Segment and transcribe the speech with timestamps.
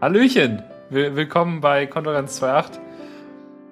[0.00, 0.62] Hallöchen!
[0.90, 2.78] Will willkommen bei Konferenz 2.8.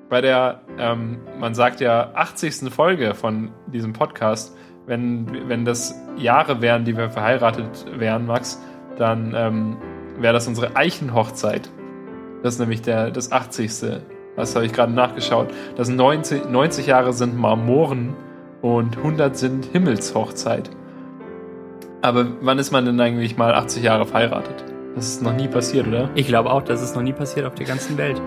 [0.09, 2.69] Bei der, ähm, man sagt ja, 80.
[2.75, 4.57] Folge von diesem Podcast.
[4.87, 8.61] Wenn, wenn das Jahre wären, die wir verheiratet wären, Max,
[8.99, 9.77] dann ähm,
[10.19, 11.71] wäre das unsere Eichenhochzeit.
[12.43, 13.71] Das ist nämlich der, das 80.
[14.35, 15.55] Das habe ich gerade nachgeschaut.
[15.77, 18.17] Das 90, 90 Jahre sind Marmoren
[18.63, 20.71] und 100 sind Himmelshochzeit.
[22.03, 24.76] Aber wann ist man denn eigentlich mal 80 Jahre verheiratet?
[24.97, 26.11] Das ist noch nie passiert, oder?
[26.15, 28.21] Ich glaube auch, das ist noch nie passiert auf der ganzen Welt.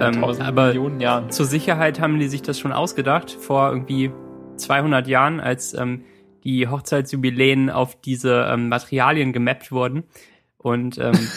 [0.00, 1.30] Ähm, aber Millionen Jahren.
[1.30, 4.10] zur Sicherheit haben die sich das schon ausgedacht, vor irgendwie
[4.56, 6.02] 200 Jahren, als ähm,
[6.42, 10.02] die Hochzeitsjubiläen auf diese ähm, Materialien gemappt wurden.
[10.56, 11.12] Und ähm,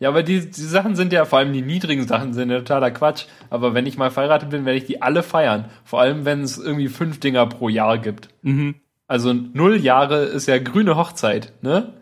[0.00, 2.90] Ja, aber die, die Sachen sind ja, vor allem die niedrigen Sachen sind ja totaler
[2.90, 3.26] Quatsch.
[3.50, 5.66] Aber wenn ich mal verheiratet bin, werde ich die alle feiern.
[5.84, 8.28] Vor allem, wenn es irgendwie fünf Dinger pro Jahr gibt.
[8.42, 8.76] mhm.
[9.06, 11.92] Also null Jahre ist ja grüne Hochzeit, ne?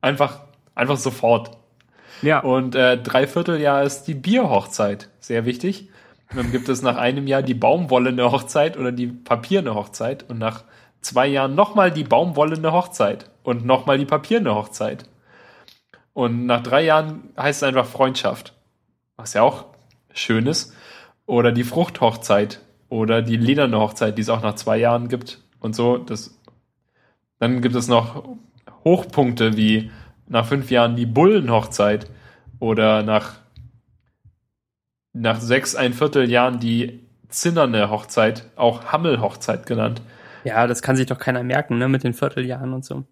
[0.00, 0.47] Einfach,
[0.78, 1.50] einfach sofort.
[2.22, 5.10] ja, Und äh, Dreivierteljahr ist die Bierhochzeit.
[5.20, 5.88] Sehr wichtig.
[6.30, 10.24] Und dann gibt es nach einem Jahr die baumwollene Hochzeit oder die papierne Hochzeit.
[10.28, 10.64] Und nach
[11.00, 13.30] zwei Jahren nochmal die baumwollene Hochzeit.
[13.42, 15.04] Und nochmal die papierne Hochzeit.
[16.12, 18.54] Und nach drei Jahren heißt es einfach Freundschaft.
[19.16, 19.66] Was ja auch
[20.12, 20.74] schön ist.
[21.26, 22.60] Oder die Fruchthochzeit.
[22.88, 25.42] Oder die lederne Hochzeit, die es auch nach zwei Jahren gibt.
[25.60, 25.98] Und so.
[25.98, 26.38] Das,
[27.38, 28.24] dann gibt es noch
[28.84, 29.90] Hochpunkte wie
[30.28, 32.10] nach fünf Jahren die Bullenhochzeit
[32.60, 33.34] oder nach,
[35.12, 40.00] nach sechs, ein Vierteljahren die zinnerne Hochzeit, auch Hammelhochzeit genannt.
[40.44, 43.04] ja, das kann sich doch keiner merken, ne, mit den Vierteljahren und so.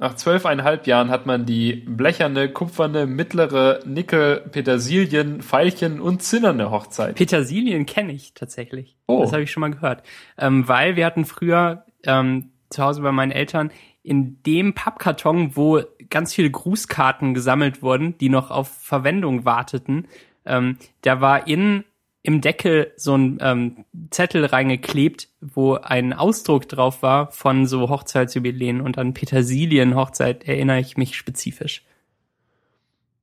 [0.00, 7.16] Nach zwölfeinhalb Jahren hat man die blecherne, kupferne, mittlere, Nickel, Petersilien, Veilchen und zinnerne Hochzeit.
[7.16, 8.96] Petersilien kenne ich tatsächlich.
[9.06, 9.20] Oh.
[9.20, 10.02] Das habe ich schon mal gehört.
[10.38, 15.82] Ähm, weil wir hatten früher ähm, zu Hause bei meinen Eltern in dem Pappkarton, wo
[16.08, 20.08] ganz viele Grußkarten gesammelt wurden, die noch auf Verwendung warteten,
[20.46, 21.84] ähm, da war in
[22.22, 28.80] im Deckel so ein ähm, Zettel reingeklebt, wo ein Ausdruck drauf war von so Hochzeitsjubiläen
[28.82, 31.82] und an Petersilien-Hochzeit erinnere ich mich spezifisch.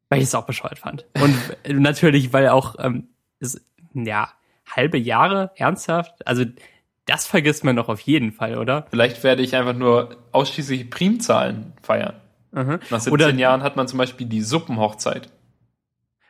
[0.10, 1.06] Weil ich es auch bescheuert fand.
[1.22, 1.36] Und
[1.80, 3.10] natürlich, weil auch ähm,
[3.40, 3.64] es,
[3.94, 4.32] ja,
[4.66, 6.44] halbe Jahre ernsthaft, also
[7.08, 8.86] das vergisst man doch auf jeden Fall, oder?
[8.90, 12.16] Vielleicht werde ich einfach nur ausschließlich Primzahlen feiern.
[12.52, 12.80] Mhm.
[12.90, 15.30] Nach 17 Oder- Jahren hat man zum Beispiel die Suppenhochzeit.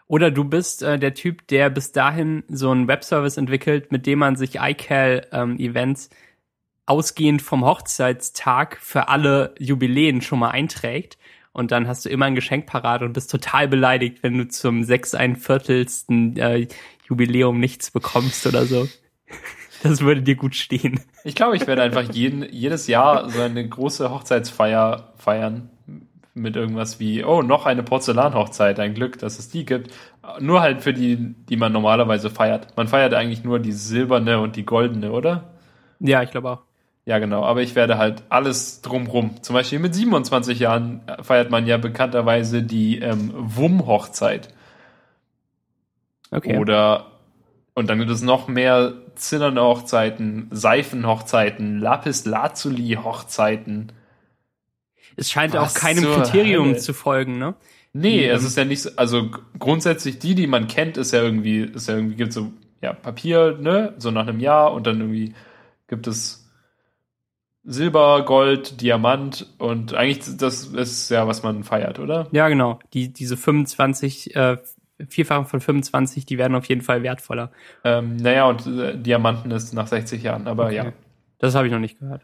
[0.08, 4.20] Oder du bist äh, der Typ, der bis dahin so einen Webservice entwickelt, mit dem
[4.20, 6.10] man sich iCal-Events
[6.86, 11.18] ausgehend vom Hochzeitstag für alle Jubiläen schon mal einträgt.
[11.52, 14.84] Und dann hast du immer ein Geschenk parat und bist total beleidigt, wenn du zum
[14.84, 16.68] sechs ein Viertelsten äh,
[17.10, 18.88] Jubiläum nichts bekommst oder so.
[19.84, 21.00] Das würde dir gut stehen.
[21.24, 25.70] Ich glaube, ich werde einfach jeden, jedes Jahr so eine große Hochzeitsfeier feiern.
[26.34, 29.92] Mit irgendwas wie, oh, noch eine Porzellanhochzeit, ein Glück, dass es die gibt.
[30.40, 32.78] Nur halt für die, die man normalerweise feiert.
[32.78, 35.56] Man feiert eigentlich nur die silberne und die goldene, oder?
[36.00, 36.60] Ja, ich glaube auch.
[37.08, 37.44] Ja, genau.
[37.44, 39.42] Aber ich werde halt alles drumrum.
[39.42, 44.50] Zum Beispiel mit 27 Jahren feiert man ja bekannterweise die ähm, Wumm-Hochzeit.
[46.32, 46.58] Okay.
[46.58, 47.06] Oder,
[47.78, 53.92] und dann gibt es noch mehr zinnerne Hochzeiten, Seifenhochzeiten, Lapis-Lazuli-Hochzeiten.
[55.16, 56.80] es scheint Was auch keinem Kriterium Hölle?
[56.80, 57.54] zu folgen, ne?
[57.94, 59.30] Nee, Die, es ähm, ist ja nicht so, also
[59.60, 62.52] grundsätzlich die, die man kennt, ist ja irgendwie, ist ja irgendwie, gibt so,
[62.82, 65.36] ja, Papier, ne, so nach einem Jahr und dann irgendwie
[65.88, 66.50] gibt es
[67.64, 72.28] Silber, Gold, Diamant und eigentlich, das ist ja, was man feiert, oder?
[72.32, 72.80] Ja, genau.
[72.96, 74.58] Die, diese 25, äh,
[75.10, 77.52] Vierfachen von 25, die werden auf jeden Fall wertvoller.
[77.84, 80.94] Ähm, naja, und äh, Diamanten ist nach 60 Jahren, aber ja.
[81.40, 82.24] Das habe ich noch nicht gehört.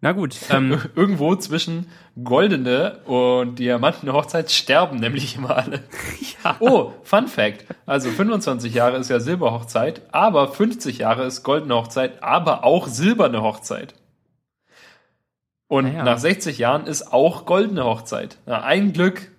[0.00, 1.86] Na gut, ähm, Irgendwo zwischen
[2.22, 5.82] goldene und diamantene Hochzeit sterben nämlich immer alle.
[6.44, 6.56] ja.
[6.60, 7.66] Oh, Fun Fact.
[7.84, 13.42] Also 25 Jahre ist ja Silberhochzeit, aber 50 Jahre ist goldene Hochzeit, aber auch silberne
[13.42, 13.94] Hochzeit.
[15.68, 16.04] Und ja.
[16.04, 18.38] nach 60 Jahren ist auch goldene Hochzeit.
[18.46, 19.31] Na, ein Glück.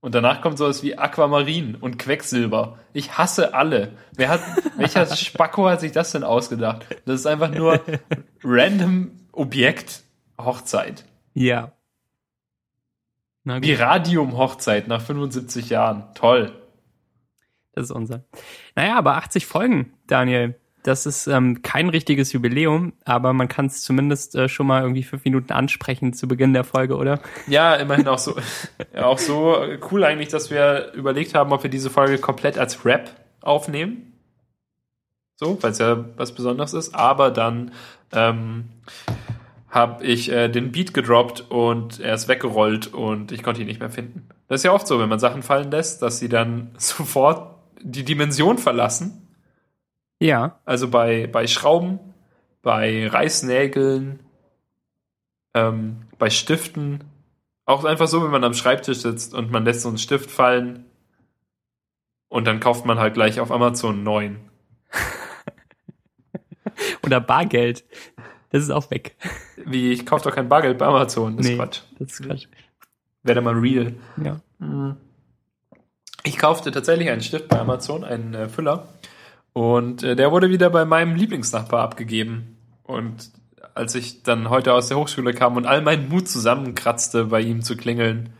[0.00, 2.78] Und danach kommt sowas wie Aquamarin und Quecksilber.
[2.92, 3.92] Ich hasse alle.
[4.14, 4.40] Wer hat,
[4.76, 6.86] welcher Spacko hat sich das denn ausgedacht?
[7.04, 7.80] Das ist einfach nur
[8.44, 10.02] random Objekt
[10.40, 11.04] Hochzeit.
[11.34, 11.72] ja.
[13.44, 16.04] Die Radium-Hochzeit nach 75 Jahren.
[16.14, 16.52] Toll.
[17.72, 18.24] das ist unser.
[18.76, 20.54] Naja, aber 80 Folgen, Daniel.
[20.82, 25.02] Das ist ähm, kein richtiges Jubiläum, aber man kann es zumindest äh, schon mal irgendwie
[25.02, 27.20] fünf Minuten ansprechen zu Beginn der Folge, oder?
[27.46, 28.36] Ja, immerhin auch so,
[28.96, 29.56] auch so
[29.90, 33.10] cool eigentlich, dass wir überlegt haben, ob wir diese Folge komplett als Rap
[33.40, 34.12] aufnehmen.
[35.36, 36.94] So, weil es ja was Besonderes ist.
[36.94, 37.72] Aber dann
[38.12, 38.64] ähm,
[39.70, 43.80] habe ich äh, den Beat gedroppt und er ist weggerollt und ich konnte ihn nicht
[43.80, 44.28] mehr finden.
[44.48, 48.04] Das ist ja oft so, wenn man Sachen fallen lässt, dass sie dann sofort die
[48.04, 49.27] Dimension verlassen.
[50.20, 50.58] Ja.
[50.64, 51.98] Also bei, bei Schrauben,
[52.62, 54.20] bei Reißnägeln,
[55.54, 57.04] ähm, bei Stiften.
[57.64, 60.86] Auch einfach so, wenn man am Schreibtisch sitzt und man lässt so einen Stift fallen
[62.28, 64.38] und dann kauft man halt gleich auf Amazon einen neuen.
[67.04, 67.84] Oder Bargeld.
[68.50, 69.16] Das ist auch weg.
[69.64, 71.36] Wie, ich kaufe doch kein Bargeld bei Amazon.
[71.36, 71.52] Das Nee.
[71.52, 71.80] ist Quatsch.
[71.98, 72.46] Das ist Quatsch.
[73.22, 73.94] Wäre mal real.
[74.22, 74.40] Ja.
[76.24, 78.88] Ich kaufte tatsächlich einen Stift bei Amazon, einen äh, Füller.
[79.58, 82.58] Und äh, der wurde wieder bei meinem Lieblingsnachbar abgegeben.
[82.84, 83.32] Und
[83.74, 87.62] als ich dann heute aus der Hochschule kam und all meinen Mut zusammenkratzte, bei ihm
[87.62, 88.32] zu klingeln,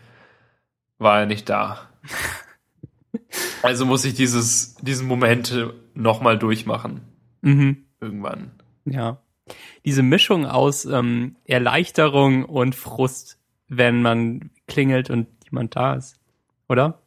[0.99, 1.81] war er nicht da.
[3.63, 5.53] Also muss ich dieses, diesen Moment
[5.95, 7.01] nochmal durchmachen.
[7.41, 7.85] Mhm.
[8.01, 8.53] Irgendwann.
[8.85, 9.21] Ja.
[9.85, 16.21] Diese Mischung aus ähm, Erleichterung und Frust, wenn man klingelt und jemand da ist.
[16.69, 17.03] Oder?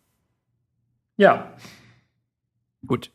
[1.15, 1.53] Ja.
[2.85, 3.11] Gut.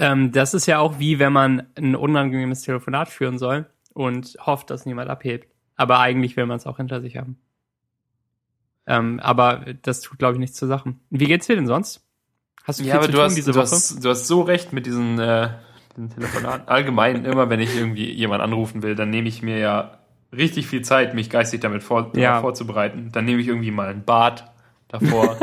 [0.00, 4.70] Ähm, das ist ja auch wie wenn man ein unangenehmes Telefonat führen soll und hofft,
[4.70, 5.46] dass niemand abhebt.
[5.76, 7.38] Aber eigentlich will man es auch hinter sich haben.
[8.86, 10.94] Ähm, aber das tut, glaube ich, nichts zur Sache.
[11.10, 12.04] Wie geht's dir denn sonst?
[12.64, 13.70] Hast du viel Ja, zu du tun hast, diese du, Woche?
[13.70, 15.50] hast, du hast so recht mit diesen, äh,
[15.96, 16.68] diesen Telefonaten.
[16.68, 19.98] Allgemein, immer wenn ich irgendwie jemanden anrufen will, dann nehme ich mir ja
[20.32, 22.40] richtig viel Zeit, mich geistig damit vor, Ja.
[22.40, 23.10] vorzubereiten.
[23.12, 24.50] Dann nehme ich irgendwie mal ein Bad
[24.88, 25.36] davor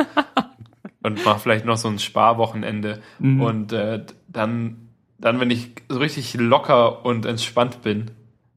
[1.04, 3.02] und mache vielleicht noch so ein Sparwochenende.
[3.20, 3.42] Mhm.
[3.42, 4.06] Und äh,
[4.38, 8.12] dann, dann, wenn ich so richtig locker und entspannt bin,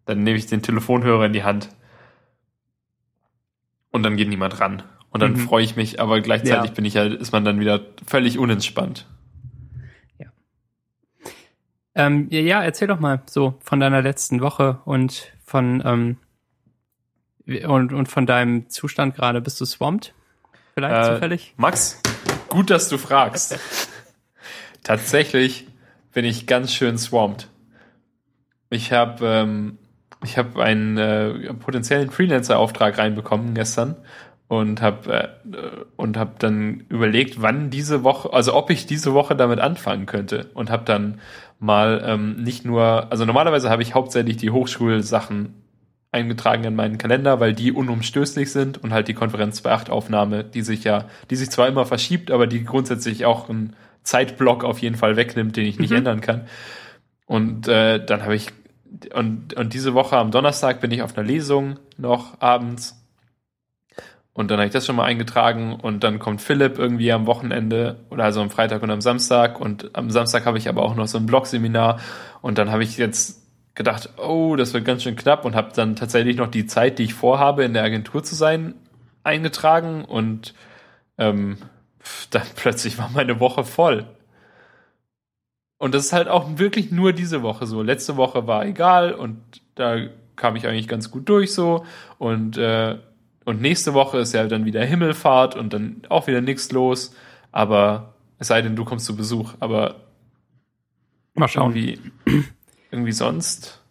[0.07, 1.69] dann nehme ich den Telefonhörer in die Hand.
[3.91, 4.83] Und dann geht niemand ran.
[5.11, 5.37] Und dann Mhm.
[5.39, 6.75] freue ich mich, aber gleichzeitig Ja.
[6.75, 9.07] bin ich halt, ist man dann wieder völlig unentspannt.
[11.97, 16.17] Ähm, ja, ja, erzähl doch mal so von deiner letzten Woche und von ähm,
[17.69, 19.41] und, und von deinem Zustand gerade.
[19.41, 20.15] Bist du swamped?
[20.75, 21.53] Vielleicht Äh, zufällig?
[21.57, 22.01] Max,
[22.49, 23.59] gut, dass du fragst.
[24.85, 25.67] Tatsächlich
[26.13, 27.49] bin ich ganz schön swamped.
[28.71, 29.79] Ich habe ähm,
[30.23, 33.97] ich habe einen äh, potenziellen Freelancer-Auftrag reinbekommen gestern
[34.49, 39.37] und habe äh, und habe dann überlegt, wann diese Woche, also ob ich diese Woche
[39.37, 41.21] damit anfangen könnte und habe dann
[41.59, 45.55] mal ähm, nicht nur, also normalerweise habe ich hauptsächlich die Hochschulsachen
[46.13, 50.43] eingetragen in meinen Kalender, weil die unumstößlich sind und halt die Konferenz bei 8 Aufnahme,
[50.43, 54.81] die sich ja, die sich zwar immer verschiebt, aber die grundsätzlich auch einen Zeitblock auf
[54.81, 55.99] jeden Fall wegnimmt, den ich nicht Mhm.
[55.99, 56.47] ändern kann.
[57.27, 58.49] Und äh, dann habe ich
[59.15, 62.97] und, und diese Woche am Donnerstag bin ich auf einer Lesung noch abends.
[64.33, 68.01] Und dann habe ich das schon mal eingetragen und dann kommt Philipp irgendwie am Wochenende
[68.11, 71.09] oder also am Freitag und am Samstag und am Samstag habe ich aber auch noch
[71.09, 72.01] so ein Blogseminar
[72.41, 73.43] und dann habe ich jetzt
[73.75, 77.05] gedacht, oh, das wird ganz schön knapp und habe dann tatsächlich noch die Zeit, die
[77.05, 78.75] ich vorhabe, in der Agentur zu sein,
[79.25, 80.55] eingetragen und
[81.19, 81.59] ähm,
[82.31, 84.07] dann plötzlich war meine Woche voll.
[85.79, 87.83] Und das ist halt auch wirklich nur diese Woche so.
[87.83, 89.39] Letzte Woche war egal und
[89.75, 89.97] da
[90.37, 91.85] kam ich eigentlich ganz gut durch so
[92.19, 92.99] und äh,
[93.45, 97.15] und nächste Woche ist ja dann wieder Himmelfahrt und dann auch wieder nichts los.
[97.53, 99.55] Aber es sei denn, du kommst zu Besuch.
[99.61, 99.97] Aber
[101.35, 101.75] Mal schauen.
[101.75, 102.01] irgendwie,
[102.91, 103.83] irgendwie sonst.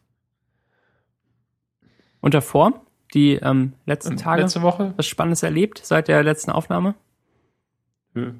[2.21, 4.93] Und davor, die ähm, letzten Tage, Letzte Woche?
[4.97, 6.95] was Spannendes erlebt seit der letzten Aufnahme?
[8.13, 8.33] Nö.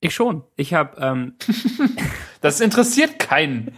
[0.00, 0.44] Ich schon.
[0.56, 1.34] Ich habe ähm,
[2.42, 3.72] Das interessiert keinen.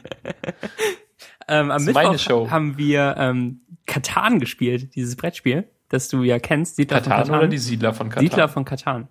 [1.47, 2.51] ähm, am Mittwoch Show.
[2.51, 6.75] haben wir ähm, Katan gespielt, dieses Brettspiel, das du ja kennst.
[6.75, 7.39] Siedler von Katan Katan.
[7.39, 8.25] oder die Siedler von Katan?
[8.25, 9.09] Siedler von Katan.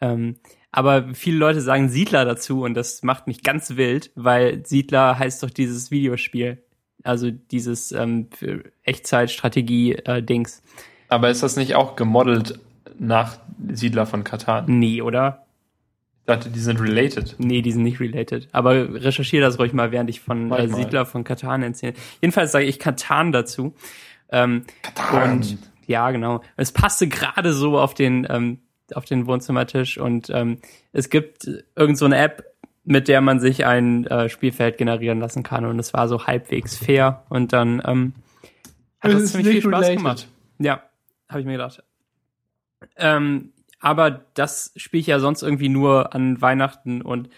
[0.00, 0.40] Ähm,
[0.72, 5.44] aber viele Leute sagen Siedler dazu und das macht mich ganz wild, weil Siedler heißt
[5.44, 6.64] doch dieses Videospiel.
[7.04, 8.30] Also dieses ähm,
[8.82, 10.62] Echtzeit-Strategie-Dings.
[11.08, 12.58] Aber ist das nicht auch gemodelt
[13.02, 13.38] nach
[13.72, 14.64] Siedler von Katan?
[14.66, 15.44] nee, oder?
[16.20, 17.34] Ich dachte, die sind related.
[17.38, 18.48] Nee, die sind nicht related.
[18.52, 20.68] Aber recherchiere das ruhig mal, während ich von äh.
[20.68, 21.94] Siedler von Katan erzähle.
[22.20, 23.74] Jedenfalls sage ich Katan dazu.
[24.30, 25.32] Ähm, Katan.
[25.32, 26.40] Und ja, genau.
[26.56, 28.60] Es passte gerade so auf den ähm,
[28.94, 30.58] auf den Wohnzimmertisch und ähm,
[30.92, 32.44] es gibt irgend so eine App,
[32.84, 36.76] mit der man sich ein äh, Spielfeld generieren lassen kann und es war so halbwegs
[36.76, 38.12] fair und dann ähm,
[39.00, 39.96] hat ist ziemlich viel Spaß related.
[39.96, 40.28] gemacht.
[40.58, 40.82] Ja,
[41.28, 41.82] habe ich mir gedacht.
[42.96, 47.28] Ähm, aber das spiele ich ja sonst irgendwie nur an Weihnachten und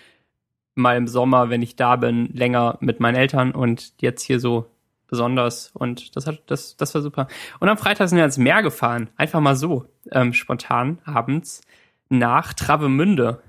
[0.75, 4.67] mal im Sommer, wenn ich da bin, länger mit meinen Eltern und jetzt hier so
[5.07, 7.29] besonders und das hat das das war super.
[7.61, 11.63] Und am Freitag sind wir ins Meer gefahren, einfach mal so ähm, spontan abends
[12.09, 13.41] nach Travemünde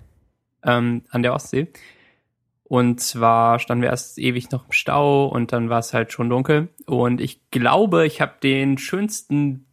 [0.63, 1.67] ähm, an der Ostsee
[2.63, 6.29] Und zwar standen wir erst ewig noch im Stau und dann war es halt schon
[6.29, 6.69] dunkel.
[6.85, 9.65] Und ich glaube, ich habe den schönsten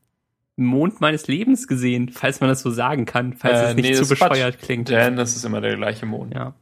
[0.56, 3.94] Mond meines Lebens gesehen, falls man das so sagen kann, falls Äh, es nicht nee,
[3.94, 4.30] zu ist Quatsch.
[4.30, 4.88] bescheuert klingt.
[4.88, 6.34] Denn das ist immer der gleiche Mond.
[6.34, 6.54] Ja.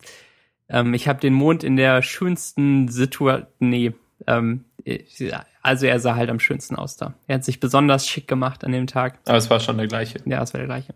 [0.69, 3.47] Ähm, ich habe den Mond in der schönsten Situation.
[3.59, 3.93] Nee,
[4.27, 7.15] ähm, ja, also er sah halt am schönsten aus da.
[7.27, 9.19] Er hat sich besonders schick gemacht an dem Tag.
[9.27, 10.19] Aber es war schon der gleiche.
[10.25, 10.95] Ja, es war der gleiche.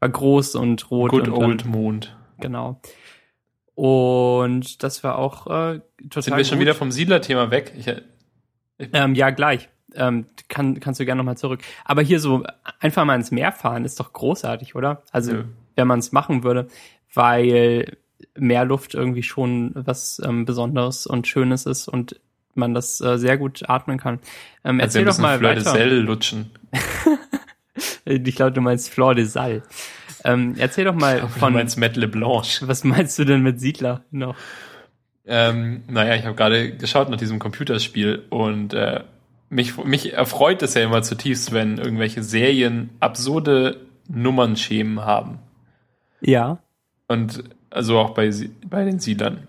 [0.00, 1.10] War groß und rot.
[1.10, 2.16] Good und old Dann, Mond.
[2.40, 2.80] genau.
[3.74, 6.62] Und das war auch äh, total Sind wir schon gut.
[6.62, 7.72] wieder vom Siedler-Thema weg?
[7.76, 8.00] Ich, äh,
[8.92, 9.68] Ähm, ja, gleich.
[9.96, 11.60] Ähm, kann, kannst du gerne nochmal zurück.
[11.84, 12.44] Aber hier so
[12.80, 15.02] einfach mal ins Meer fahren ist doch großartig, oder?
[15.12, 15.44] Also, Nö.
[15.74, 16.68] wenn man es machen würde,
[17.12, 17.96] weil
[18.36, 22.20] Meerluft irgendwie schon was ähm, Besonderes und Schönes ist und
[22.54, 24.20] man das äh, sehr gut atmen kann.
[24.64, 25.72] Ähm, also erzähl doch mal Fleur de weiter.
[25.72, 26.50] Sel lutschen.
[28.08, 29.62] Ich glaube, du meinst Flor de Sal.
[30.24, 32.66] Ähm, erzähl doch mal Du von, meinst Metle Blanche.
[32.68, 34.36] was meinst du denn mit Siedler noch?
[35.26, 39.02] Ähm, naja, ich habe gerade geschaut nach diesem Computerspiel und äh,
[39.48, 45.38] mich, mich erfreut es ja immer zutiefst, wenn irgendwelche Serien absurde Nummernschemen haben.
[46.20, 46.58] Ja.
[47.08, 48.30] Und also auch bei,
[48.66, 49.46] bei den Siedlern.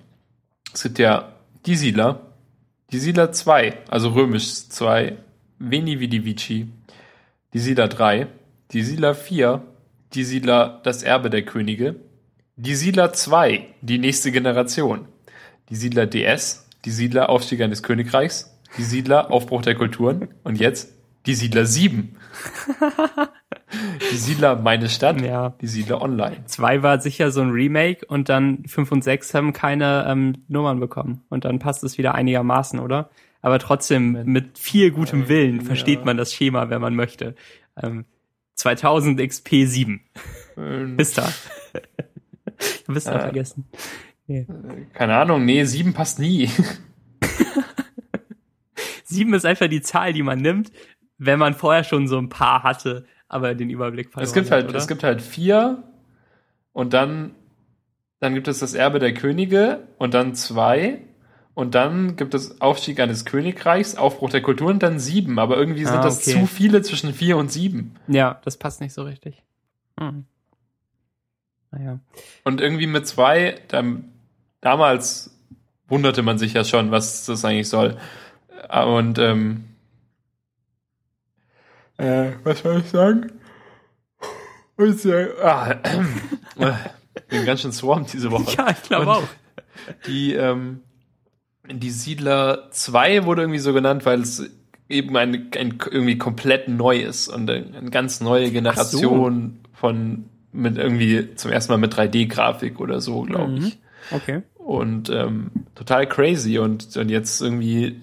[0.73, 1.33] Es gibt ja
[1.65, 2.21] die Siedler,
[2.91, 5.17] die Siedler 2, also römisch 2,
[5.59, 6.67] Veni Vidi Vici,
[7.53, 8.27] die Siedler 3,
[8.71, 9.61] die Siedler 4,
[10.13, 11.95] die Siedler Das Erbe der Könige,
[12.55, 15.07] die Siedler 2, die nächste Generation,
[15.69, 20.93] die Siedler DS, die Siedler Aufstieg eines Königreichs, die Siedler Aufbruch der Kulturen und jetzt
[21.25, 22.15] die Siedler 7.
[24.11, 25.49] die Siedler Meine Stadt, Ja.
[25.61, 26.45] die Siedler Online.
[26.45, 30.79] Zwei war sicher so ein Remake und dann fünf und sechs haben keine ähm, Nummern
[30.79, 31.23] bekommen.
[31.29, 33.09] Und dann passt es wieder einigermaßen, oder?
[33.41, 37.35] Aber trotzdem, mit viel gutem Willen versteht man das Schema, wenn man möchte.
[37.81, 38.05] Ähm,
[38.55, 40.01] 2000 XP 7.
[40.57, 41.29] Ähm, Bis da.
[42.87, 43.19] du bist da Äh.
[43.21, 43.65] vergessen.
[44.27, 44.47] Nee.
[44.93, 46.49] Keine Ahnung, nee, sieben passt nie.
[49.07, 50.71] Sieben ist einfach die Zahl, die man nimmt,
[51.17, 54.51] wenn man vorher schon so ein paar hatte, aber den Überblick verloren es gibt hat,
[54.51, 54.77] halt, oder?
[54.77, 55.83] es gibt halt vier
[56.73, 57.35] und dann,
[58.19, 61.01] dann gibt es das Erbe der Könige und dann zwei
[61.53, 65.39] und dann gibt es Aufstieg eines Königreichs, Aufbruch der Kultur und dann sieben.
[65.39, 66.39] Aber irgendwie sind Ah, das okay.
[66.39, 67.95] zu viele zwischen vier und sieben.
[68.07, 69.41] Ja, das passt nicht so richtig.
[69.99, 70.25] Hm.
[71.71, 71.99] Naja.
[72.43, 74.05] Und irgendwie mit zwei, dann,
[74.61, 75.35] damals
[75.87, 77.97] wunderte man sich ja schon, was das eigentlich soll.
[78.85, 79.65] Und ähm,
[81.97, 83.31] äh, was soll ich sagen?
[84.75, 85.71] Und, äh, ah,
[86.57, 86.71] äh,
[87.29, 88.55] bin ganz schön swamped diese Woche.
[88.57, 89.23] Ja, ich glaube auch.
[90.05, 90.81] Die, ähm,
[91.69, 94.49] die Siedler 2 wurde irgendwie so genannt, weil es
[94.89, 100.77] eben ein, ein irgendwie komplett neu ist und eine, eine ganz neue Generation von mit
[100.77, 103.57] irgendwie zum ersten Mal mit 3D-Grafik oder so, glaube Mhm.
[103.65, 103.77] ich.
[104.11, 104.41] Okay.
[104.55, 108.01] Und ähm, total crazy und, und jetzt irgendwie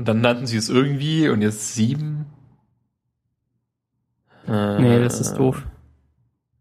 [0.00, 2.24] und dann nannten sie es irgendwie und jetzt sieben.
[4.48, 5.66] Äh, Nee, das ist doof.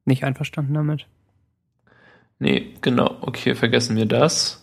[0.03, 1.08] Nicht einverstanden damit.
[2.38, 3.15] Nee, genau.
[3.22, 4.62] Okay, vergessen wir das.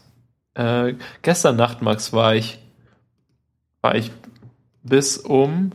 [0.52, 0.92] Äh,
[1.23, 2.59] gestern Nacht, Max, war ich,
[3.80, 4.11] war ich
[4.83, 5.73] bis um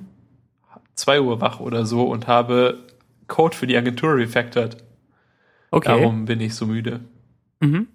[0.94, 2.86] 2 Uhr wach oder so und habe
[3.26, 4.78] Code für die Agentur refactored.
[5.72, 5.88] Okay.
[5.88, 7.00] Darum bin ich so müde.
[7.62, 7.88] Mhm.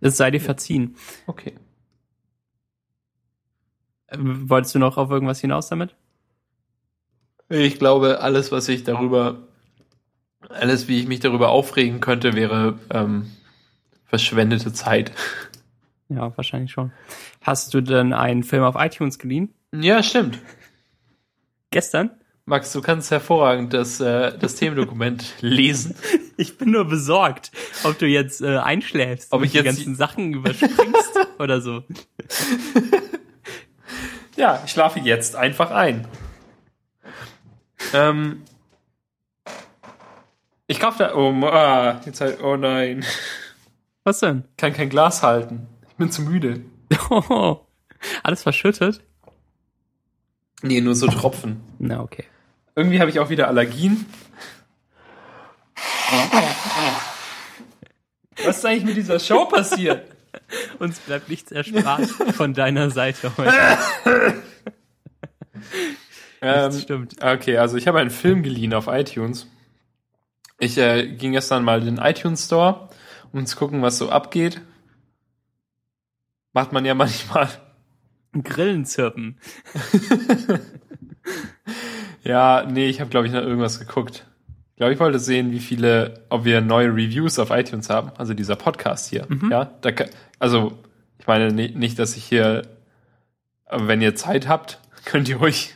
[0.00, 0.96] Es sei dir verziehen.
[1.28, 1.52] Okay.
[4.18, 5.94] Wolltest du noch auf irgendwas hinaus damit?
[7.48, 9.38] Ich glaube, alles, was ich darüber,
[10.48, 13.30] alles, wie ich mich darüber aufregen könnte, wäre ähm,
[14.06, 15.12] verschwendete Zeit.
[16.08, 16.92] Ja, wahrscheinlich schon.
[17.40, 19.54] Hast du denn einen Film auf iTunes geliehen?
[19.74, 20.38] Ja, stimmt.
[21.70, 22.10] Gestern?
[22.44, 25.94] Max, du kannst hervorragend das, äh, das Themendokument lesen.
[26.36, 27.52] Ich bin nur besorgt,
[27.84, 31.84] ob du jetzt äh, einschläfst, Ob und ich die ganzen Sachen überspringst oder so.
[34.36, 36.06] Ja, ich schlafe jetzt einfach ein.
[37.92, 38.42] Ähm,
[40.66, 41.14] ich kaufe da.
[41.14, 42.42] Oh, ah, jetzt halt.
[42.42, 43.04] Oh nein.
[44.04, 44.44] Was denn?
[44.56, 45.68] Kann kein Glas halten.
[45.88, 46.64] Ich bin zu müde.
[47.10, 47.60] Oh,
[48.22, 49.02] alles verschüttet?
[50.62, 51.60] Nee, nur so Tropfen.
[51.78, 52.24] Na, okay.
[52.74, 54.06] Irgendwie habe ich auch wieder Allergien.
[58.44, 60.01] Was ist eigentlich mit dieser Show passiert?
[60.78, 64.42] Uns bleibt nichts erspart von deiner Seite heute.
[66.44, 67.22] Ähm, stimmt.
[67.22, 69.46] Okay, also ich habe einen Film geliehen auf iTunes.
[70.58, 72.88] Ich äh, ging gestern mal in den iTunes Store,
[73.32, 74.60] um zu gucken, was so abgeht.
[76.52, 77.48] Macht man ja manchmal.
[78.32, 79.38] Grillen zirpen.
[82.24, 84.26] Ja, nee, ich habe glaube ich noch irgendwas geguckt.
[84.72, 88.10] Ich glaube, ich wollte sehen, wie viele, ob wir neue Reviews auf iTunes haben.
[88.16, 89.26] Also dieser Podcast hier.
[89.50, 89.90] Ja, da,
[90.38, 90.78] also
[91.18, 92.62] ich meine ni- nicht, dass ich hier,
[93.66, 95.74] aber wenn ihr Zeit habt, könnt ihr ruhig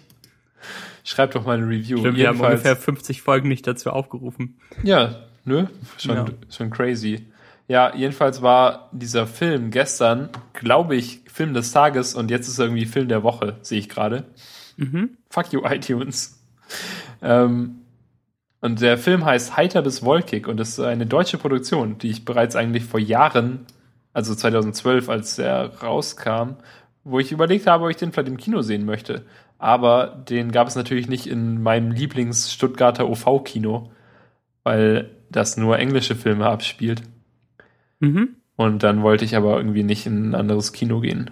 [1.05, 1.99] schreibt doch mal eine Review.
[1.99, 4.59] Stimmt, wir haben ungefähr 50 Folgen nicht dazu aufgerufen.
[4.83, 5.67] Ja, nö,
[5.99, 6.25] schon, Ja.
[6.51, 7.27] schon crazy.
[7.69, 12.65] Ja, jedenfalls war dieser Film gestern, glaube ich, Film des Tages und jetzt ist er
[12.67, 14.25] irgendwie Film der Woche, sehe ich gerade.
[14.77, 15.11] Mhm.
[15.31, 16.43] Fuck you, iTunes.
[17.23, 17.77] Ähm,
[18.61, 22.57] und der Film heißt Heiter bis Wolkig und ist eine deutsche Produktion, die ich bereits
[22.57, 23.67] eigentlich vor Jahren,
[24.13, 26.57] also 2012, als er rauskam,
[27.05, 29.25] wo ich überlegt habe, ob ich den vielleicht im Kino sehen möchte.
[29.59, 33.91] Aber den gab es natürlich nicht in meinem Lieblings-Stuttgarter OV-Kino,
[34.65, 37.03] weil das nur englische Filme abspielt.
[38.01, 38.37] Mhm.
[38.57, 41.31] Und dann wollte ich aber irgendwie nicht in ein anderes Kino gehen.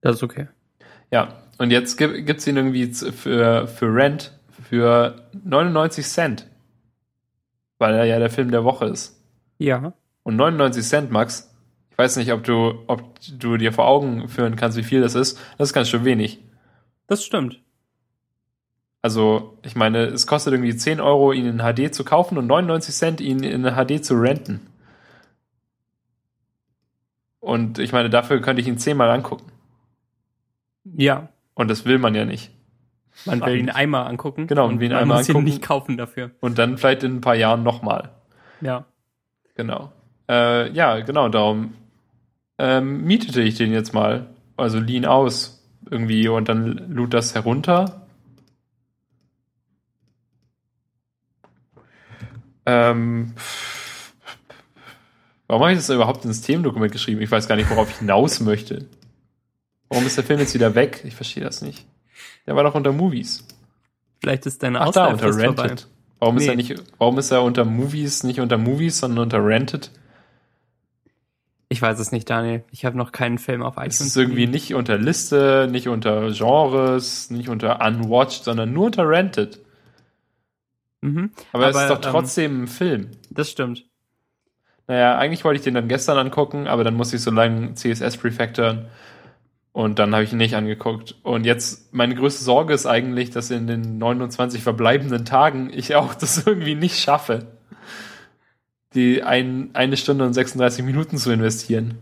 [0.00, 0.48] Das ist okay.
[1.10, 4.32] Ja, und jetzt gibt es ihn irgendwie für, für Rent
[4.72, 6.46] für 99 Cent.
[7.76, 9.22] Weil er ja der Film der Woche ist.
[9.58, 9.92] Ja.
[10.22, 11.54] Und 99 Cent, Max,
[11.90, 15.14] ich weiß nicht, ob du, ob du dir vor Augen führen kannst, wie viel das
[15.14, 15.38] ist.
[15.58, 16.42] Das ist ganz schön wenig.
[17.06, 17.60] Das stimmt.
[19.02, 22.94] Also, ich meine, es kostet irgendwie 10 Euro, ihn in HD zu kaufen und 99
[22.94, 24.66] Cent, ihn in HD zu renten.
[27.40, 29.52] Und ich meine, dafür könnte ich ihn zehnmal angucken.
[30.84, 31.28] Ja.
[31.52, 32.50] Und das will man ja nicht.
[33.24, 34.46] Man will ihn einmal angucken.
[34.46, 35.46] Genau, und will ihn einmal muss angucken.
[35.46, 36.30] ihn nicht kaufen dafür.
[36.40, 38.10] Und dann vielleicht in ein paar Jahren nochmal.
[38.60, 38.84] Ja.
[39.54, 39.92] Genau.
[40.28, 41.74] Äh, ja, genau, darum
[42.58, 44.28] ähm, mietete ich den jetzt mal.
[44.56, 48.06] Also lieh ihn aus irgendwie und dann lud das herunter.
[52.64, 53.34] Ähm,
[55.48, 57.20] warum habe ich das überhaupt ins Themendokument geschrieben?
[57.20, 58.86] Ich weiß gar nicht, worauf ich hinaus möchte.
[59.88, 61.02] Warum ist der Film jetzt wieder weg?
[61.04, 61.84] Ich verstehe das nicht.
[62.46, 63.46] Der war doch unter Movies.
[64.20, 65.62] Vielleicht ist deine Ach da, unter Ausleihfrist vorbei.
[65.62, 65.88] Rented.
[66.18, 66.50] Warum ist Nee.
[66.50, 69.90] er nicht, warum ist er unter Movies, nicht unter Movies, sondern unter Rented?
[71.68, 72.64] Ich weiß es nicht, Daniel.
[72.70, 74.00] Ich habe noch keinen Film auf Es iTunes.
[74.00, 79.58] ist irgendwie nicht unter Liste, nicht unter Genres, nicht unter Unwatched, sondern nur unter Rented.
[81.00, 81.30] Mhm.
[81.52, 83.08] Aber, es ist Aber, doch trotzdem ein Film.
[83.30, 83.86] Das stimmt.
[84.86, 88.22] Naja, eigentlich wollte ich den dann gestern angucken, aber dann musste ich so lange CSS
[88.22, 88.86] refactoren
[89.72, 91.16] und dann habe ich ihn nicht angeguckt.
[91.22, 96.14] Und jetzt, meine größte Sorge ist eigentlich, dass in den 29 verbleibenden Tagen ich auch
[96.14, 97.46] das irgendwie nicht schaffe,
[98.94, 101.98] die ein, eine Stunde und 36 Minuten zu investieren.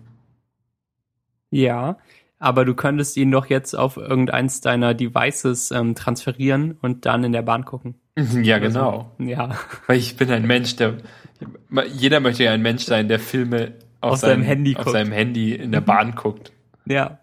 [1.50, 1.98] Ja.
[2.38, 7.33] Aber du könntest ihn doch jetzt auf irgendeins deiner Devices ähm, transferieren und dann in
[7.33, 7.94] der Bahn gucken.
[8.42, 9.12] Ja, genau.
[9.18, 9.56] Also, ja.
[9.87, 10.96] Weil ich bin ein Mensch, der
[11.92, 14.92] jeder möchte ja ein Mensch sein, der Filme auf, Auf seinem seinem, Handy auf guckt.
[14.92, 16.52] seinem Handy in der Bahn guckt.
[16.87, 17.19] Ja.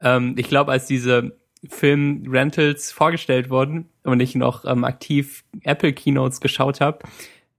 [0.00, 1.36] Ähm, ich glaube, als diese
[1.68, 7.00] Film-Rentals vorgestellt wurden und ich noch ähm, aktiv Apple Keynotes geschaut habe,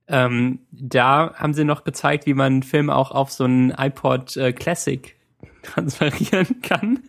[0.08, 4.38] ähm, da haben sie noch gezeigt, wie man einen Film auch auf so einen iPod
[4.38, 5.16] äh, Classic
[5.64, 7.00] transferieren kann,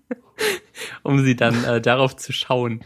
[1.02, 2.80] um sie dann äh, darauf zu schauen.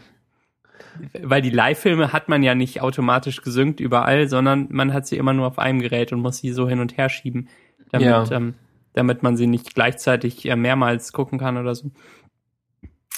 [1.19, 5.33] Weil die Live-Filme hat man ja nicht automatisch gesynkt überall, sondern man hat sie immer
[5.33, 7.49] nur auf einem Gerät und muss sie so hin und her schieben,
[7.91, 8.31] damit, Ja.
[8.31, 8.53] ähm,
[8.93, 11.89] damit man sie nicht gleichzeitig äh, mehrmals gucken kann oder so.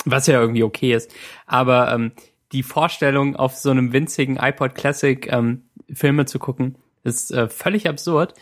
[0.03, 1.13] Was ja irgendwie okay ist.
[1.45, 2.11] Aber ähm,
[2.51, 7.87] die Vorstellung, auf so einem winzigen iPod Classic ähm, Filme zu gucken, ist äh, völlig
[7.87, 8.33] absurd.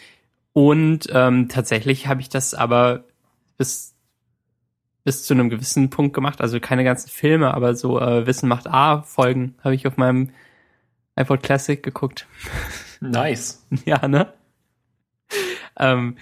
[0.53, 3.05] Und ähm, tatsächlich habe ich das aber
[3.57, 3.93] bis
[5.03, 6.41] bis zu einem gewissen Punkt gemacht.
[6.41, 10.29] Also keine ganzen Filme, aber so äh, Wissen macht A Folgen habe ich auf meinem
[11.15, 12.27] iPod Classic geguckt.
[13.01, 13.65] Nice.
[13.85, 14.31] ja, ne?
[15.77, 16.15] Ähm,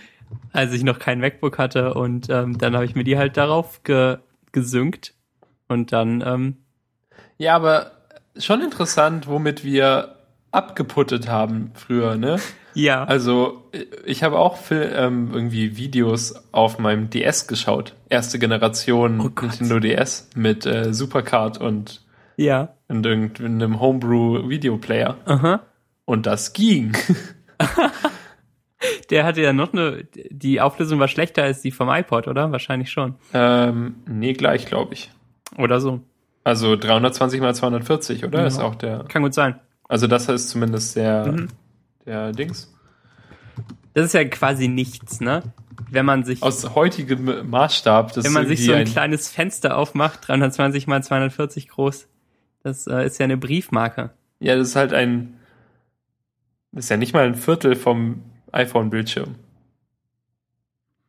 [0.51, 3.83] als ich noch kein MacBook hatte und ähm, dann habe ich mir die halt darauf
[3.83, 4.17] ge
[4.51, 5.13] gesynkt
[5.71, 6.57] und dann ähm,
[7.37, 7.91] Ja, aber
[8.37, 10.15] schon interessant, womit wir
[10.51, 12.37] abgeputtet haben früher, ne?
[12.73, 13.63] ja Also
[14.05, 17.95] ich habe auch Fil ähm, irgendwie Videos auf meinem DS geschaut.
[18.09, 19.29] Erste Generation Oh.
[19.41, 22.01] Nintendo DS mit äh, Supercard und,
[22.37, 25.17] ja und irgendeinem Homebrew Videoplayer.
[25.25, 25.61] aha.
[26.05, 26.91] Und das ging.
[29.09, 32.91] der hatte ja noch eine die Auflösung war schlechter als die vom iPod oder wahrscheinlich
[32.91, 35.11] schon ähm, nee, gleich, glaube ich.
[35.57, 36.01] Oder so
[36.43, 38.41] Also 320 mal 240, oder?
[38.41, 38.47] Ja.
[38.47, 39.03] Ist auch der.
[39.07, 41.47] kann gut sein Also das ist zumindest der, Mhm.
[42.05, 42.73] der Dings.
[43.93, 45.43] das ist ja quasi nichts ne
[45.93, 49.77] wenn man sich Aus heutigem Maßstab, das wenn man sich so ein irgendwie kleines Fenster
[49.77, 52.07] aufmacht 320 mal 240 groß
[52.63, 55.37] das äh, ist ja eine Briefmarke Ja, das ist halt ein.
[56.71, 58.21] Das ist ja nicht mal ein Viertel vom
[58.53, 59.35] iPhone-Bildschirm.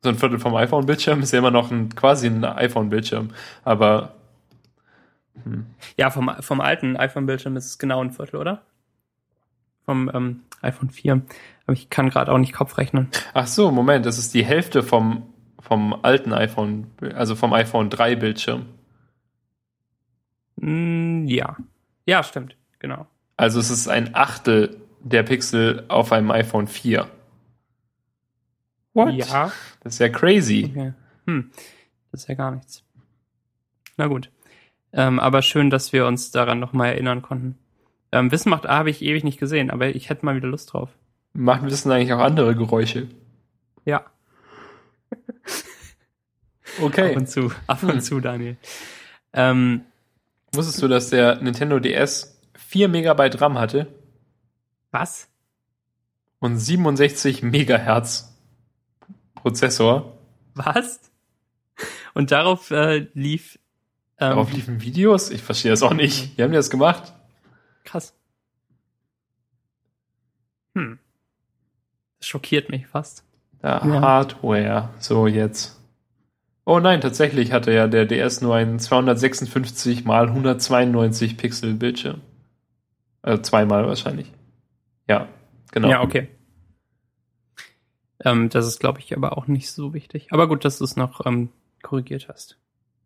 [0.02, 3.30] So ein Viertel vom iPhone-Bildschirm ist ja immer noch ein, quasi ein iPhone-Bildschirm.
[3.62, 4.14] Aber
[5.44, 5.66] hm.
[5.96, 8.62] ja vom vom alten iPhone Bildschirm ist es genau ein Viertel oder
[9.84, 11.22] vom ähm, iPhone 4.
[11.66, 13.08] Aber ich kann gerade auch nicht Kopf rechnen.
[13.34, 15.26] Ach so, Moment, das ist die Hälfte vom,
[15.60, 18.66] vom alten iPhone, also vom iPhone 3 Bildschirm.
[20.56, 21.56] Mm, ja.
[22.06, 22.56] Ja, stimmt.
[22.78, 23.06] Genau.
[23.36, 27.08] Also es ist ein Achtel der Pixel auf einem iPhone 4.
[28.94, 29.14] What?
[29.14, 29.50] Ja.
[29.82, 30.70] Das ist ja crazy.
[30.70, 30.92] Okay.
[31.26, 31.50] Hm.
[32.10, 32.84] Das ist ja gar nichts.
[33.96, 34.30] Na gut.
[34.92, 37.58] Ähm, aber schön, dass wir uns daran nochmal erinnern konnten.
[38.12, 40.72] Ähm, Wissen macht A habe ich ewig nicht gesehen, aber ich hätte mal wieder Lust
[40.72, 40.90] drauf.
[41.32, 43.08] Machen Wissen eigentlich auch andere Geräusche?
[43.84, 44.04] Ja.
[46.82, 47.10] okay.
[47.10, 48.56] Ab und zu, ab und zu, Daniel.
[49.32, 49.82] Ähm,
[50.54, 53.86] Wusstest du, dass der Nintendo DS 4 Megabyte RAM hatte?
[54.90, 55.28] Was?
[56.40, 58.36] Und 67 Megahertz
[59.34, 60.18] Prozessor.
[60.54, 61.00] Was?
[62.12, 63.58] Und darauf äh, lief.
[64.22, 65.30] Ähm, darauf liefen Videos?
[65.30, 66.38] Ich verstehe das auch nicht.
[66.38, 67.12] Wie haben die das gemacht?
[67.82, 68.14] Krass.
[70.76, 71.00] Hm.
[72.18, 73.24] Das schockiert mich fast.
[73.64, 74.00] Ja, ja.
[74.00, 74.90] Hardware.
[75.00, 75.80] So, jetzt.
[76.64, 82.20] Oh nein, tatsächlich hatte ja der DS nur einen 256 mal 192 Pixel Bildschirm.
[83.22, 84.30] Also zweimal wahrscheinlich.
[85.08, 85.26] Ja,
[85.72, 85.88] genau.
[85.90, 86.28] Ja, okay.
[88.24, 90.28] Ähm, das ist, glaube ich, aber auch nicht so wichtig.
[90.30, 91.48] Aber gut, dass du es noch ähm,
[91.82, 92.61] korrigiert hast.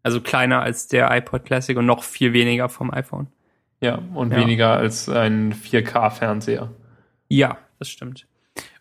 [0.06, 3.26] Also kleiner als der iPod Classic und noch viel weniger vom iPhone.
[3.80, 4.38] Ja, und ja.
[4.38, 6.70] weniger als ein 4K-Fernseher.
[7.26, 8.28] Ja, das stimmt.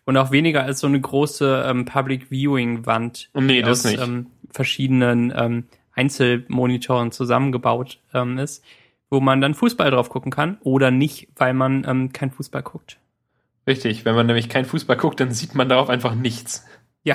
[0.04, 3.28] Und auch weniger als so eine große ähm, Public Viewing Wand.
[3.34, 4.00] Nee, das aus, nicht.
[4.00, 8.64] Ähm, verschiedenen ähm, Einzelmonitoren zusammengebaut ähm, ist,
[9.10, 13.00] wo man dann Fußball drauf gucken kann oder nicht, weil man ähm, kein Fußball guckt.
[13.66, 16.64] Richtig, wenn man nämlich kein Fußball guckt, dann sieht man darauf einfach nichts.
[17.06, 17.14] Ja.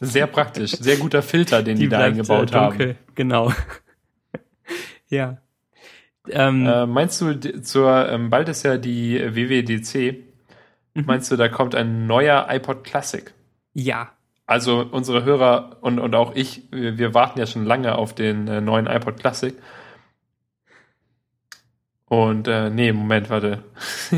[0.00, 2.88] Sehr praktisch, sehr guter Filter, den die, die da bleibt, eingebaut äh, dunkel.
[2.88, 2.98] haben.
[3.14, 3.52] Genau.
[5.08, 5.38] ja.
[6.28, 10.24] Ähm, äh, meinst du, zur, ähm, bald ist ja die WWDC,
[10.94, 11.04] mhm.
[11.06, 13.32] meinst du, da kommt ein neuer iPod Classic?
[13.72, 14.10] Ja.
[14.46, 18.48] Also unsere Hörer und, und auch ich, wir, wir warten ja schon lange auf den
[18.48, 19.54] äh, neuen iPod Classic.
[22.06, 23.62] Und äh, nee, Moment, warte.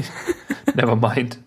[0.74, 1.38] Never mind.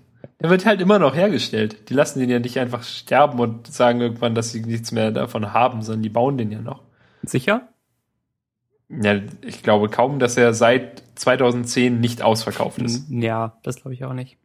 [0.45, 1.89] Der wird halt immer noch hergestellt.
[1.89, 5.53] Die lassen den ja nicht einfach sterben und sagen irgendwann, dass sie nichts mehr davon
[5.53, 6.83] haben, sondern die bauen den ja noch.
[7.23, 7.67] Sicher?
[8.87, 13.09] Ja, ich glaube kaum, dass er seit 2010 nicht ausverkauft ist.
[13.09, 14.37] Ja, das glaube ich auch nicht.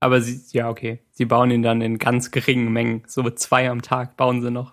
[0.00, 1.00] Aber sie, ja, okay.
[1.12, 3.02] Sie bauen ihn dann in ganz geringen Mengen.
[3.06, 4.72] So zwei am Tag bauen sie noch.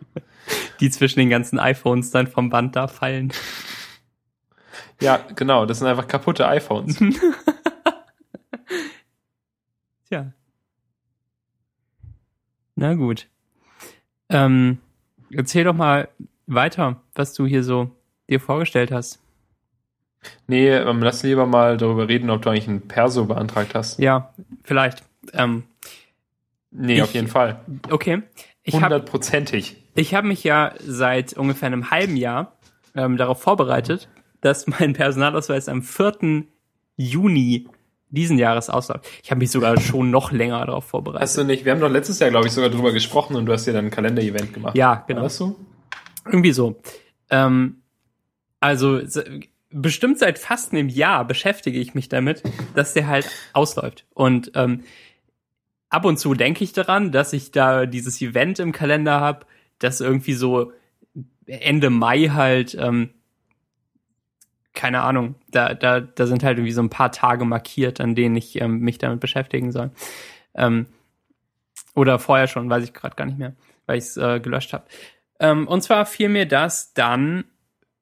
[0.80, 3.32] die zwischen den ganzen iPhones dann vom Band da fallen.
[5.00, 5.64] Ja, genau.
[5.64, 7.00] Das sind einfach kaputte iPhones.
[10.08, 10.32] Tja.
[12.76, 13.28] Na gut.
[14.30, 14.78] Ähm,
[15.30, 16.08] erzähl doch mal
[16.46, 17.90] weiter, was du hier so
[18.28, 19.20] dir vorgestellt hast.
[20.46, 23.98] Nee, ähm, lass lieber mal darüber reden, ob du eigentlich ein Perso beantragt hast.
[23.98, 24.32] Ja,
[24.64, 25.02] vielleicht.
[25.32, 25.64] Ähm,
[26.70, 27.60] nee, ich, auf jeden Fall.
[27.90, 28.22] Okay.
[28.70, 29.76] Hundertprozentig.
[29.94, 32.58] Ich habe mich ja seit ungefähr einem halben Jahr
[32.94, 34.08] ähm, darauf vorbereitet,
[34.40, 36.44] dass mein Personalausweis am 4.
[36.96, 37.68] Juni
[38.10, 39.06] diesen Jahres ausläuft.
[39.22, 41.22] Ich habe mich sogar schon noch länger darauf vorbereitet.
[41.22, 41.64] Hast du nicht?
[41.64, 43.86] Wir haben doch letztes Jahr, glaube ich, sogar drüber gesprochen und du hast dir dann
[43.86, 44.76] ein Kalender-Event gemacht.
[44.76, 45.22] Ja, genau.
[45.22, 45.56] Weißt du?
[46.26, 46.80] Irgendwie so.
[47.30, 47.82] Ähm,
[48.60, 49.00] also
[49.70, 52.42] bestimmt seit fast einem Jahr beschäftige ich mich damit,
[52.74, 54.06] dass der halt ausläuft.
[54.14, 54.84] Und ähm,
[55.90, 59.46] ab und zu denke ich daran, dass ich da dieses Event im Kalender habe,
[59.78, 60.72] das irgendwie so
[61.46, 63.10] Ende Mai halt, ähm,
[64.78, 68.36] keine Ahnung, da, da, da sind halt irgendwie so ein paar Tage markiert, an denen
[68.36, 69.90] ich ähm, mich damit beschäftigen soll.
[70.54, 70.86] Ähm,
[71.96, 73.54] oder vorher schon, weiß ich gerade gar nicht mehr,
[73.86, 74.84] weil ich es äh, gelöscht habe.
[75.40, 77.44] Ähm, und zwar fiel mir das dann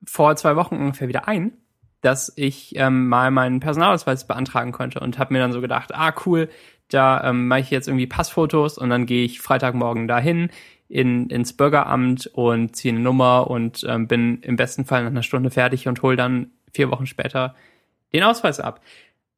[0.05, 1.55] vor zwei Wochen ungefähr wieder ein,
[2.03, 6.15] dass ich ähm, mal meinen Personalausweis beantragen könnte und habe mir dann so gedacht, ah
[6.27, 6.51] cool,
[6.89, 10.51] da ähm, mache ich jetzt irgendwie Passfotos und dann gehe ich Freitagmorgen dahin
[10.89, 15.23] in, ins Bürgeramt und ziehe eine Nummer und ähm, bin im besten Fall nach einer
[15.23, 17.55] Stunde fertig und hole dann vier Wochen später
[18.13, 18.81] den Ausweis ab.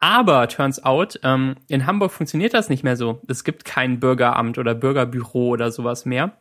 [0.01, 3.21] Aber turns out, ähm, in Hamburg funktioniert das nicht mehr so.
[3.27, 6.33] Es gibt kein Bürgeramt oder Bürgerbüro oder sowas mehr.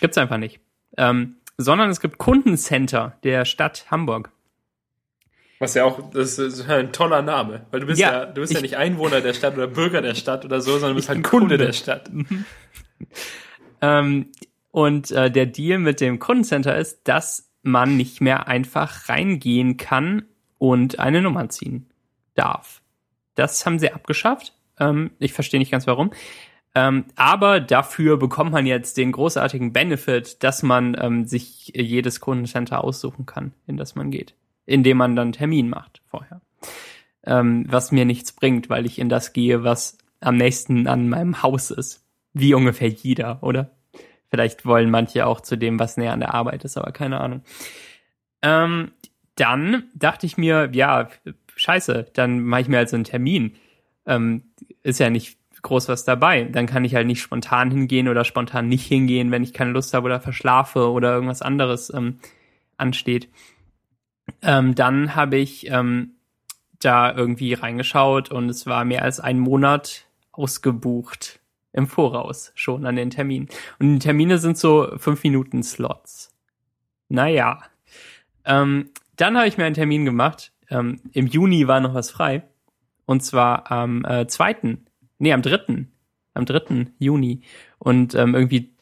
[0.00, 0.60] Gibt's einfach nicht.
[0.98, 4.30] Ähm, sondern es gibt Kundencenter der Stadt Hamburg.
[5.58, 8.52] Was ja auch, das ist ein toller Name, weil du bist ja, ja du bist
[8.52, 11.08] ich, ja nicht Einwohner der Stadt oder Bürger der Stadt oder so, sondern du bist
[11.08, 12.12] halt Kunde, Kunde der Stadt.
[12.12, 12.44] Mhm.
[13.80, 14.26] ähm,
[14.70, 20.26] und äh, der Deal mit dem Kundencenter ist, dass man nicht mehr einfach reingehen kann
[20.70, 21.86] und eine Nummer ziehen
[22.34, 22.82] darf.
[23.34, 24.54] Das haben sie abgeschafft.
[24.78, 26.10] Ähm, ich verstehe nicht ganz warum.
[26.74, 32.84] Ähm, aber dafür bekommt man jetzt den großartigen Benefit, dass man ähm, sich jedes Kundencenter
[32.84, 34.34] aussuchen kann, in das man geht,
[34.66, 36.42] indem man dann Termin macht vorher.
[37.26, 41.42] ähm, was mir nichts bringt, weil ich in das gehe, was am nächsten an meinem
[41.42, 42.04] Haus ist.
[42.32, 43.70] Wie ungefähr jeder, oder?
[44.28, 47.42] Vielleicht wollen manche auch zu dem, was näher an der Arbeit ist, aber keine Ahnung.
[48.42, 48.92] Ähm,
[49.36, 51.08] dann dachte ich mir, ja,
[51.54, 53.54] scheiße, dann mache ich mir halt so einen Termin.
[54.06, 54.42] Ähm,
[54.82, 56.44] ist ja nicht groß was dabei.
[56.44, 59.94] Dann kann ich halt nicht spontan hingehen oder spontan nicht hingehen, wenn ich keine Lust
[59.94, 62.18] habe oder verschlafe oder irgendwas anderes ähm,
[62.76, 63.28] ansteht.
[64.42, 66.12] Ähm, dann habe ich ähm,
[66.80, 71.40] da irgendwie reingeschaut und es war mehr als ein Monat ausgebucht
[71.72, 73.48] im Voraus schon an den Termin.
[73.78, 76.34] Und die Termine sind so fünf Minuten Slots.
[77.08, 77.62] Naja.
[78.44, 80.52] Ähm, dann habe ich mir einen Termin gemacht.
[80.70, 82.42] Ähm, Im Juni war noch was frei.
[83.06, 84.78] Und zwar am äh, 2.
[85.18, 85.86] Nee, am 3.
[86.34, 86.88] Am 3.
[86.98, 87.42] Juni.
[87.78, 88.74] Und ähm, irgendwie,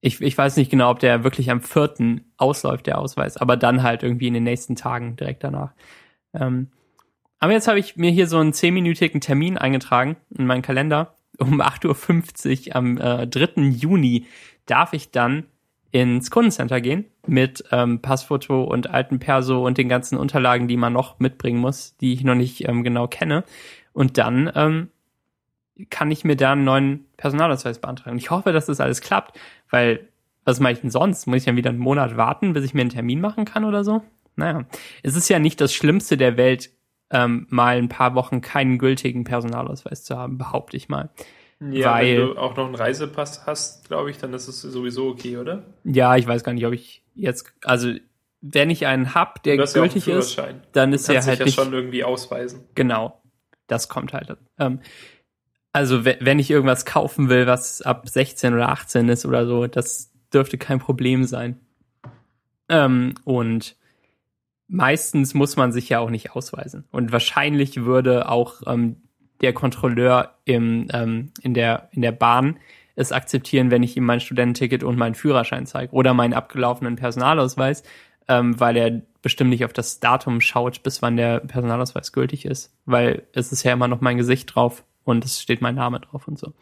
[0.00, 2.20] ich, ich weiß nicht genau, ob der wirklich am 4.
[2.36, 5.72] ausläuft, der Ausweis, aber dann halt irgendwie in den nächsten Tagen direkt danach.
[6.34, 6.68] Ähm,
[7.38, 11.14] aber jetzt habe ich mir hier so einen zehnminütigen Termin eingetragen in meinen Kalender.
[11.38, 13.62] Um 8.50 Uhr am äh, 3.
[13.62, 14.26] Juni
[14.66, 15.46] darf ich dann
[15.90, 20.92] ins Kundencenter gehen mit ähm, Passfoto und alten Perso und den ganzen Unterlagen, die man
[20.92, 23.44] noch mitbringen muss, die ich noch nicht ähm, genau kenne.
[23.92, 24.88] Und dann ähm,
[25.90, 28.18] kann ich mir da einen neuen Personalausweis beantragen.
[28.18, 29.38] Ich hoffe, dass das alles klappt,
[29.70, 30.08] weil
[30.44, 31.26] was mache ich denn sonst?
[31.26, 33.84] Muss ich dann wieder einen Monat warten, bis ich mir einen Termin machen kann oder
[33.84, 34.02] so?
[34.34, 34.64] Naja,
[35.02, 36.70] es ist ja nicht das Schlimmste der Welt,
[37.10, 41.10] ähm, mal ein paar Wochen keinen gültigen Personalausweis zu haben, behaupte ich mal.
[41.60, 45.08] Ja, Weil, wenn du auch noch einen Reisepass hast, glaube ich, dann ist es sowieso
[45.08, 45.64] okay, oder?
[45.84, 47.92] Ja, ich weiß gar nicht, ob ich jetzt, also
[48.40, 50.40] wenn ich einen hab, der gültig ja ist,
[50.72, 52.60] dann ist er halt ja nicht, schon irgendwie ausweisen.
[52.76, 53.20] Genau,
[53.66, 54.36] das kommt halt.
[54.58, 54.80] Ähm,
[55.72, 60.12] also wenn ich irgendwas kaufen will, was ab 16 oder 18 ist oder so, das
[60.32, 61.58] dürfte kein Problem sein.
[62.68, 63.76] Ähm, und
[64.68, 66.84] meistens muss man sich ja auch nicht ausweisen.
[66.90, 69.07] Und wahrscheinlich würde auch ähm,
[69.40, 72.58] der Kontrolleur im, ähm, in, der, in der Bahn
[72.96, 77.84] es akzeptieren, wenn ich ihm mein Studententicket und meinen Führerschein zeige oder meinen abgelaufenen Personalausweis,
[78.26, 82.74] ähm, weil er bestimmt nicht auf das Datum schaut, bis wann der Personalausweis gültig ist,
[82.86, 86.26] weil es ist ja immer noch mein Gesicht drauf und es steht mein Name drauf
[86.28, 86.52] und so.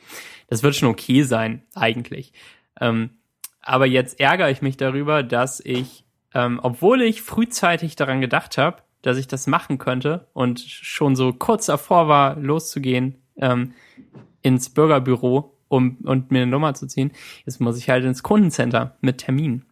[0.49, 2.33] Das wird schon okay sein, eigentlich.
[2.81, 3.11] Ähm,
[3.61, 8.83] aber jetzt ärgere ich mich darüber, dass ich, ähm, obwohl ich frühzeitig daran gedacht habe,
[9.07, 13.73] dass ich das machen könnte und schon so kurz davor war, loszugehen ähm,
[14.43, 17.13] ins Bürgerbüro, um und mir eine Nummer zu ziehen.
[17.45, 19.65] Jetzt muss ich halt ins Kundencenter mit Termin.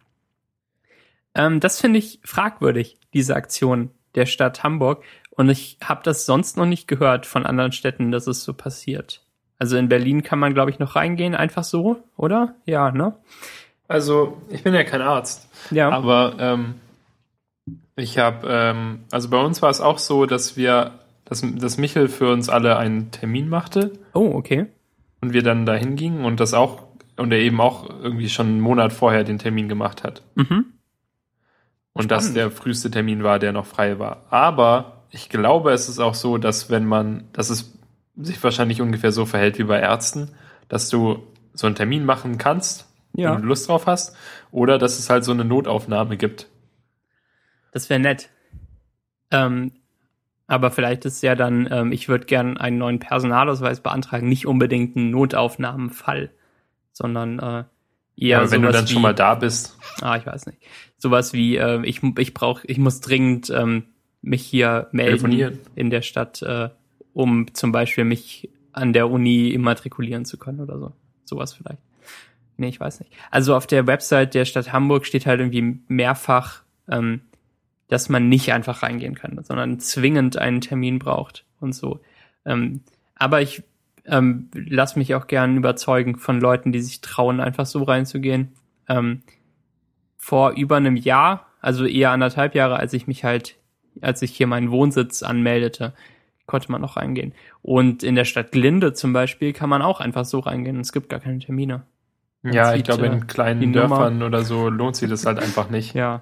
[1.33, 5.03] Ähm, das finde ich fragwürdig, diese Aktion der Stadt Hamburg.
[5.31, 9.21] Und ich habe das sonst noch nicht gehört von anderen Städten, dass es so passiert.
[9.59, 12.55] Also in Berlin kann man, glaube ich, noch reingehen, einfach so, oder?
[12.65, 13.15] Ja, ne?
[13.89, 15.49] Also, ich bin ja kein Arzt.
[15.71, 15.89] Ja.
[15.89, 16.75] Aber ähm,
[17.95, 22.07] ich habe, ähm, also bei uns war es auch so, dass wir, dass, dass Michel
[22.07, 23.93] für uns alle einen Termin machte.
[24.13, 24.67] Oh, okay.
[25.21, 26.83] Und wir dann dahin gingen und das auch,
[27.17, 30.23] und er eben auch irgendwie schon einen Monat vorher den Termin gemacht hat.
[30.35, 30.65] Mhm.
[31.93, 32.11] Und Spannend.
[32.11, 34.23] das der früheste Termin war, der noch frei war.
[34.29, 37.73] Aber ich glaube, es ist auch so, dass wenn man, dass es
[38.17, 40.31] sich wahrscheinlich ungefähr so verhält wie bei Ärzten,
[40.67, 43.33] dass du so einen Termin machen kannst, ja.
[43.33, 44.13] wenn du Lust drauf hast,
[44.51, 46.47] oder dass es halt so eine Notaufnahme gibt.
[47.75, 48.29] Das wäre nett.
[49.31, 49.73] Ähm,
[50.47, 54.95] aber vielleicht ist ja dann, ähm, ich würde gern einen neuen Personalausweis beantragen, nicht unbedingt
[54.95, 56.31] einen Notaufnahmenfall,
[56.93, 57.63] sondern äh,
[58.15, 59.77] eher Aber wenn du dann wie, schon mal da bist.
[60.01, 60.59] Ah, ich weiß nicht.
[60.97, 63.87] Sowas wie, äh, ich, ich brauche, ich muss dringend ähm,
[64.21, 66.69] mich hier melden in der Stadt, äh,
[67.11, 70.93] um zum Beispiel mich an der Uni immatrikulieren zu können oder so.
[71.25, 71.81] Sowas vielleicht.
[72.55, 73.11] Nee, ich weiß nicht.
[73.31, 77.19] Also auf der Website der Stadt Hamburg steht halt irgendwie mehrfach, ähm,
[77.87, 81.99] dass man nicht einfach reingehen kann, sondern zwingend einen Termin braucht und so.
[82.45, 82.81] Ähm,
[83.15, 83.63] aber ich
[84.05, 88.53] ähm, lass mich auch gern überzeugen von Leuten, die sich trauen, einfach so reinzugehen.
[88.87, 89.21] Ähm,
[90.17, 93.57] vor über einem Jahr, also eher anderthalb Jahre, als ich mich halt,
[94.01, 95.93] als ich hier meinen Wohnsitz anmeldete,
[96.45, 97.33] konnte man noch reingehen.
[97.61, 100.79] Und in der Stadt Glinde zum Beispiel kann man auch einfach so reingehen.
[100.79, 101.83] Es gibt gar keine Termine.
[102.43, 105.95] Ja, ich glaube, in äh, kleinen Dörfern oder so lohnt sich das halt einfach nicht.
[105.95, 106.21] Ja,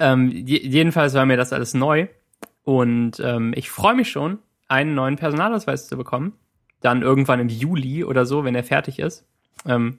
[0.00, 2.08] ähm, jedenfalls war mir das alles neu
[2.64, 6.32] und ähm, ich freue mich schon, einen neuen Personalausweis zu bekommen.
[6.80, 9.26] Dann irgendwann im Juli oder so, wenn er fertig ist.
[9.66, 9.98] Ähm,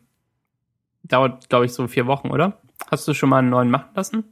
[1.03, 2.61] dauert, glaube ich, so vier Wochen, oder?
[2.89, 4.23] Hast du schon mal einen neuen machen lassen?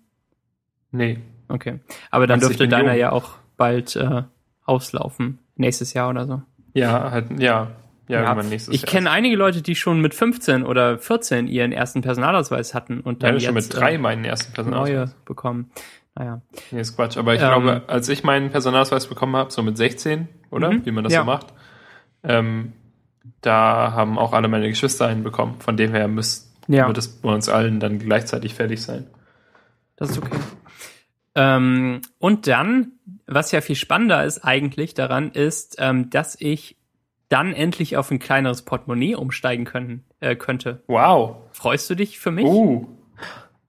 [0.92, 1.20] Nee.
[1.48, 1.80] Okay.
[2.10, 3.00] Aber dann dürfte deiner jung.
[3.00, 4.24] ja auch bald äh,
[4.66, 5.40] auslaufen.
[5.56, 6.42] Nächstes Jahr oder so.
[6.74, 7.72] Ja, halt, ja.
[8.10, 8.36] Ja, ja.
[8.44, 13.02] nächstes ich kenne einige Leute, die schon mit 15 oder 14 ihren ersten Personalausweis hatten
[13.02, 15.70] und dann ja, schon mit drei äh, meinen ersten Personalausweis neue bekommen.
[16.16, 16.42] naja.
[16.72, 17.18] Nee, ist Quatsch.
[17.18, 17.48] Aber ich Ähm.
[17.48, 20.72] glaube, als ich meinen Personalausweis bekommen habe, so mit 16, oder?
[20.72, 20.86] Mhm.
[20.86, 21.20] Wie man das Ja.
[21.20, 21.54] so macht,
[22.24, 22.74] ähm,
[23.42, 25.58] da haben auch alle meine Geschwister einen bekommen.
[25.60, 26.88] Von dem her müsst, Ja.
[26.88, 29.06] wird es bei uns allen dann gleichzeitig fertig sein.
[29.98, 30.36] Das ist okay.
[31.36, 32.94] Ähm, und dann,
[33.28, 36.76] was ja viel spannender ist eigentlich daran, ist, ähm, dass ich
[37.30, 40.84] dann endlich auf ein kleineres Portemonnaie umsteigen können, äh, könnte.
[40.88, 41.38] Wow.
[41.52, 42.46] Freust du dich für mich?
[42.46, 42.88] Uh.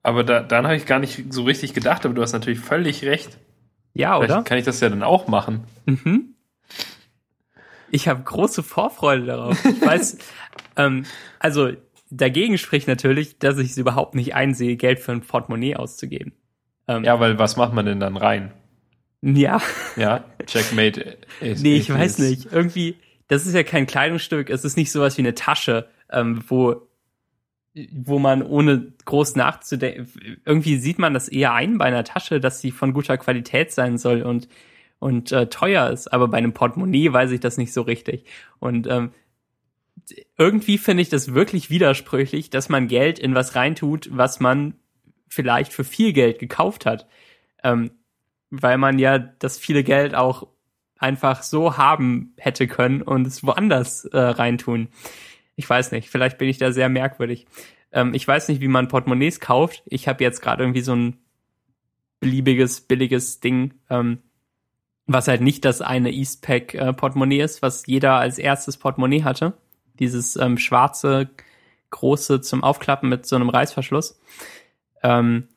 [0.03, 3.03] Aber da, dann habe ich gar nicht so richtig gedacht, aber du hast natürlich völlig
[3.05, 3.37] recht.
[3.93, 4.43] ja, Vielleicht oder?
[4.43, 5.63] kann ich das ja dann auch machen.
[5.85, 6.33] Mhm.
[7.91, 9.63] Ich habe große Vorfreude darauf.
[9.65, 10.17] Ich weiß,
[10.77, 11.05] ähm,
[11.39, 11.71] also
[12.09, 16.33] dagegen spricht natürlich, dass ich es überhaupt nicht einsehe, Geld für ein Portemonnaie auszugeben.
[16.87, 18.51] Ähm, Ja, weil was macht man denn dann rein?
[19.21, 19.61] ja.
[19.97, 21.17] Ja, Checkmate.
[21.41, 22.51] Ist, Nee, ich weiß nicht.
[22.51, 22.95] Irgendwie,
[23.31, 26.89] das ist ja kein Kleidungsstück, es ist nicht sowas wie eine Tasche, ähm, wo,
[27.93, 30.11] wo man ohne groß nachzudenken,
[30.43, 33.97] irgendwie sieht man das eher ein bei einer Tasche, dass sie von guter Qualität sein
[33.97, 34.49] soll und,
[34.99, 36.11] und äh, teuer ist.
[36.11, 38.25] Aber bei einem Portemonnaie weiß ich das nicht so richtig.
[38.59, 39.11] Und ähm,
[40.37, 44.73] irgendwie finde ich das wirklich widersprüchlich, dass man Geld in was reintut, was man
[45.29, 47.07] vielleicht für viel Geld gekauft hat.
[47.63, 47.91] Ähm,
[48.49, 50.49] weil man ja das viele Geld auch
[51.01, 54.89] einfach so haben hätte können und es woanders äh, reintun.
[55.55, 57.47] Ich weiß nicht, vielleicht bin ich da sehr merkwürdig.
[57.91, 59.83] Ähm, ich weiß nicht, wie man Portemonnaies kauft.
[59.85, 61.17] Ich habe jetzt gerade irgendwie so ein
[62.19, 64.19] beliebiges, billiges Ding, ähm,
[65.07, 69.53] was halt nicht das eine Eastpack äh, Portemonnaie ist, was jeder als erstes Portemonnaie hatte.
[69.95, 71.29] Dieses ähm, schwarze,
[71.89, 74.19] große zum Aufklappen mit so einem Reißverschluss.
[75.03, 75.47] Ähm,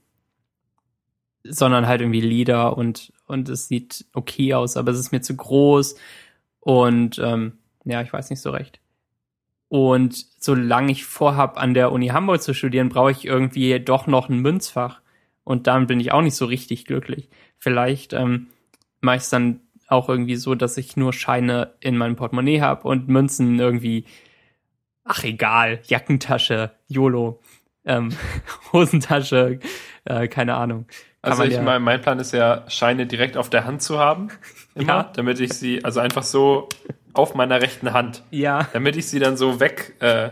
[1.45, 5.37] sondern halt irgendwie Leder und, und es sieht okay aus, aber es ist mir zu
[5.37, 5.97] groß
[6.61, 8.81] und ähm, ja, ich weiß nicht so recht.
[9.69, 14.29] Und solange ich vorhab, an der Uni Hamburg zu studieren, brauche ich irgendwie doch noch
[14.29, 15.01] ein Münzfach.
[15.43, 17.29] Und dann bin ich auch nicht so richtig glücklich.
[17.59, 18.47] Vielleicht ähm,
[19.01, 22.89] mache ich es dann auch irgendwie so, dass ich nur Scheine in meinem Portemonnaie habe
[22.89, 24.05] und Münzen irgendwie,
[25.05, 27.41] ach egal, Jackentasche, YOLO,
[27.85, 28.11] ähm,
[28.73, 29.61] Hosentasche,
[30.05, 30.87] äh, keine Ahnung.
[31.31, 34.29] Also ich ja- mein, mein Plan ist ja, Scheine direkt auf der Hand zu haben.
[34.75, 35.11] Immer, Ja.
[35.15, 36.69] damit ich sie, also einfach so
[37.13, 40.31] auf meiner rechten Hand, Ja, damit ich sie dann so weg äh,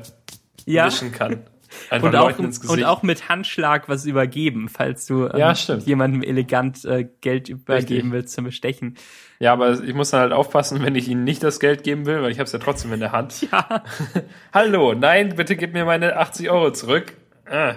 [0.66, 0.86] ja.
[0.86, 1.42] wischen kann.
[1.90, 2.80] Einfach Und auch, ins Gesicht.
[2.80, 7.92] und auch mit Handschlag was übergeben, falls du ähm, Ja, jemandem elegant äh, Geld übergeben
[7.92, 8.12] Richtig.
[8.12, 8.96] willst zum Bestechen.
[9.38, 12.20] ja, aber ich muss dann halt aufpassen, wenn ich ihnen nicht das Geld geben will,
[12.20, 13.46] weil ich habe es ja trotzdem in der Hand.
[13.50, 13.82] Ja.
[14.52, 17.14] Hallo, nein, bitte gib mir meine 80 Euro zurück.
[17.50, 17.76] Ah.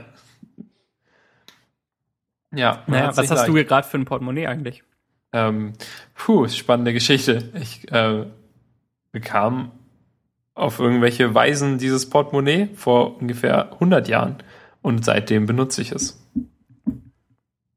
[2.56, 3.68] Ja, Naja, was hast du leicht.
[3.68, 4.84] gerade für ein Portemonnaie eigentlich?
[5.34, 5.74] Ähm,
[6.14, 7.52] puh, spannende Geschichte.
[7.60, 8.26] Ich äh,
[9.12, 9.72] bekam
[10.54, 14.38] auf irgendwelche Weisen dieses Portemonnaie vor ungefähr 100 Jahren
[14.82, 16.22] und seitdem benutze ich es.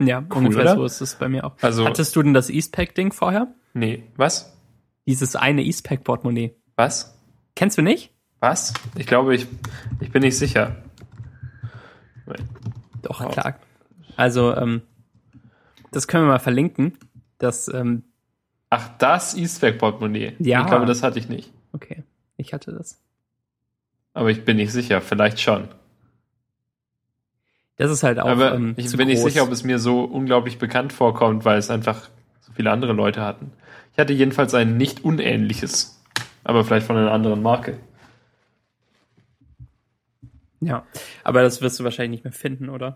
[0.01, 0.75] Ja, ungefähr oder?
[0.77, 1.55] so ist es bei mir auch.
[1.61, 3.49] Also- Hattest du denn das Eastpack-Ding vorher?
[3.75, 4.57] Nee, was?
[5.07, 6.55] Dieses eine Eastpack-Portemonnaie.
[6.77, 7.19] Was?
[7.57, 8.13] Kennst du nicht?
[8.39, 8.73] Was?
[8.95, 9.49] Ich glaube, ich,
[10.01, 10.77] ich bin nicht sicher.
[13.03, 13.57] Doch, klar.
[14.19, 14.83] Also, ähm,
[15.93, 16.99] das können wir mal verlinken.
[17.39, 18.03] Das, ähm,
[18.69, 20.33] Ach, das Eastpack-Portemonnaie.
[20.41, 20.63] Ja.
[20.63, 21.53] Ich glaube, das hatte ich nicht.
[21.73, 22.03] okay,
[22.37, 23.01] ich hatte das.
[24.15, 25.69] Aber ich bin nicht sicher, vielleicht schon.
[27.77, 29.33] Das ist halt auch Aber ähm, ich bin nicht groß.
[29.33, 32.09] sicher, ob es mir so unglaublich bekannt vorkommt, weil es einfach
[32.41, 33.53] so viele andere Leute hatten.
[33.93, 36.03] Ich hatte jedenfalls ein nicht unähnliches,
[36.43, 37.79] aber vielleicht von einer anderen Marke.
[40.61, 40.85] Ja,
[41.25, 42.95] aber das wirst du wahrscheinlich nicht mehr finden, oder?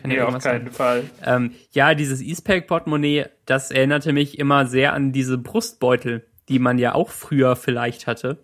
[0.00, 0.70] Kann ja irgendwas sein.
[0.72, 1.04] Fall.
[1.24, 6.94] Ähm, ja, dieses Eastpack-Portemonnaie, das erinnerte mich immer sehr an diese Brustbeutel, die man ja
[6.94, 8.38] auch früher vielleicht hatte.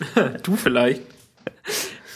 [0.42, 1.02] Du vielleicht.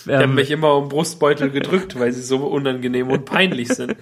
[0.05, 3.95] Ich habe Ähm, mich immer um Brustbeutel gedrückt, weil sie so unangenehm und peinlich sind.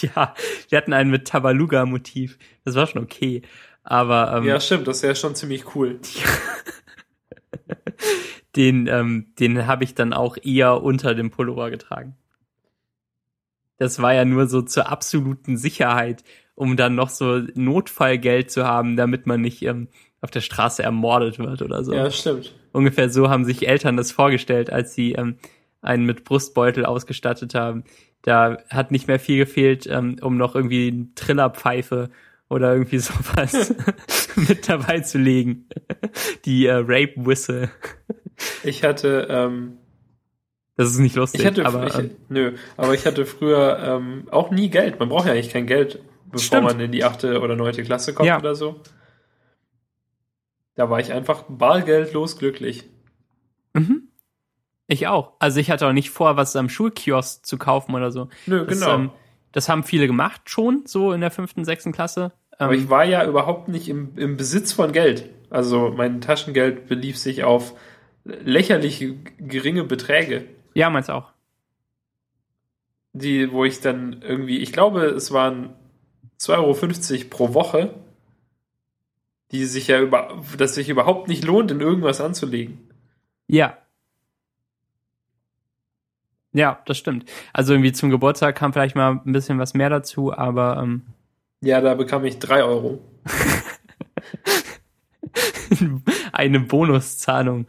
[0.00, 0.34] ja,
[0.68, 2.36] wir hatten einen mit Tabaluga-Motiv.
[2.64, 3.42] Das war schon okay.
[3.84, 6.00] Aber ähm, Ja, stimmt, das wäre schon ziemlich cool.
[8.56, 12.16] Den, ähm, den habe ich dann auch eher unter dem Pullover getragen.
[13.76, 16.22] Das war ja nur so zur absoluten Sicherheit,
[16.54, 19.88] um dann noch so Notfallgeld zu haben, damit man nicht ähm,
[20.20, 21.94] auf der Straße ermordet wird oder so.
[21.94, 22.54] Ja, stimmt.
[22.72, 25.36] Ungefähr so haben sich Eltern das vorgestellt, als sie ähm,
[25.80, 27.84] einen mit Brustbeutel ausgestattet haben.
[28.22, 32.10] Da hat nicht mehr viel gefehlt, ähm, um noch irgendwie eine Trillerpfeife
[32.48, 33.74] oder irgendwie sowas
[34.36, 35.66] mit dabei zu legen.
[36.44, 37.70] Die äh, Rape Whistle.
[38.64, 39.78] Ich hatte, ähm,
[40.76, 44.28] Das ist nicht lustig, ich hatte, aber ich, ähm, nö, aber ich hatte früher ähm,
[44.30, 44.98] auch nie Geld.
[44.98, 46.64] Man braucht ja eigentlich kein Geld, bevor Stimmt.
[46.64, 48.38] man in die achte oder neunte Klasse kommt Ja.
[48.38, 48.80] oder so.
[50.74, 52.84] Da war ich einfach bargeldlos glücklich.
[53.74, 54.08] mhm.
[54.86, 55.32] ich auch.
[55.38, 58.28] Also ich hatte auch nicht vor, was am Schulkiosk zu kaufen oder so.
[58.46, 58.94] Nö, Das, genau.
[58.94, 59.10] ähm,
[59.52, 62.32] Das haben viele gemacht schon, so in der fünften, sechsten Klasse.
[62.58, 65.28] Aber Ähm, ich war ja überhaupt nicht im, im Besitz von Geld.
[65.50, 67.74] Also mein Taschengeld belief sich auf
[68.24, 70.44] lächerliche geringe Beträge,
[70.74, 71.30] ja, meins auch.
[73.12, 75.70] die, wo ich dann irgendwie, ich glaube, es waren
[76.38, 77.94] 2,50 Euro pro Woche,
[79.50, 82.78] die sich ja über, das sich überhaupt nicht lohnt, in irgendwas anzulegen.
[83.48, 83.76] Ja.
[86.52, 87.30] Ja, das stimmt.
[87.52, 91.02] Also irgendwie zum Geburtstag kam vielleicht mal ein bisschen was mehr dazu, aber ähm,
[91.60, 93.00] Ja, da bekam ich 3 Euro.
[96.32, 97.66] eine Bonuszahlung.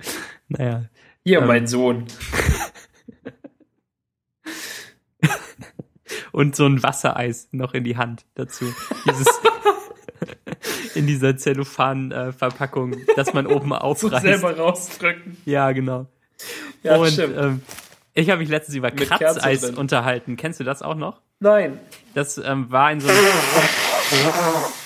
[0.57, 0.85] Naja.
[1.23, 1.47] Hier, Ähm.
[1.47, 2.05] mein Sohn.
[6.31, 8.65] Und so ein Wassereis noch in die Hand dazu.
[9.05, 9.27] Dieses
[10.95, 14.21] in dieser Zellophan-Verpackung, dass man oben So aufreißt.
[14.23, 15.37] selber rausdrücken.
[15.45, 16.07] Ja, genau.
[16.83, 17.37] Ja, Und stimmt.
[17.37, 17.61] ähm,
[18.13, 19.77] ich habe mich letztens über Mit Kratzeis Kerze drin.
[19.77, 20.37] unterhalten.
[20.37, 21.21] Kennst du das auch noch?
[21.39, 21.79] Nein.
[22.13, 23.19] Das ähm, war in so einem,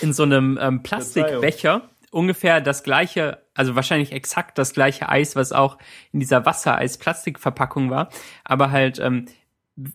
[0.02, 1.82] in so einem ähm, Plastikbecher
[2.16, 5.78] ungefähr das gleiche, also wahrscheinlich exakt das gleiche Eis, was auch
[6.14, 8.10] in dieser Wassereis-Plastikverpackung war,
[8.46, 9.26] aber halt ähm,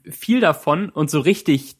[0.04, 1.76] viel davon und so richtig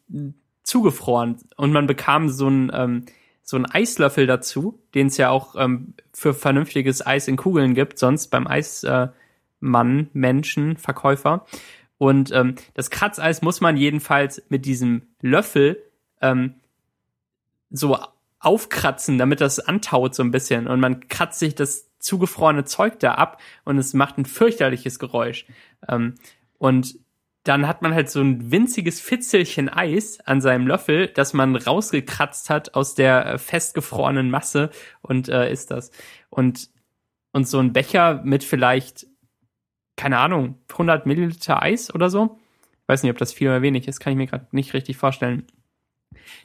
[0.63, 1.37] zugefroren.
[1.57, 3.05] Und man bekam so ein ähm,
[3.43, 7.99] so einen Eislöffel dazu, den es ja auch ähm, für vernünftiges Eis in Kugeln gibt,
[7.99, 9.11] sonst beim Eismann,
[9.61, 11.45] äh, Menschen, Verkäufer.
[11.99, 15.83] Und ähm, das Kratzeis muss man jedenfalls mit diesem Löffel
[16.23, 16.55] ähm,
[17.71, 17.99] so
[18.41, 20.67] aufkratzen, damit das antaut so ein bisschen.
[20.67, 25.47] Und man kratzt sich das zugefrorene Zeug da ab und es macht ein fürchterliches Geräusch.
[25.87, 26.15] Ähm,
[26.59, 26.99] und
[27.45, 32.51] dann hat man halt so ein winziges Fitzelchen Eis an seinem Löffel, das man rausgekratzt
[32.51, 34.71] hat aus der äh, festgefrorenen Masse
[35.01, 35.91] und äh, ist das.
[36.29, 36.71] Und,
[37.33, 39.07] und so ein Becher mit vielleicht,
[39.97, 42.39] keine Ahnung, 100 Milliliter Eis oder so.
[42.83, 44.97] Ich weiß nicht, ob das viel oder wenig ist, kann ich mir gerade nicht richtig
[44.97, 45.47] vorstellen.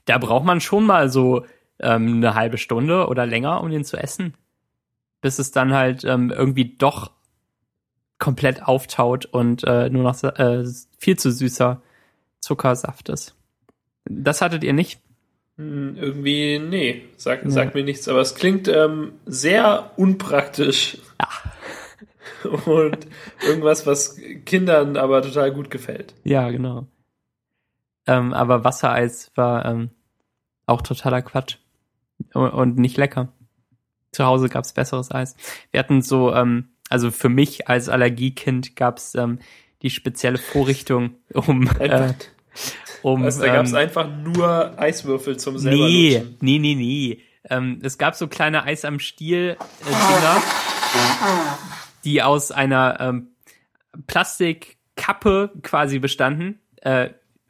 [0.06, 1.46] Da braucht man schon mal so
[1.80, 4.34] ähm, eine halbe Stunde oder länger, um den zu essen.
[5.22, 7.12] Bis es dann halt ähm, irgendwie doch
[8.20, 10.64] komplett auftaut und äh, nur noch äh,
[10.98, 11.82] viel zu süßer
[12.40, 13.36] Zuckersaft ist.
[14.06, 15.02] Das hattet ihr nicht?
[15.58, 17.52] Hm, irgendwie, nee, sag, Nee.
[17.52, 20.98] sagt mir nichts, aber es klingt ähm, sehr unpraktisch.
[21.20, 22.50] Ja.
[22.66, 23.08] Und
[23.46, 26.14] irgendwas, was Kindern aber total gut gefällt.
[26.24, 26.88] Ja, genau.
[28.06, 29.90] Ähm, aber Wassereis war ähm,
[30.68, 31.58] auch totaler Quatsch
[32.36, 33.30] und, nicht lecker.
[34.12, 35.36] Zu Hause gab's besseres Eis.
[35.72, 39.40] Wir hatten so, ähm, also für mich als Allergiekind gab's ähm,
[39.82, 42.14] die spezielle Vorrichtung, um, äh,
[43.02, 46.38] um also, da gab es ähm, einfach nur Eiswürfel zum selber Nee, lutschen.
[46.42, 47.22] nee, nee, nee.
[47.50, 50.42] Ähm, es gab so kleine Eis am Stiel äh, Dinger,
[52.04, 53.28] die aus einer ähm,
[54.08, 57.10] Plastikkappe quasi bestanden, äh,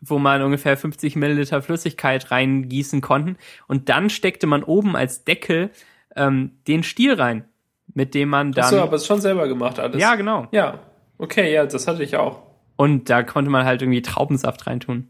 [0.10, 3.38] wo man ungefähr 50 Milliliter Flüssigkeit reingießen konnten.
[3.68, 5.72] Und dann steckte man oben als Deckel
[6.16, 7.46] ähm, den Stiel rein,
[7.94, 8.66] mit dem man dann.
[8.66, 10.02] Achso, aber es ist schon selber gemacht alles.
[10.02, 10.48] ja, genau.
[10.52, 10.80] Ja,
[11.18, 12.44] okay, ja, das hatte ich auch.
[12.76, 15.10] Und da konnte man halt irgendwie Traubensaft reintun.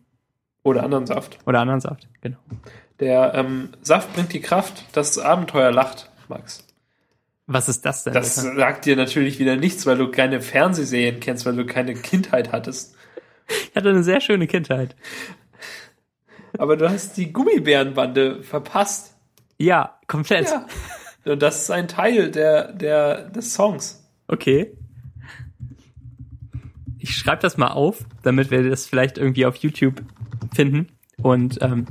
[0.64, 1.38] Oder anderen Saft.
[1.46, 2.38] Oder anderen Saft, genau.
[3.00, 6.66] Der ähm, Saft bringt die Kraft, das Abenteuer lacht, Max.
[7.48, 8.14] Was ist das denn?
[8.14, 8.56] Das bitte?
[8.56, 12.95] sagt dir natürlich wieder nichts, weil du keine Fernsehserien kennst, weil du keine Kindheit hattest.
[13.70, 14.96] Ich hatte eine sehr schöne Kindheit.
[16.58, 19.18] Aber du hast die Gummibärenbande verpasst.
[19.58, 20.50] Ja, komplett.
[20.50, 20.66] Ja.
[21.26, 24.08] Und das ist ein Teil der, der, des Songs.
[24.28, 24.72] Okay.
[27.00, 30.02] Ich schreibe das mal auf, damit wir das vielleicht irgendwie auf YouTube
[30.54, 30.88] finden
[31.22, 31.86] und ähm,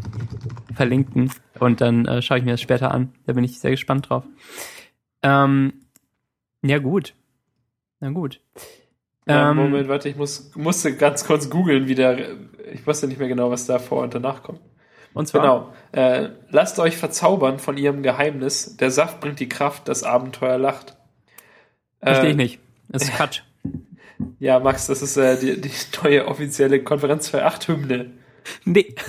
[0.74, 1.30] verlinken.
[1.58, 3.12] Und dann äh, schaue ich mir das später an.
[3.26, 4.24] Da bin ich sehr gespannt drauf.
[5.22, 5.84] Ähm,
[6.62, 7.14] ja, gut.
[8.00, 8.40] Na gut.
[9.26, 12.18] Ja, Ähm, Moment, warte, ich muss, musste ganz kurz googeln, wie der,
[12.72, 14.60] ich wusste nicht mehr genau, was da vor und danach kommt.
[15.14, 15.72] Und zwar, Genau.
[15.92, 18.76] Äh, lasst euch verzaubern von ihrem Geheimnis.
[18.76, 20.96] Der Saft bringt die Kraft, das Abenteuer lacht.
[22.02, 22.58] verstehe ich Äh, nicht.
[22.88, 23.40] Das ist Quatsch.
[24.38, 25.70] Ja, Max, das ist äh, die, die
[26.02, 28.12] neue offizielle Konferenz für 8 Hymne.
[28.64, 28.94] Nee.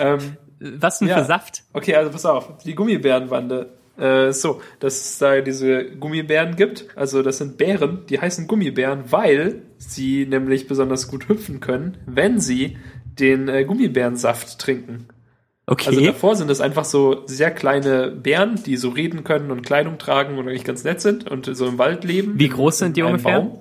[0.00, 1.18] Ähm, Was denn Ja.
[1.18, 1.62] für Saft?
[1.72, 3.78] okay, also pass auf, die Gummibärenbande.
[3.98, 6.86] Äh, so, dass es da diese Gummibären gibt.
[6.96, 12.40] Also das sind Bären, die heißen Gummibären, weil sie nämlich besonders gut hüpfen können, wenn
[12.40, 15.08] sie den äh, Gummibärensaft trinken.
[15.66, 15.88] Okay.
[15.90, 19.98] Also davor sind es einfach so sehr kleine Bären, die so reden können und Kleidung
[19.98, 22.38] tragen und eigentlich ganz nett sind und so im Wald leben.
[22.38, 23.40] Wie groß sind in die ungefähr?
[23.40, 23.60] Baum.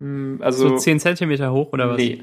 [0.00, 1.96] Hm, Also, so 10 Zentimeter hoch oder was?
[1.98, 2.22] nee,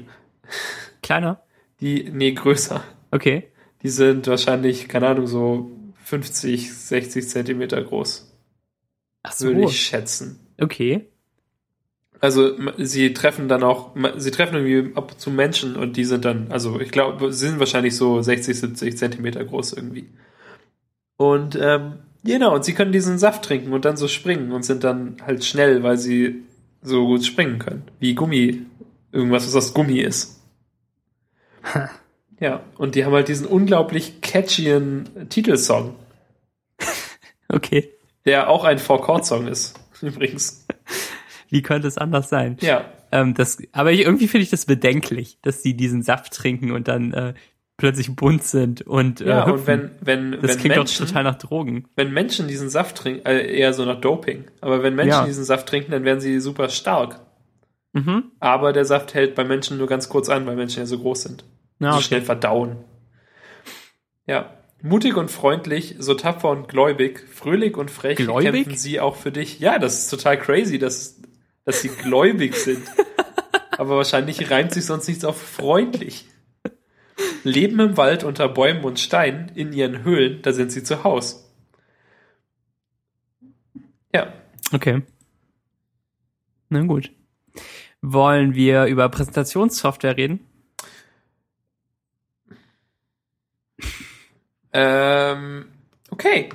[1.02, 1.40] Kleiner?
[1.80, 2.82] die, nee, größer.
[3.10, 3.44] Okay.
[3.82, 5.70] Die sind wahrscheinlich, keine Ahnung, so
[6.04, 8.32] 50, 60 Zentimeter groß,
[9.22, 9.46] Ach so.
[9.46, 10.40] würde ich schätzen.
[10.58, 11.06] Okay.
[12.20, 16.26] Also sie treffen dann auch, sie treffen irgendwie ab und zu Menschen und die sind
[16.26, 20.10] dann, also ich glaube, sie sind wahrscheinlich so 60, 70 Zentimeter groß irgendwie.
[21.16, 24.84] Und ähm, genau, und sie können diesen Saft trinken und dann so springen und sind
[24.84, 26.42] dann halt schnell, weil sie
[26.82, 27.84] so gut springen können.
[28.00, 28.66] Wie Gummi,
[29.12, 30.42] irgendwas, was aus Gummi ist.
[32.40, 35.94] Ja, und die haben halt diesen unglaublich catchyen Titelsong,
[37.48, 37.90] Okay.
[38.24, 40.66] der auch ein Four-Chord-Song ist, übrigens.
[41.48, 42.56] Wie könnte es anders sein?
[42.60, 46.70] Ja, Ähm, das, aber ich, irgendwie finde ich das bedenklich, dass die diesen Saft trinken
[46.70, 47.34] und dann äh,
[47.76, 51.24] plötzlich bunt sind und äh, ja, und wenn, wenn, das wenn klingt Menschen, doch total
[51.24, 51.88] nach Drogen.
[51.96, 55.24] wenn Menschen diesen Saft trinken, äh, eher so nach Doping, aber wenn Menschen Ja.
[55.26, 57.20] diesen Saft trinken, dann werden sie super stark.
[57.92, 58.30] Mhm.
[58.38, 61.22] Aber der Saft hält bei Menschen nur ganz kurz an, weil Menschen ja so groß
[61.22, 61.44] sind.
[61.80, 62.06] Ja, so okay.
[62.06, 62.84] schnell verdauen.
[64.26, 64.56] Ja.
[64.82, 68.64] Mutig und freundlich, so tapfer und gläubig, fröhlich und frech Gläubig?
[68.64, 69.60] kämpfen sie auch für dich.
[69.60, 71.20] Ja, das ist total crazy, dass,
[71.64, 72.82] dass sie gläubig sind.
[73.76, 76.26] Aber wahrscheinlich reimt sich sonst nichts auf freundlich.
[77.44, 81.52] Leben im Wald unter Bäumen und Steinen, in ihren Höhlen, da sind sie zu Haus.
[84.14, 84.32] Ja,
[84.72, 85.02] Okay.
[86.68, 87.10] Na gut.
[88.00, 90.40] Wollen wir über Präsentationssoftware reden?
[94.72, 95.66] Ähm,
[96.10, 96.48] okay.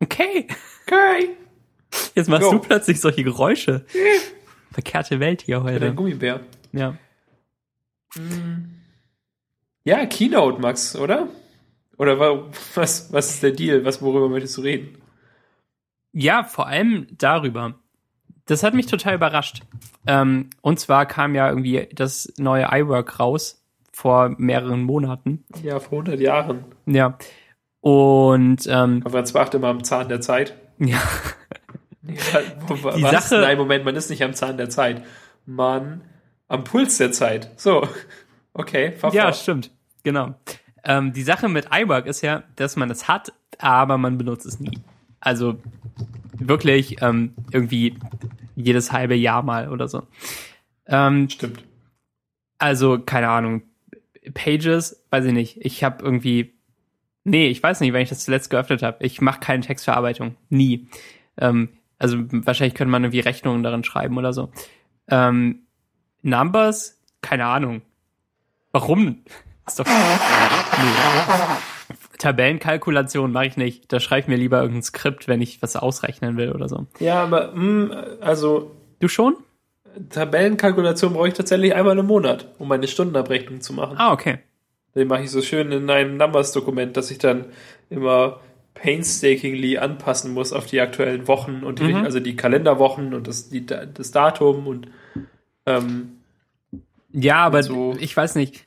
[0.00, 0.46] Okay.
[0.86, 1.36] Okay.
[2.14, 2.52] Jetzt machst Jo.
[2.52, 3.84] du plötzlich solche Geräusche.
[4.72, 5.94] Verkehrte Welt hier bin ein heute.
[5.94, 6.40] Gummibär.
[6.72, 6.96] Ja.
[9.84, 11.28] Ja, Keynote, Max, oder?
[11.98, 13.84] Oder wa- was, was ist der Deal?
[13.84, 14.98] Was, worüber möchtest du reden?
[16.12, 17.74] Ja, vor allem darüber.
[18.46, 19.62] Das hat mich total überrascht.
[20.06, 23.61] Ähm, und zwar kam ja irgendwie das neue iWork raus
[24.02, 25.44] vor mehreren Monaten.
[25.62, 26.64] Ja, vor 100 Jahren.
[26.86, 27.16] Ja.
[27.80, 30.56] Und ähm, Aber man wacht immer am Zahn der Zeit.
[30.78, 30.98] ja,
[32.02, 32.16] Die
[33.02, 33.28] was?
[33.28, 35.04] Sache- Nein, Moment, man ist nicht am Zahn der Zeit.
[35.46, 36.00] Man
[36.48, 37.50] am Puls der Zeit.
[37.60, 37.86] So.
[38.54, 39.70] Okay, fahr ja, stimmt.
[40.02, 40.34] Genau.
[40.82, 44.58] Ähm, die Sache mit iWork ist ja, dass man es hat, aber man benutzt es
[44.58, 44.80] nie.
[45.20, 45.58] Also
[46.34, 47.96] wirklich ähm, irgendwie
[48.56, 50.02] jedes halbe Jahr mal oder so.
[50.86, 51.62] Ähm, Stimmt.
[52.58, 53.62] Also, keine Ahnung.
[54.34, 55.58] Pages, weiß ich nicht.
[55.64, 56.54] Ich habe irgendwie.
[57.24, 59.04] Nee, ich weiß nicht, wenn ich das zuletzt geöffnet habe.
[59.04, 60.36] Ich mache keine Textverarbeitung.
[60.48, 60.88] Nie.
[61.38, 61.68] Ähm,
[61.98, 64.50] also wahrscheinlich könnte man irgendwie Rechnungen darin schreiben oder so.
[65.08, 65.60] Ähm,
[66.22, 67.82] Numbers, keine Ahnung.
[68.72, 69.22] Warum?
[69.66, 69.86] Ist doch.
[69.86, 69.92] Nee.
[72.18, 73.92] Tabellenkalkulation mache ich nicht.
[73.92, 76.86] Da schreibe ich mir lieber irgendein Skript, wenn ich was ausrechnen will oder so.
[76.98, 79.36] Ja, aber, mh, also, Du schon?
[80.10, 83.96] Tabellenkalkulation brauche ich tatsächlich einmal im Monat, um meine Stundenabrechnung zu machen.
[83.98, 84.38] Ah, okay.
[84.94, 87.46] Den mache ich so schön in einem Numbers-Dokument, dass ich dann
[87.90, 88.40] immer
[88.74, 92.04] painstakingly anpassen muss auf die aktuellen Wochen und die, Mhm.
[92.04, 94.88] also die Kalenderwochen und das, die, das Datum und
[95.66, 96.12] ähm,
[97.12, 98.64] Ja, aber so- ich weiß nicht.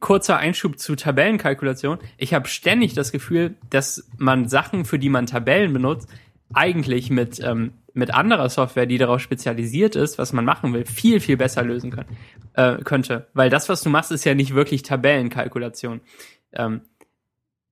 [0.00, 1.98] Kurzer Einschub zu Tabellenkalkulation.
[2.18, 6.08] Ich habe ständig das Gefühl, dass man Sachen, für die man Tabellen benutzt,
[6.52, 11.18] eigentlich mit, ähm, mit anderer Software, die darauf spezialisiert ist, was man machen will, viel,
[11.18, 12.16] viel besser lösen können,
[12.54, 13.28] äh, könnte.
[13.32, 16.00] Weil das, was du machst, ist ja nicht wirklich Tabellenkalkulation.
[16.52, 16.82] Ähm,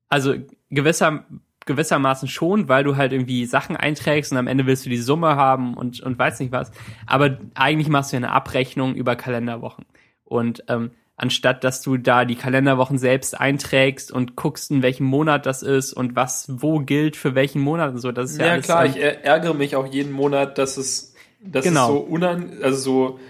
[0.08, 0.34] also
[0.70, 1.26] gewisser,
[1.66, 5.36] gewissermaßen schon, weil du halt irgendwie Sachen einträgst und am Ende willst du die Summe
[5.36, 6.72] haben und, und weiß nicht was.
[7.06, 9.84] Aber eigentlich machst du ja eine Abrechnung über Kalenderwochen.
[10.24, 15.46] Und ähm, anstatt dass du da die Kalenderwochen selbst einträgst und guckst, in welchem Monat
[15.46, 18.52] das ist und was wo gilt für welchen Monat und so, das ist ja, ja,
[18.52, 21.82] alles, klar, ich ärgere mich auch jeden Monat, dass es, dass Genau.
[21.82, 23.20] es so unan, also so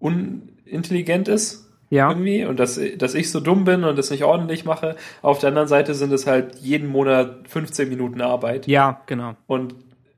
[0.00, 4.64] unintelligent ist ja, irgendwie und dass, dass ich so dumm bin und das nicht ordentlich
[4.64, 4.96] mache.
[5.22, 8.66] Auf der anderen Seite sind es halt jeden Monat 15 Minuten Arbeit.
[8.66, 9.34] ja, genau.
[9.46, 9.74] Und,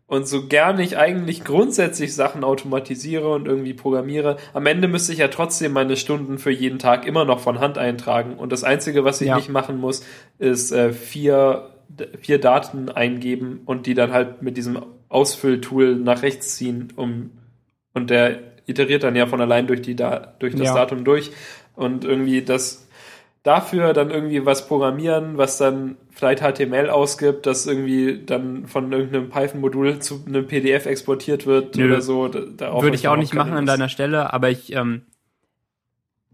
[0.09, 5.19] und so gern ich eigentlich grundsätzlich Sachen automatisiere und irgendwie programmiere, am Ende müsste ich
[5.19, 8.35] ja trotzdem meine Stunden für jeden Tag immer noch von Hand eintragen.
[8.35, 9.37] Und das Einzige, was ich Ja.
[9.37, 10.05] nicht machen muss,
[10.39, 11.71] ist äh, vier,
[12.21, 14.79] vier Daten eingeben und die dann halt mit diesem
[15.09, 17.31] Ausfülltool nach rechts ziehen, um
[17.95, 20.75] und der iteriert dann ja von allein durch die da durch das Ja.
[20.75, 21.31] Datum durch
[21.75, 22.86] und irgendwie das
[23.47, 29.29] dafür dann irgendwie was programmieren, was dann vielleicht HTML ausgibt, das irgendwie dann von irgendeinem
[29.31, 31.87] Python-Modul zu einem PDF exportiert wird Nö.
[31.87, 32.29] oder so.
[32.29, 35.03] Da- darauf Würde ich auch nicht machen an deiner Stelle, aber ich, ähm,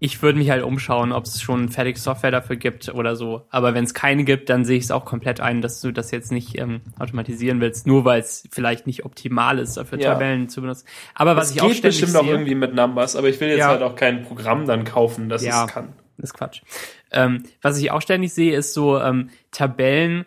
[0.05, 3.43] ich würde mich halt umschauen, ob es schon fertig Software dafür gibt oder so.
[3.51, 6.11] Aber wenn es keine gibt, dann sehe ich es auch komplett ein, dass du das
[6.11, 10.15] jetzt nicht ähm, automatisieren willst, nur weil es vielleicht nicht optimal ist, dafür Ja.
[10.15, 10.87] Tabellen zu benutzen.
[11.15, 13.39] Aber was Es ich auch geht ständig bestimmt auch sehe, irgendwie mit Numbers, aber ich
[13.41, 13.69] will jetzt Ja.
[13.69, 15.67] halt auch kein Programm dann kaufen, das Ja.
[15.67, 15.91] es kann.
[16.19, 16.63] Ist Quatsch.
[17.11, 20.27] Ähm, was ich auch ständig sehe, ist so ähm, Tabellen,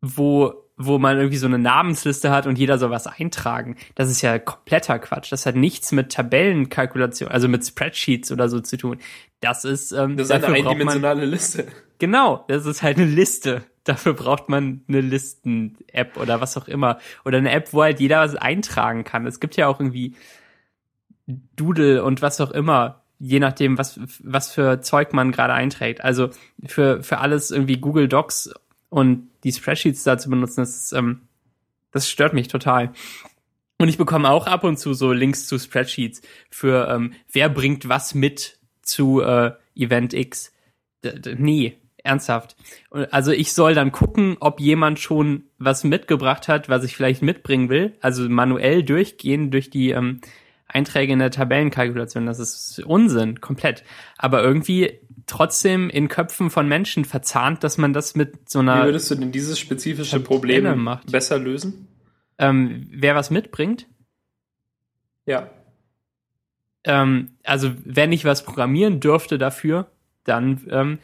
[0.00, 3.74] wo wo man irgendwie so eine Namensliste hat und jeder soll was eintragen.
[3.96, 5.32] Das ist ja kompletter Quatsch.
[5.32, 8.98] Das hat nichts mit Tabellenkalkulation, also mit Spreadsheets oder so zu tun.
[9.40, 11.66] Das ist ähm, Das ist eine braucht man- eindimensionale Liste.
[11.98, 13.64] Genau, das ist halt eine Liste.
[13.82, 16.98] Dafür braucht man eine Listen-App oder was auch immer.
[17.24, 19.26] Oder eine App, wo halt jeder was eintragen kann.
[19.26, 20.14] Es gibt ja auch irgendwie
[21.26, 26.02] Doodle und was auch immer, je nachdem, was, was für Zeug man gerade einträgt.
[26.02, 26.30] Also
[26.66, 28.54] für, für alles irgendwie Google Docs
[28.88, 31.22] und die Spreadsheets da zu benutzen, das, ähm,
[31.90, 32.92] das stört mich total.
[33.78, 37.88] Und ich bekomme auch ab und zu so Links zu Spreadsheets für ähm, wer bringt
[37.88, 40.52] was mit zu äh, Event X.
[41.04, 42.56] D nee, ernsthaft.
[42.90, 47.68] Also ich soll dann gucken, ob jemand schon was mitgebracht hat, was ich vielleicht mitbringen
[47.68, 47.96] will.
[48.00, 50.20] Also manuell durchgehen durch die ähm,
[50.68, 52.26] Einträge in der Tabellenkalkulation.
[52.26, 53.84] Das ist Unsinn, komplett.
[54.16, 58.84] Aber irgendwie trotzdem in Köpfen von Menschen verzahnt, dass man das mit so Wie einer,
[58.84, 61.10] würdest du denn dieses spezifische Problem macht.
[61.10, 61.88] besser lösen?
[62.38, 63.86] ähm, wer was mitbringt.
[65.26, 65.50] Ja.
[66.84, 69.90] ähm, also wenn ich was programmieren dürfte dafür,
[70.24, 70.98] dann ähm,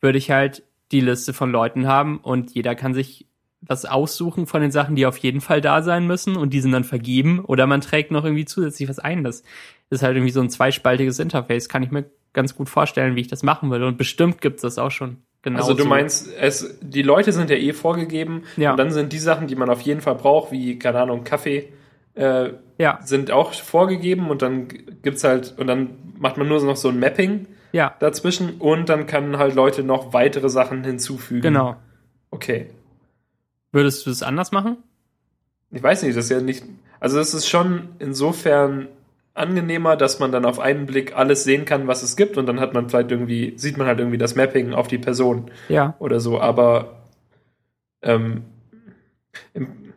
[0.00, 0.62] würde ich halt
[0.92, 3.26] die Liste von Leuten haben und jeder kann sich
[3.62, 6.72] was aussuchen von den Sachen, die auf jeden Fall da sein müssen und die sind
[6.72, 9.22] dann vergeben oder man trägt noch irgendwie zusätzlich was ein.
[9.24, 9.42] Das
[9.90, 13.28] ist halt irgendwie so ein zweispaltiges Interface, kann ich mir ganz gut vorstellen, wie ich
[13.28, 15.18] das machen würde und bestimmt gibt es das auch schon.
[15.42, 15.88] Genau Also du so.
[15.88, 18.70] meinst, es, die Leute sind ja eh vorgegeben Ja.
[18.72, 21.68] und dann sind die Sachen, die man auf jeden Fall braucht, wie, keine Ahnung, Kaffee,
[22.14, 24.68] äh, Ja, sind auch vorgegeben und dann
[25.02, 29.06] gibt's halt, und dann macht man nur noch so ein Mapping ja, dazwischen und dann
[29.06, 31.42] kann halt Leute noch weitere Sachen hinzufügen.
[31.42, 31.76] genau.
[32.30, 32.66] Okay.
[33.72, 34.78] Würdest du es anders machen?
[35.70, 36.64] Ich weiß nicht, das ist ja nicht,
[36.98, 38.88] also es ist schon insofern
[39.34, 42.60] angenehmer, dass man dann auf einen Blick alles sehen kann, was es gibt und dann
[42.60, 45.50] hat man vielleicht irgendwie, sieht man halt irgendwie das Mapping auf die Person.
[45.68, 47.04] Ja, oder so, aber
[48.02, 48.42] ähm,
[49.54, 49.92] im,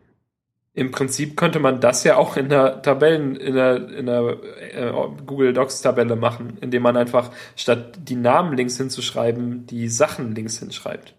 [0.72, 4.36] im Prinzip könnte man das ja auch in der Tabellen, in der, in der
[4.72, 4.92] äh,
[5.26, 10.58] Google Docs Tabelle machen, indem man einfach statt die Namen links hinzuschreiben, die Sachen links
[10.58, 11.14] hinschreibt.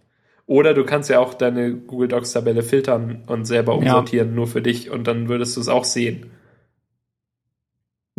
[0.48, 3.80] Oder du kannst ja auch deine Google Docs Tabelle filtern und selber Ja.
[3.80, 6.30] umsortieren, nur für dich, und dann würdest du es auch sehen.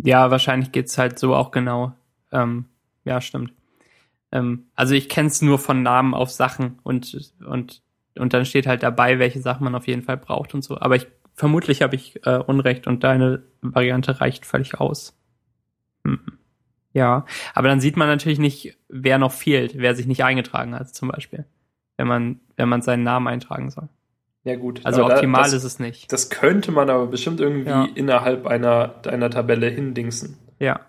[0.03, 1.93] Ja, wahrscheinlich geht's halt so auch genau.
[2.31, 2.65] Ähm,
[3.05, 3.53] ja, stimmt.
[4.31, 7.81] Ähm, also ich kenn's nur von Namen auf Sachen und, und,
[8.17, 10.77] und dann steht halt dabei, welche Sachen man auf jeden Fall braucht und so.
[10.79, 15.17] Aber ich vermutlich habe ich äh, Unrecht und deine Variante reicht völlig aus.
[16.03, 16.19] Hm.
[16.93, 20.93] Ja, aber dann sieht man natürlich nicht, wer noch fehlt, wer sich nicht eingetragen hat,
[20.93, 21.45] zum Beispiel.
[21.97, 23.89] Wenn man, wenn man seinen Namen eintragen soll.
[24.43, 24.81] Ja, gut.
[24.85, 26.11] Also Aber optimal das, ist es nicht.
[26.13, 27.87] Das könnte man aber bestimmt irgendwie Ja.
[27.95, 30.37] innerhalb einer, einer Tabelle hindingsen.
[30.59, 30.81] Ja.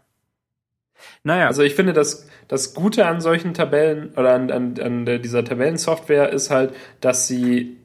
[1.24, 5.44] Naja, Also ich finde, das, das Gute an solchen Tabellen oder an, an, an dieser
[5.44, 7.78] Tabellensoftware ist halt, dass sie,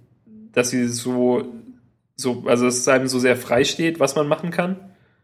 [0.52, 1.46] dass sie so,
[2.16, 4.78] so, also es einem so sehr frei steht, was man machen kann.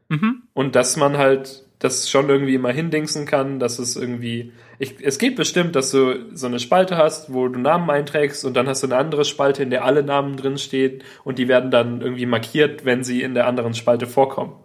[0.10, 0.44] mhm.
[0.54, 4.52] Und dass man halt das schon irgendwie immer hindingsen kann, dass es irgendwie.
[4.80, 8.56] Ich, es geht bestimmt, dass du so eine Spalte hast, wo du Namen einträgst und
[8.56, 11.72] dann hast du eine andere Spalte, in der alle Namen drin stehen und die werden
[11.72, 14.58] dann irgendwie markiert, wenn sie in der anderen Spalte vorkommen.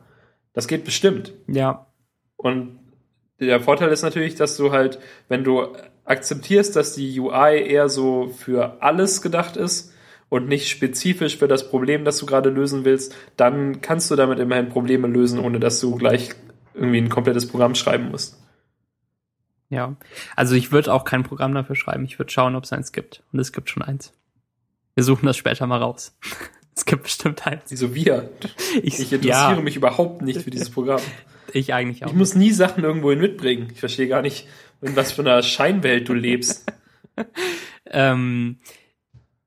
[0.52, 1.34] Das geht bestimmt.
[1.46, 1.86] ja,
[2.36, 2.80] Und
[3.40, 4.98] der Vorteil ist natürlich, dass du halt,
[5.28, 5.68] wenn du
[6.04, 9.92] akzeptierst, dass die UI eher so für alles gedacht ist
[10.28, 14.38] und nicht spezifisch für das Problem, das du gerade lösen willst, dann kannst du damit
[14.38, 16.30] immerhin Probleme lösen, ohne dass du gleich
[16.74, 18.38] irgendwie ein komplettes Programm schreiben musst.
[19.70, 19.96] Ja,
[20.36, 22.04] also ich würde auch kein Programm dafür schreiben.
[22.04, 23.22] Ich würde schauen, ob es eins gibt.
[23.32, 24.12] Und es gibt schon eins.
[24.94, 26.16] Wir suchen das später mal raus.
[26.76, 27.62] Es gibt bestimmt eins.
[27.68, 28.30] Wieso wir?
[28.82, 31.00] Ich, Ich interessiere ja, mich überhaupt nicht für dieses Programm.
[31.52, 32.08] ich eigentlich auch.
[32.08, 33.68] Ich muss nie Sachen irgendwohin mitbringen.
[33.72, 34.48] Ich verstehe gar nicht,
[34.80, 36.66] in was für einer Scheinwelt du lebst.
[37.86, 38.58] Ähm,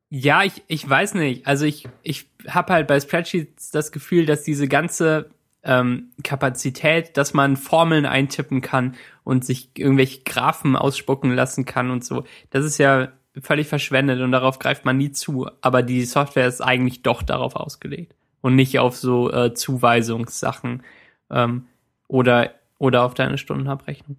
[0.10, 1.48] ja, ich, ich weiß nicht.
[1.48, 5.32] Also ich, ich habe halt bei Spreadsheets das Gefühl, dass diese ganze
[5.64, 12.06] ähm, Kapazität, dass man Formeln eintippen kann und sich irgendwelche Graphen ausspucken lassen kann und
[12.06, 13.10] so, das ist ja
[13.42, 15.50] völlig verschwendet und darauf greift man nie zu.
[15.62, 20.84] Aber die Software ist eigentlich doch darauf ausgelegt und nicht auf so äh, Zuweisungssachen
[21.30, 21.66] ähm,
[22.08, 24.18] oder oder auf deine Stundenabrechnung.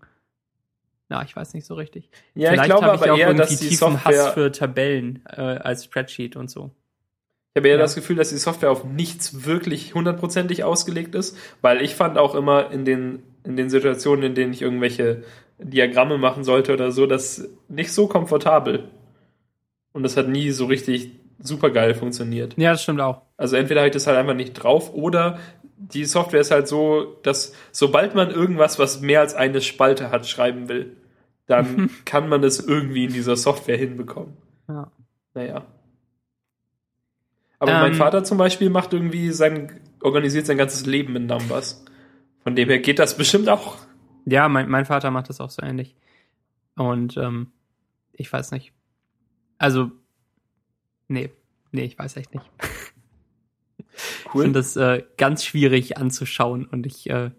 [1.11, 2.11] Ja, ich weiß nicht so richtig.
[2.35, 4.33] Ja, Vielleicht ich glaube habe ich aber auch eher, irgendwie dass die tiefen Hass Software
[4.33, 6.71] für Tabellen äh, als Spreadsheet und so.
[7.59, 7.83] Ich habe eher Ja.
[7.83, 12.37] das Gefühl, dass die Software auf nichts wirklich hundertprozentig ausgelegt ist, weil ich fand auch
[12.37, 15.25] immer in den, in den Situationen, in denen ich irgendwelche
[15.59, 18.85] Diagramme machen sollte oder so, das nicht so komfortabel.
[19.93, 22.55] Und das hat nie so richtig super geil funktioniert.
[22.57, 23.23] Ja, das stimmt auch.
[23.37, 25.41] Also entweder habe ich das halt einfach nicht drauf oder
[25.77, 30.29] die Software ist halt so, dass sobald man irgendwas, was mehr als eine Spalte hat,
[30.29, 30.97] schreiben will,
[31.47, 34.37] dann kann man das irgendwie in dieser Software hinbekommen.
[34.69, 34.93] Ja.
[35.35, 35.65] Naja.
[37.59, 41.85] Aber mein Ähm, Vater zum Beispiel macht irgendwie sein, organisiert sein ganzes Leben in Numbers.
[42.41, 43.77] Von dem her geht das bestimmt auch.
[44.25, 45.97] Ja, mein, mein Vater macht das auch so ähnlich.
[46.77, 47.53] Und ähm,
[48.13, 48.73] ich weiß nicht.
[49.59, 49.91] Also,
[51.09, 51.31] nee,
[51.73, 52.49] nee, ich weiß echt nicht.
[54.27, 57.33] Ich finde das äh, ganz schwierig anzuschauen und ich äh,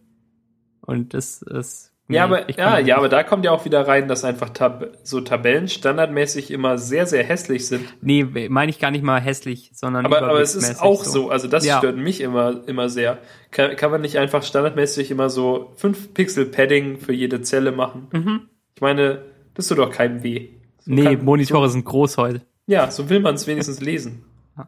[0.81, 4.09] und es ist nee, Ja, aber, ja, ja, aber da kommt ja auch wieder rein,
[4.09, 7.85] dass einfach Tab so Tabellen standardmäßig immer sehr, sehr hässlich sind.
[8.01, 11.29] nee, meine ich gar nicht mal hässlich, sondern Aber, aber es ist auch so.
[11.29, 11.77] Also das Ja.
[11.77, 13.19] stört mich immer, immer sehr.
[13.51, 18.07] Kann, kann man nicht einfach standardmäßig immer so 5 Pixel Padding für jede Zelle machen?
[18.11, 18.41] Mhm.
[18.75, 20.49] Ich meine, das tut doch keinem weh.
[20.79, 22.39] So Nee, kann- Monitore sind groß heute.
[22.39, 24.25] So, ja, so will man es wenigstens lesen.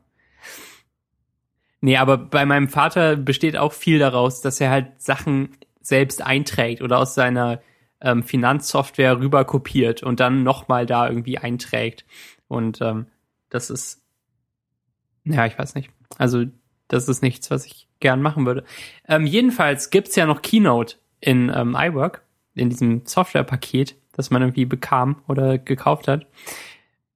[1.83, 6.81] Nee, aber bei meinem Vater besteht auch viel daraus, dass er halt Sachen selbst einträgt
[6.81, 7.61] oder aus seiner
[8.01, 12.05] ähm, Finanzsoftware rüber kopiert und dann nochmal da irgendwie einträgt.
[12.47, 13.07] Und ähm,
[13.49, 14.01] das ist,
[15.23, 15.89] ja, ich weiß nicht.
[16.17, 16.45] Also,
[16.87, 18.65] das ist nichts, was ich gern machen würde.
[19.07, 22.23] Ähm, jedenfalls gibt's ja noch Keynote in ähm, iWork,
[22.55, 26.27] in diesem Softwarepaket, das man irgendwie bekam oder gekauft hat.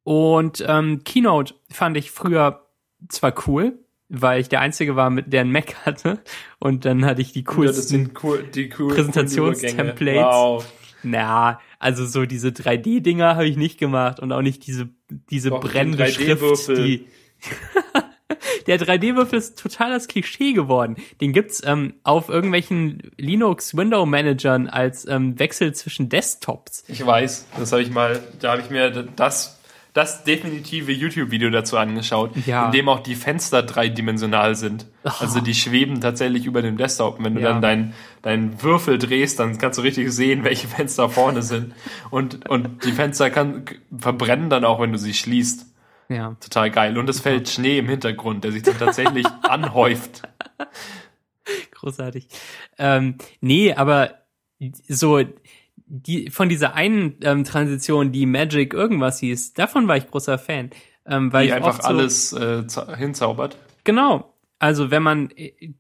[0.04, 2.68] Und ähm, Keynote fand ich früher
[3.10, 3.80] zwar cool,
[4.22, 6.20] weil ich der Einzige war, mit der ein Mac hatte.
[6.60, 10.24] Und dann hatte ich die Ja, coolsten sind cool, die cool, Präsentationstemplates.
[10.24, 10.66] Wow.
[11.04, 14.90] na, also so diese 3D-Dinger habe ich nicht gemacht und auch nicht diese,
[15.30, 16.76] diese Doch, brennende Schrift, 3D-Würfel.
[16.84, 17.06] die.
[18.68, 20.96] Der 3D-Würfel ist total das Klischee geworden.
[21.22, 26.84] Den gibt's ähm, auf irgendwelchen Linux-Window-Managern als ähm, Wechsel zwischen Desktops.
[26.88, 29.60] Ich weiß, das habe ich mal, da habe ich mir das,
[29.96, 32.66] das definitive YouTube-Video dazu angeschaut, Ja.
[32.68, 34.86] in dem auch die Fenster dreidimensional sind.
[35.04, 37.18] Also die schweben tatsächlich über dem Desktop.
[37.18, 37.54] Und wenn du Ja.
[37.54, 41.74] dann deinen deinen Würfel drehst, dann kannst du richtig sehen, welche Fenster vorne sind.
[42.12, 43.64] Und, und die Fenster kann,
[43.98, 45.66] verbrennen dann auch, wenn du sie schließt.
[46.10, 46.36] Ja.
[46.42, 46.98] Total geil.
[46.98, 50.24] Und es fällt Schnee im Hintergrund, der sich dann tatsächlich anhäuft.
[51.72, 52.28] Großartig.
[52.78, 54.16] Ähm, nee, aber
[54.88, 55.22] so
[55.88, 60.72] die von dieser einen ähm, Transition, die Magic irgendwas hieß, davon war ich großer Fan.
[61.08, 63.58] Ähm, weil Die ich einfach so, alles äh, za- hinzaubert.
[63.84, 64.34] Genau.
[64.58, 65.74] Also wenn man äh,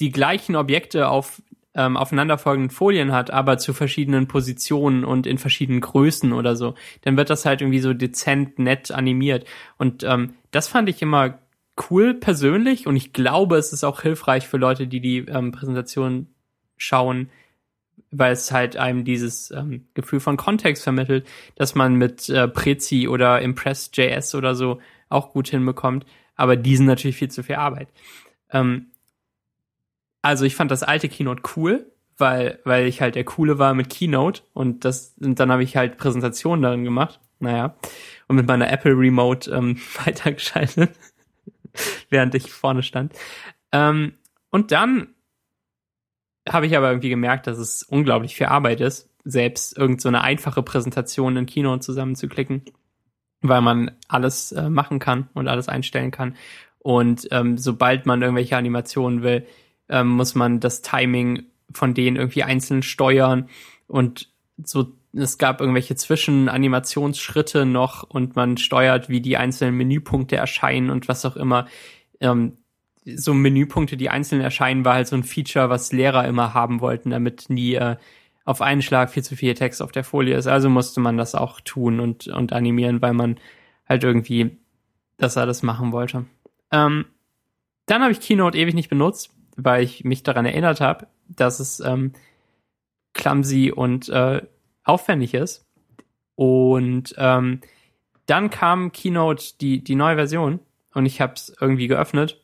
[0.00, 1.40] die gleichen Objekte auf
[1.76, 7.16] ähm, aufeinanderfolgenden Folien hat, aber zu verschiedenen Positionen und in verschiedenen Größen oder so, dann
[7.16, 9.44] wird das halt irgendwie so dezent nett animiert.
[9.78, 11.38] Und ähm, das fand ich immer
[11.90, 16.28] cool persönlich und ich glaube, es ist auch hilfreich für Leute, die die ähm, Präsentation
[16.76, 17.30] schauen,
[18.18, 23.08] weil es halt einem dieses ähm, Gefühl von Kontext vermittelt, dass man mit äh, Prezi
[23.08, 26.06] oder Impress.js oder so auch gut hinbekommt.
[26.36, 27.88] Aber die sind natürlich viel zu viel Arbeit.
[28.50, 28.86] Ähm,
[30.22, 33.90] also ich fand das alte Keynote cool, weil, weil ich halt der Coole war mit
[33.90, 37.20] Keynote und das und dann habe ich halt Präsentationen darin gemacht.
[37.40, 37.76] Naja.
[38.28, 40.90] Und mit meiner Apple Remote ähm, weitergeschaltet,
[42.10, 43.12] während ich vorne stand.
[43.72, 44.14] Ähm,
[44.50, 45.13] und dann
[46.48, 50.22] habe ich aber irgendwie gemerkt, dass es unglaublich viel Arbeit ist, selbst irgend so eine
[50.22, 52.62] einfache Präsentation in Keynote zusammenzuklicken,
[53.40, 56.36] weil man alles äh, machen kann und alles einstellen kann.
[56.78, 59.46] Und ähm, sobald man irgendwelche Animationen will,
[59.88, 63.48] ähm, muss man das Timing von denen irgendwie einzeln steuern
[63.86, 64.30] und
[64.62, 71.08] so es gab irgendwelche Zwischenanimationsschritte noch und man steuert, wie die einzelnen Menüpunkte erscheinen und
[71.08, 71.66] was auch immer.
[72.20, 72.58] Ähm,
[73.04, 77.10] so Menüpunkte, die einzeln erscheinen, war halt so ein Feature, was Lehrer immer haben wollten,
[77.10, 77.96] damit nie äh,
[78.44, 80.46] auf einen Schlag viel zu viel Text auf der Folie ist.
[80.46, 83.38] Also musste man das auch tun und, und animieren, weil man
[83.88, 84.58] halt irgendwie
[85.16, 86.26] das alles machen wollte.
[86.70, 87.06] Ähm,
[87.86, 91.80] dann habe ich Keynote ewig nicht benutzt, weil ich mich daran erinnert habe, dass es
[91.80, 92.12] ähm,
[93.12, 94.42] clumsy und äh,
[94.82, 95.66] aufwendig ist.
[96.34, 97.60] Und ähm,
[98.26, 100.60] dann kam Keynote, die, die neue Version,
[100.94, 102.43] und ich habe es irgendwie geöffnet.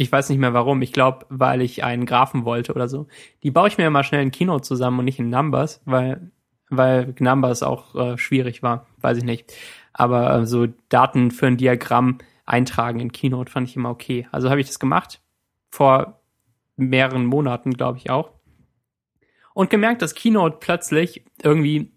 [0.00, 0.80] Ich weiß nicht mehr warum.
[0.80, 3.08] Ich glaube, weil ich einen Graphen wollte oder so.
[3.42, 6.30] Die baue ich mir mal schnell in Keynote zusammen und nicht in Numbers, weil,
[6.70, 8.86] weil Numbers auch äh, schwierig war.
[9.00, 9.52] Weiß ich nicht.
[9.92, 14.28] Aber äh, so Daten für ein Diagramm eintragen in Keynote fand ich immer okay.
[14.30, 15.20] Also habe ich das gemacht.
[15.68, 16.20] Vor
[16.76, 18.30] mehreren Monaten, glaube ich auch.
[19.52, 21.90] Und gemerkt, dass Keynote plötzlich irgendwie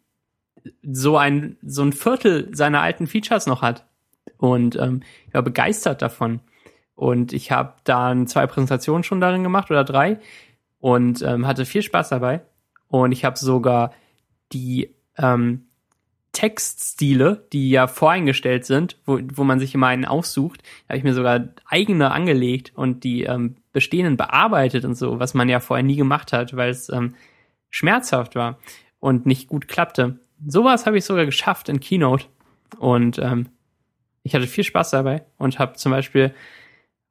[0.81, 3.85] so ein, so ein Viertel seiner alten Features noch hat.
[4.37, 6.41] Und ähm, ich war begeistert davon.
[7.01, 10.19] Und ich habe dann zwei Präsentationen schon darin gemacht oder drei
[10.79, 12.41] und ähm, hatte viel Spaß dabei.
[12.89, 13.91] Und ich habe sogar
[14.53, 15.65] die ähm,
[16.31, 21.15] Textstile, die ja voreingestellt sind, wo, wo man sich immer einen aussucht, habe ich mir
[21.15, 25.95] sogar eigene angelegt und die ähm, bestehenden bearbeitet und so, was man ja vorher nie
[25.95, 27.15] gemacht hat, weil es ähm,
[27.71, 28.59] schmerzhaft war
[28.99, 30.19] und nicht gut klappte.
[30.45, 32.25] Sowas habe ich sogar geschafft in Keynote
[32.77, 33.49] und ähm,
[34.21, 36.35] ich hatte viel Spaß dabei und habe zum Beispiel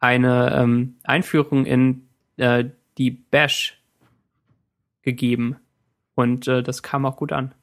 [0.01, 2.65] eine ähm, Einführung in äh,
[2.99, 3.81] die Bash
[5.03, 5.57] gegeben.
[6.15, 7.55] Und äh, das kam auch gut an.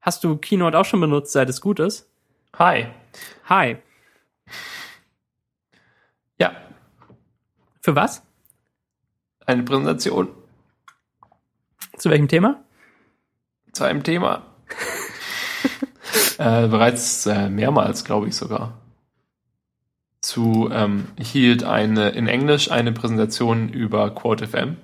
[0.00, 2.10] Hast du Keynote auch schon benutzt, seit es gut ist?
[2.58, 2.88] Hi.
[3.44, 3.76] Hi.
[6.38, 6.56] Ja,
[7.80, 8.22] Für was?
[9.46, 10.28] eine Präsentation
[11.96, 12.62] Zu welchem Thema?
[13.72, 14.42] zu einem Thema.
[16.38, 18.81] äh, bereits äh, mehrmals, glaube ich sogar.
[20.32, 24.76] Zu, ähm, ich hielt eine in Englisch eine Präsentation über Quote FM.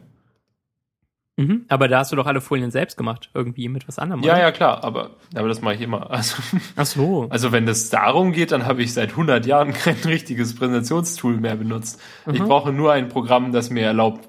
[1.38, 1.64] Mhm.
[1.68, 4.22] Aber da hast du doch alle Folien selbst gemacht, irgendwie mit was anderem.
[4.22, 4.42] Ja, oder?
[4.42, 6.10] ja, klar, aber, aber das mache ich immer.
[6.10, 6.36] Also,
[6.76, 7.26] Ach so.
[7.30, 11.56] also wenn es darum geht, dann habe ich seit 100 Jahren kein richtiges Präsentationstool mehr
[11.56, 11.98] benutzt.
[12.30, 12.46] Ich Mhm.
[12.46, 14.28] brauche nur ein Programm, das mir erlaubt,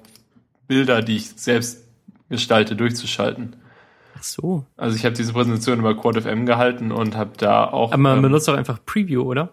[0.68, 1.86] Bilder, die ich selbst
[2.30, 3.56] gestalte, durchzuschalten.
[4.16, 4.64] Ach so.
[4.78, 7.90] Also ich habe diese Präsentation über Quad FM gehalten und habe da auch.
[7.92, 9.50] Aber man ähm, benutzt doch einfach Preview, oder?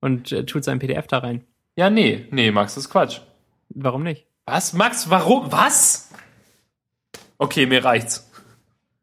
[0.00, 1.44] Und äh, tut sein PDF da rein.
[1.76, 3.20] Ja, nee, nee, Max, das ist Quatsch.
[3.68, 4.26] Warum nicht?
[4.46, 5.52] Was, Max, warum?
[5.52, 6.10] Was?
[7.38, 8.30] Okay, mir reicht's.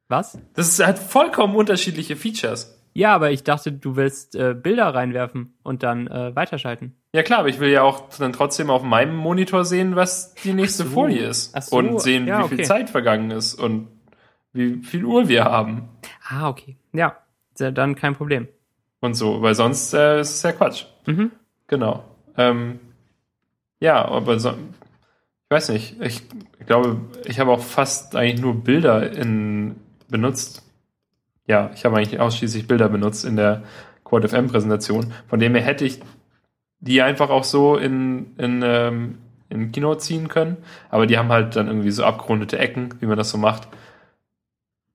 [0.10, 0.38] Was?
[0.54, 2.78] Das ist, hat vollkommen unterschiedliche Features.
[2.94, 6.96] Ja, aber ich dachte, du willst äh, Bilder reinwerfen und dann äh, weiterschalten.
[7.14, 10.54] Ja klar, aber ich will ja auch dann trotzdem auf meinem Monitor sehen, was die
[10.54, 10.90] nächste so.
[10.90, 11.56] Folie ist.
[11.62, 12.64] So, Und sehen, ja, wie viel okay.
[12.68, 13.88] Zeit vergangen ist und
[14.52, 15.90] wie viel Uhr wir haben.
[16.28, 16.78] Ah, okay.
[16.92, 17.18] Ja,
[17.58, 18.48] dann kein Problem.
[19.00, 20.86] Und so, weil sonst äh, ist es ja Quatsch.
[21.06, 21.32] Mhm.
[21.68, 22.04] Genau.
[22.36, 22.80] Ähm,
[23.80, 26.02] ja, aber so, ich weiß nicht.
[26.02, 26.24] Ich,
[26.60, 29.76] ich glaube, ich habe auch fast eigentlich nur Bilder in,
[30.10, 30.64] benutzt.
[31.46, 33.64] Ja, ich habe eigentlich ausschließlich Bilder benutzt in der
[34.04, 35.14] Quad FM Präsentation.
[35.28, 36.02] Von dem her hätte ich
[36.80, 39.18] die einfach auch so in, in, ähm,
[39.50, 40.58] in Kino ziehen können.
[40.90, 43.68] Aber die haben halt dann irgendwie so abgerundete Ecken, wie man das so macht.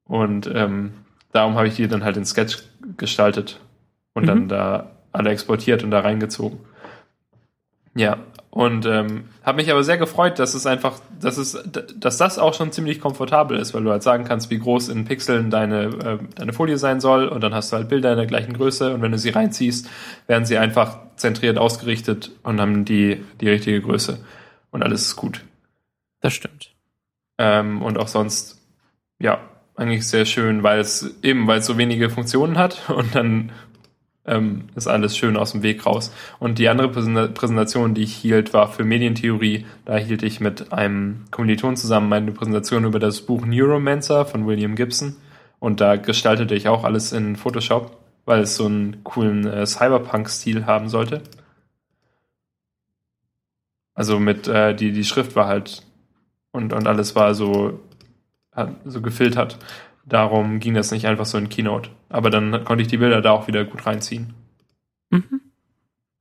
[0.04, 0.92] Und ähm,
[1.32, 2.62] darum habe ich die dann halt in Sketch
[2.96, 3.60] gestaltet
[4.14, 4.26] und Mhm.
[4.26, 6.58] dann da alle exportiert und da reingezogen.
[7.94, 11.62] Ja, und ähm, habe mich aber sehr gefreut, dass es einfach, dass es,
[11.96, 15.04] dass das auch schon ziemlich komfortabel ist, weil du halt sagen kannst, wie groß in
[15.04, 18.26] Pixeln deine, äh, deine Folie sein soll und dann hast du halt Bilder in der
[18.26, 19.88] gleichen Größe und wenn du sie reinziehst,
[20.26, 24.18] werden sie einfach zentriert ausgerichtet und haben die, die richtige Größe
[24.70, 25.44] und alles ist gut.
[26.20, 26.72] Das stimmt.
[27.38, 28.58] Ähm, und auch sonst,
[29.18, 29.38] ja,
[29.76, 33.52] eigentlich sehr schön, weil es eben, weil es so wenige Funktionen hat und dann
[34.24, 36.12] ähm, ist alles schön aus dem Weg raus.
[36.38, 39.66] Und die andere Präsenta- Präsentation, die ich hielt, war für Medientheorie.
[39.84, 44.76] Da hielt ich mit einem Kommiliton zusammen meine Präsentation über das Buch Neuromancer von William
[44.76, 45.16] Gibson.
[45.58, 50.66] Und da gestaltete ich auch alles in Photoshop, weil es so einen coolen äh, Cyberpunk-Stil
[50.66, 51.22] haben sollte.
[53.94, 55.82] Also mit, äh, die, die Schrift war halt
[56.52, 57.80] und, und alles war so,
[58.52, 59.58] hat, so gefiltert.
[60.04, 61.90] Darum ging das nicht einfach so in Keynote.
[62.08, 64.34] Aber dann konnte ich die Bilder da auch wieder gut reinziehen.
[65.10, 65.40] Mhm.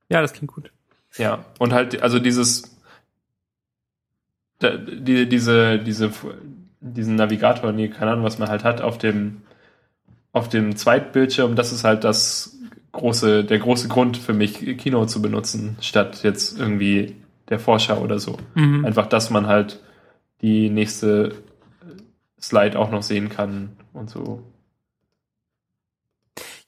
[0.09, 0.71] Ja, das klingt gut.
[1.17, 1.45] Ja.
[1.59, 2.77] Und halt, also dieses,
[4.61, 6.11] die, diese, diese,
[6.79, 9.41] diesen Navigator, nee, keine Ahnung, was man halt hat, auf dem,
[10.31, 12.57] auf dem Zweitbildschirm, das ist halt das
[12.91, 17.15] große, der große Grund für mich, Keynote zu benutzen, statt jetzt irgendwie
[17.49, 18.37] der Vorschau oder so.
[18.55, 18.85] Mhm.
[18.85, 19.79] Einfach, dass man halt
[20.41, 21.33] die nächste
[22.41, 24.43] Slide auch noch sehen kann und so.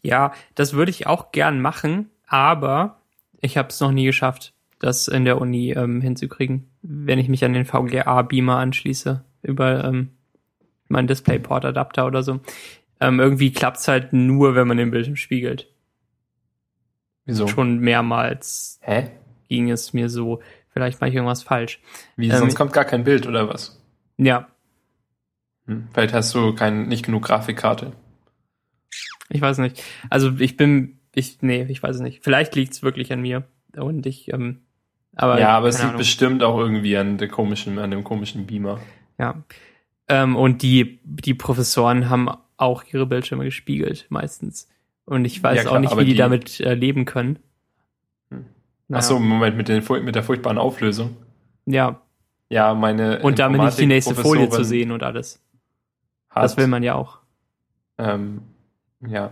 [0.01, 2.99] Ja, das würde ich auch gern machen, aber
[3.41, 7.45] ich habe es noch nie geschafft, das in der Uni ähm, hinzukriegen, wenn ich mich
[7.45, 10.11] an den VGA-Beamer anschließe über ähm,
[10.89, 12.41] meinen DisplayPort-Adapter oder so.
[12.99, 15.69] Ähm, irgendwie klappt's halt nur, wenn man den Bildschirm spiegelt.
[17.25, 17.47] Wieso?
[17.47, 19.11] Schon mehrmals Hä?
[19.47, 20.41] ging es mir so.
[20.69, 21.79] Vielleicht mache ich irgendwas falsch.
[22.17, 23.81] Wie, Ähm, sonst kommt gar kein Bild oder was?
[24.17, 24.47] Ja,
[25.67, 25.87] Hm.
[25.93, 27.93] Vielleicht hast du kein, nicht genug Grafikkarte.
[29.29, 29.81] ich weiß nicht.
[30.09, 32.23] Also ich bin, ich, nee, ich weiß es nicht.
[32.23, 33.43] Vielleicht liegt's wirklich an mir.
[33.75, 34.61] Und ich, ähm,
[35.15, 35.39] aber.
[35.39, 35.97] ja, aber es liegt Ahnung.
[35.97, 38.79] bestimmt auch irgendwie an der komischen, an dem komischen Beamer.
[39.17, 39.43] Ja.
[40.09, 44.67] Ähm, und die, die Professoren haben auch ihre Bildschirme gespiegelt, meistens.
[45.05, 47.39] Und ich weiß Ja, klar, auch nicht, wie die, die- damit äh, leben können.
[48.29, 48.45] Hm.
[48.87, 48.99] Naja.
[48.99, 51.15] Ach so, Moment, mit, den, mit der furchtbaren Auflösung.
[51.65, 52.01] Ja,
[52.49, 53.19] Ja, meine.
[53.21, 55.42] und damit nicht die nächste Folie zu sehen und alles.
[56.33, 57.19] Hat, Das will man ja auch.
[57.97, 58.41] Ähm,
[59.05, 59.31] ja.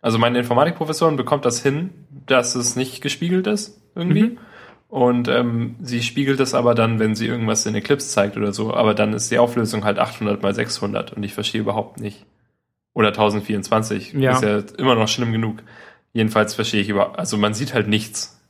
[0.00, 1.90] Also meine Informatikprofessorin bekommt das hin,
[2.26, 4.24] dass es nicht gespiegelt ist, irgendwie.
[4.24, 4.38] Mhm.
[4.88, 8.74] Und ähm, sie spiegelt es aber dann, wenn sie irgendwas in Eclipse zeigt oder so.
[8.74, 12.26] Aber dann ist die Auflösung halt 800 mal 600 und ich verstehe überhaupt nicht.
[12.92, 14.12] Oder 1024.
[14.12, 14.32] Ja.
[14.32, 15.62] Ist ja immer noch schlimm genug.
[16.12, 18.40] Jedenfalls verstehe ich über, also man sieht halt nichts.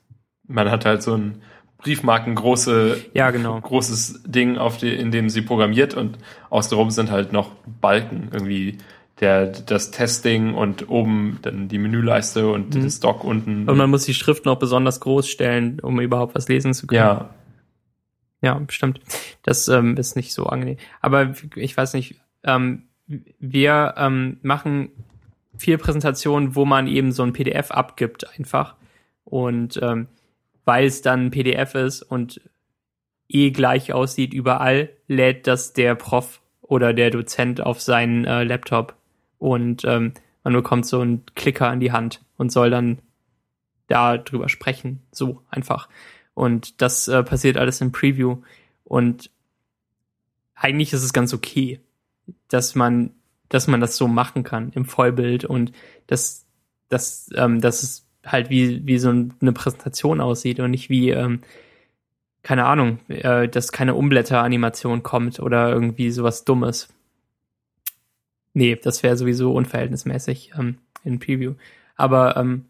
[0.47, 1.41] Man hat halt so ein
[1.85, 3.61] Briefmarkengroße, Ja, genau.
[3.61, 6.19] großes Ding, auf die, in dem sie programmiert und
[6.51, 8.79] außenrum sind halt noch Balken, irgendwie
[9.21, 12.83] der, das Testing und oben dann die Menüleiste und Mhm.
[12.83, 13.69] das Dock unten.
[13.69, 16.99] Und man muss die Schrift noch besonders groß stellen, um überhaupt was lesen zu können.
[17.01, 17.31] ja,
[18.43, 19.01] Ja, bestimmt.
[19.43, 20.79] Das ähm, ist nicht so angenehm.
[21.01, 22.83] Aber ich weiß nicht, ähm,
[23.39, 24.89] wir ähm, machen
[25.57, 28.75] viele Präsentationen, wo man eben so ein PDF abgibt einfach.
[29.25, 30.09] Und ähm,
[30.65, 32.41] weil es dann ein PDF ist und
[33.29, 38.97] eh gleich aussieht überall, lädt das der Prof oder der Dozent auf seinen äh, Laptop
[39.39, 42.99] und ähm, man bekommt so einen Klicker in die Hand und soll dann
[43.89, 45.03] da drüber sprechen.
[45.11, 45.89] So einfach.
[46.35, 48.39] Und das äh, passiert alles im Preview.
[48.85, 49.31] Und
[50.55, 51.81] eigentlich ist es ganz okay,
[52.49, 53.11] dass man,
[53.49, 55.73] dass man das so machen kann im Vollbild und
[56.07, 56.47] dass,
[56.89, 61.41] dass, ähm, dass es halt wie, wie so eine Präsentation aussieht und nicht wie, ähm,
[62.43, 66.89] keine Ahnung, äh, dass keine Umblätteranimation kommt oder irgendwie sowas Dummes.
[68.53, 71.55] Nee, das wäre sowieso unverhältnismäßig ähm, in Preview.
[71.97, 72.67] Aber ähm,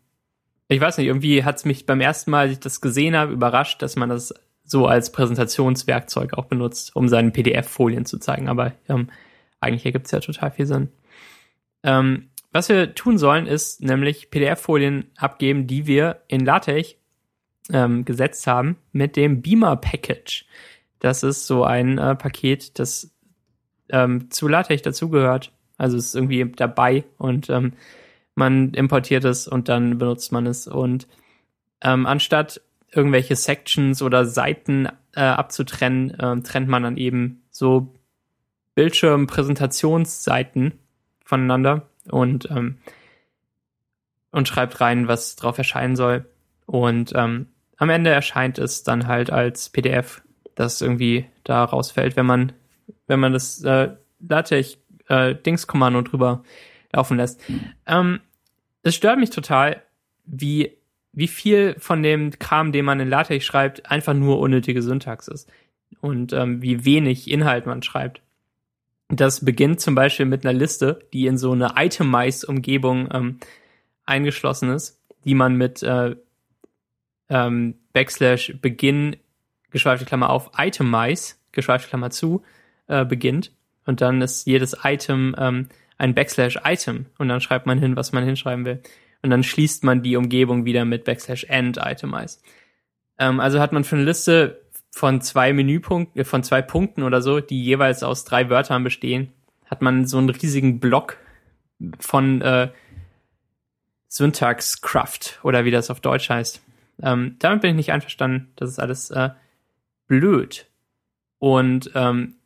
[0.68, 3.32] ich weiß nicht, irgendwie hat es mich beim ersten Mal, als ich das gesehen habe,
[3.32, 4.34] überrascht, dass man das
[4.64, 8.48] so als Präsentationswerkzeug auch benutzt, um seine PDF-Folien zu zeigen.
[8.48, 9.10] Aber ähm,
[9.60, 10.88] eigentlich ergibt es ja total viel Sinn.
[11.82, 16.94] Ähm, was wir tun sollen, ist nämlich PDF-Folien abgeben, die wir in LaTeX
[17.72, 20.46] ähm, gesetzt haben mit dem Beamer Package.
[21.00, 23.10] Das ist so ein äh, Paket, das
[23.90, 25.50] ähm, zu LaTeX dazugehört.
[25.78, 27.72] Also es ist irgendwie dabei und ähm,
[28.36, 30.68] man importiert es und dann benutzt man es.
[30.68, 31.08] Und
[31.82, 32.60] ähm, anstatt
[32.92, 34.86] irgendwelche Sections oder Seiten
[35.16, 37.92] äh, abzutrennen, ähm, trennt man dann eben so
[38.76, 40.74] Bildschirmpräsentationsseiten
[41.24, 42.78] voneinander und, ähm,
[44.30, 46.26] und schreibt rein, was drauf erscheinen soll.
[46.66, 47.46] Und ähm,
[47.76, 50.22] am Ende erscheint es dann halt als PDF,
[50.54, 52.52] das irgendwie da rausfällt, wenn man,
[53.06, 53.90] wenn man das äh,
[54.20, 54.78] LaTeX
[55.08, 56.42] äh, Dings-Kommando drüber
[56.92, 57.40] laufen lässt.
[57.86, 58.20] Ähm,
[58.82, 59.82] es stört mich total,
[60.24, 60.76] wie,
[61.12, 65.50] wie viel von dem Kram, den man in LaTeX schreibt, einfach nur unnötige Syntax ist.
[66.00, 68.20] Und ähm, wie wenig Inhalt man schreibt.
[69.08, 73.40] Das beginnt zum Beispiel mit einer Liste, die in so eine Itemize-Umgebung ähm,
[74.06, 76.16] eingeschlossen ist, die man mit äh,
[77.28, 79.16] ähm, Backslash Beginn,
[79.70, 82.42] geschweifte Klammer auf, Itemize, geschweifte Klammer zu,
[82.86, 83.52] äh, beginnt.
[83.86, 88.12] Und dann ist jedes Item ähm, ein Backslash Item und dann schreibt man hin, was
[88.12, 88.82] man hinschreiben will.
[89.22, 92.38] Und dann schließt man die Umgebung wieder mit Backslash End Itemize.
[93.18, 94.63] Ähm, also hat man für eine Liste
[94.94, 99.32] von zwei Menüpunkten, äh, von zwei Punkten oder so, die jeweils aus drei Wörtern bestehen,
[99.66, 101.18] hat man so einen riesigen Block
[101.98, 102.70] von äh,
[104.08, 106.62] Syntaxcraft oder wie das auf Deutsch heißt.
[107.02, 108.52] Ähm, damit bin ich nicht einverstanden.
[108.54, 109.30] Das ist alles äh,
[110.06, 110.66] blöd.
[111.40, 112.36] Und ähm,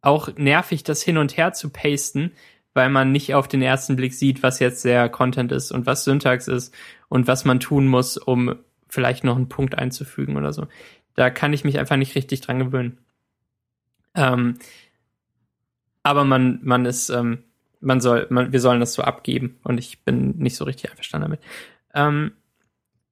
[0.00, 2.32] auch nervig, das hin und her zu pasten,
[2.74, 6.02] weil man nicht auf den ersten Blick sieht, was jetzt der Content ist und was
[6.02, 6.74] Syntax ist
[7.08, 8.56] und was man tun muss, um
[8.88, 10.66] vielleicht noch einen Punkt einzufügen oder so.
[11.14, 12.98] Da kann ich mich einfach nicht richtig dran gewöhnen.
[14.14, 14.58] Ähm,
[16.02, 17.44] aber man, man ist, ähm,
[17.80, 21.30] man soll, man, wir sollen das so abgeben und ich bin nicht so richtig einverstanden
[21.30, 21.40] damit.
[21.94, 22.32] Ähm,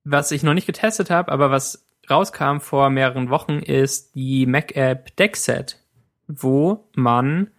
[0.05, 5.17] was ich noch nicht getestet habe, aber was rauskam vor mehreren Wochen, ist die Mac-App
[5.17, 5.79] Deckset,
[6.27, 7.51] wo man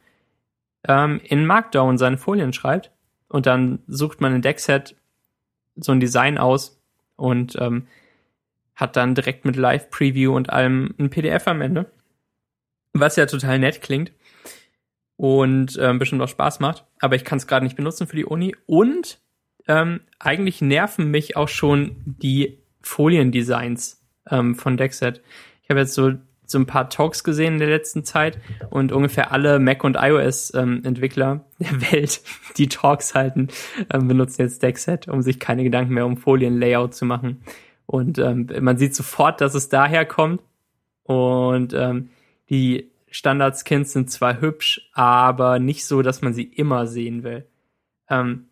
[0.88, 2.92] ähm, in Markdown seine Folien schreibt
[3.30, 4.96] und dann sucht man in Deckset
[5.76, 6.82] so ein Design aus
[7.16, 7.88] und ähm,
[8.82, 11.86] hat dann direkt mit Live-Preview und allem ein PDF am Ende,
[12.94, 14.12] was ja total nett klingt
[15.16, 18.26] und ähm, bestimmt auch Spaß macht, aber ich kann es gerade nicht benutzen für die
[18.26, 19.22] Uni und
[19.68, 25.22] ähm, eigentlich nerven mich auch schon die Foliendesigns ähm, von Deckset.
[25.62, 26.14] Ich habe jetzt so
[26.48, 28.38] so ein paar Talks gesehen in der letzten Zeit
[28.72, 31.02] und ungefähr alle Mac und iOS ähm, der
[31.92, 32.22] Welt,
[32.58, 33.48] die Talks halten,
[33.94, 37.42] ähm, benutzen jetzt Deckset, um sich keine Gedanken mehr um Folienlayout zu machen.
[37.86, 40.42] Und ähm, man sieht sofort, dass es daher kommt.
[41.04, 42.10] Und ähm,
[42.50, 47.46] die Standard-Skins sind zwar hübsch, aber nicht so, dass man sie immer sehen will.
[48.10, 48.48] Ähm,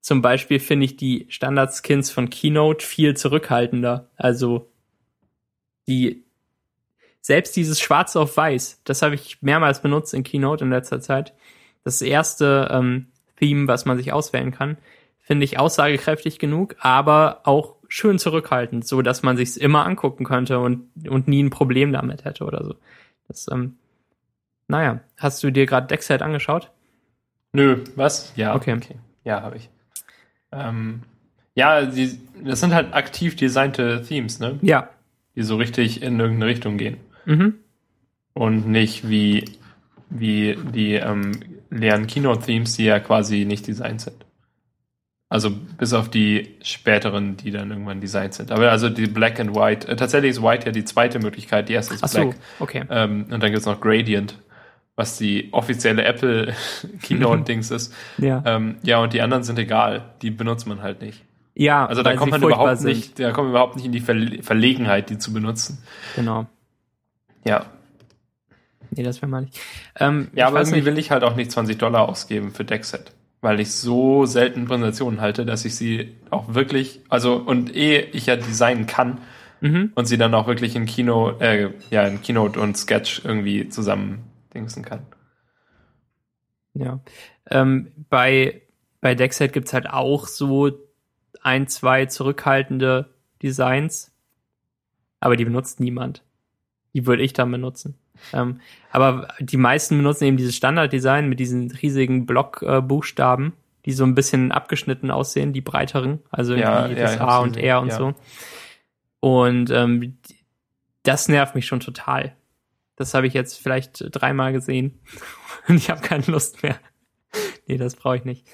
[0.00, 4.10] zum Beispiel finde ich die Standard-Skins von Keynote viel zurückhaltender.
[4.16, 4.70] Also
[5.86, 6.24] die
[7.20, 11.34] selbst dieses Schwarz auf Weiß, das habe ich mehrmals benutzt in Keynote in letzter Zeit.
[11.84, 14.78] Das erste ähm, Theme, was man sich auswählen kann,
[15.18, 20.58] finde ich aussagekräftig genug, aber auch schön zurückhaltend, so dass man sich's immer angucken könnte
[20.60, 22.74] und und nie ein Problem damit hätte oder so.
[23.26, 23.76] Das, ähm,
[24.68, 26.70] naja, hast du dir gerade Deckset angeschaut?
[27.52, 28.32] Nö, was?
[28.36, 28.74] Ja, Okay.
[28.74, 28.96] okay.
[29.24, 29.68] Ja, habe ich.
[30.52, 31.02] Ähm,
[31.54, 34.58] ja, die, das sind halt aktiv designte Themes, ne?
[34.62, 34.90] Ja.
[35.34, 36.98] Die so richtig in irgendeine Richtung gehen.
[37.24, 37.54] Mhm.
[38.34, 39.44] Und nicht wie,
[40.10, 41.32] wie die ähm,
[41.70, 44.24] leeren Keynote-Themes, die ja quasi nicht designt sind.
[45.30, 48.50] Also bis auf die späteren, die dann irgendwann designt sind.
[48.50, 49.86] Aber also die Black and White.
[49.86, 51.68] Äh, tatsächlich ist White ja die zweite Möglichkeit.
[51.68, 52.36] Die erste ist Ach so, Black.
[52.60, 52.84] okay.
[52.88, 54.38] Ähm, und dann gibt's noch Gradient,
[54.96, 56.54] was die offizielle Apple
[57.02, 57.94] Keynote-Dings ist.
[58.16, 58.42] Ja.
[58.46, 60.06] Ähm, ja, und die anderen sind egal.
[60.22, 61.22] Die benutzt man halt nicht.
[61.54, 62.88] Ja, Also da kommt man überhaupt sind.
[62.88, 65.82] nicht, da kommt man überhaupt nicht in die Verle Verlegenheit, die zu benutzen.
[66.16, 66.46] Genau.
[67.44, 67.66] Ja.
[68.90, 69.58] Nee, das wäre mal nicht.
[69.98, 73.12] Ähm, Ja, aber irgendwie nicht, will ich halt auch nicht 20 Dollar ausgeben für Deckset.
[73.40, 78.26] Weil ich so selten Präsentationen halte, dass ich sie auch wirklich, also und eh ich
[78.26, 79.20] ja designen kann
[79.60, 79.92] Mhm.
[79.94, 84.24] und sie dann auch wirklich in Kino, äh, ja, in Keynote und Sketch irgendwie zusammen
[84.54, 85.06] dingsen kann.
[86.74, 87.00] Ja.
[87.50, 88.62] Ähm, bei,
[89.00, 90.70] bei Deckset gibt's halt auch so
[91.42, 93.10] ein, zwei zurückhaltende
[93.42, 94.12] Designs,
[95.20, 96.22] aber die benutzt niemand.
[96.94, 97.98] Die würde ich dann benutzen.
[98.32, 98.60] Ähm,
[98.90, 103.52] aber die meisten benutzen eben dieses Standarddesign mit diesen riesigen Blockbuchstaben,
[103.84, 107.80] die so ein bisschen abgeschnitten aussehen, die breiteren, also Ja, ja, das A und R
[107.80, 107.96] und ja.
[107.96, 108.14] so.
[109.20, 110.18] Und ähm,
[111.02, 112.34] das nervt mich schon total.
[112.96, 115.00] Das habe ich jetzt vielleicht dreimal gesehen
[115.68, 116.76] und ich habe keine Lust mehr.
[117.66, 118.46] nee, das brauche ich nicht.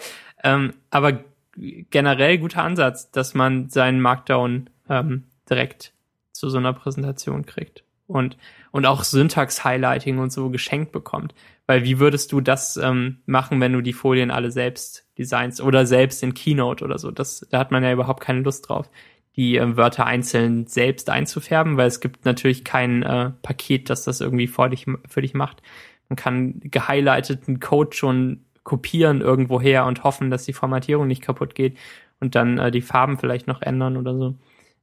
[0.43, 1.25] Ähm, aber
[1.57, 5.93] generell guter Ansatz, dass man seinen Markdown ähm, direkt
[6.33, 8.37] zu so einer Präsentation kriegt und
[8.75, 11.33] und auch Syntax-Highlighting und so geschenkt bekommt.
[11.69, 15.87] Weil wie würdest du das ähm, machen, wenn du die Folien alle selbst designst oder
[15.87, 17.13] selbst in Keynote oder so?
[17.13, 18.91] Das, da hat man ja überhaupt keine Lust drauf,
[19.37, 24.21] die ähm, Wörter einzeln selbst einzufärben, weil es gibt natürlich kein äh, Paket, das das
[24.21, 25.63] irgendwie vor dich, für dich macht.
[26.09, 31.55] Man kann gehighlighteten Code schon kopieren irgendwo her und hoffen, dass die Formatierung nicht kaputt
[31.55, 31.79] geht
[32.19, 34.35] und dann äh, die Farben vielleicht noch ändern oder so.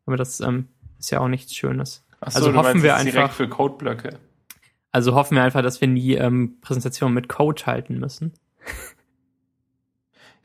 [0.05, 2.05] Aber das ähm, ist ja auch nichts Schönes.
[2.21, 4.19] Ach so, Also hoffen wir jetzt direkt einfach- für Codeblöcke.
[4.93, 8.33] Also hoffen wir einfach, dass wir nie ähm, Präsentationen mit Code halten müssen.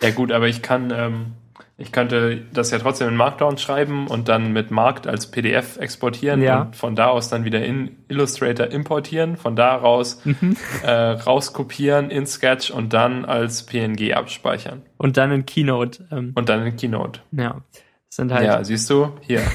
[0.03, 1.33] Ja gut, aber ich kann, ähm,
[1.79, 6.43] ich könnte das ja trotzdem in Markdown schreiben und dann mit Markt als PDF exportieren
[6.43, 6.61] Ja.
[6.63, 10.55] und von da aus dann wieder in Illustrator importieren, von da raus Mhm.
[10.83, 16.07] äh, rauskopieren in Sketch und dann als PNG abspeichern Und dann in Keynote.
[16.13, 17.21] Ähm, und dann in Keynote.
[17.33, 18.45] ja, das sind halt.
[18.45, 19.13] Ja, siehst du?
[19.23, 19.41] Hier.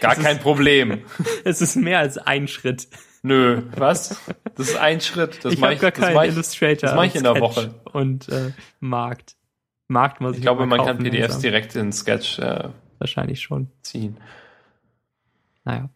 [0.00, 1.02] Gar kein Problem.
[1.44, 2.88] Es ist mehr als ein Schritt.
[3.22, 4.20] Nö, was?
[4.56, 5.44] Das ist ein Schritt.
[5.44, 6.88] Das ich habe ich, gar das keinen Illustrator.
[6.88, 7.74] das mach ich in der Woche.
[7.92, 9.36] Und äh, Markt.
[9.88, 11.42] Markt muss ich Ich glaube, man kann PDFs langsam.
[11.42, 12.68] direkt in Sketch äh,
[12.98, 13.68] Wahrscheinlich schon.
[13.82, 14.16] ziehen.
[15.64, 15.90] Naja.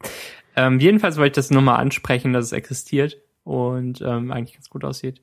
[0.57, 4.68] Ähm, jedenfalls wollte ich das nur mal ansprechen, dass es existiert und ähm, eigentlich ganz
[4.70, 5.20] gut aussieht.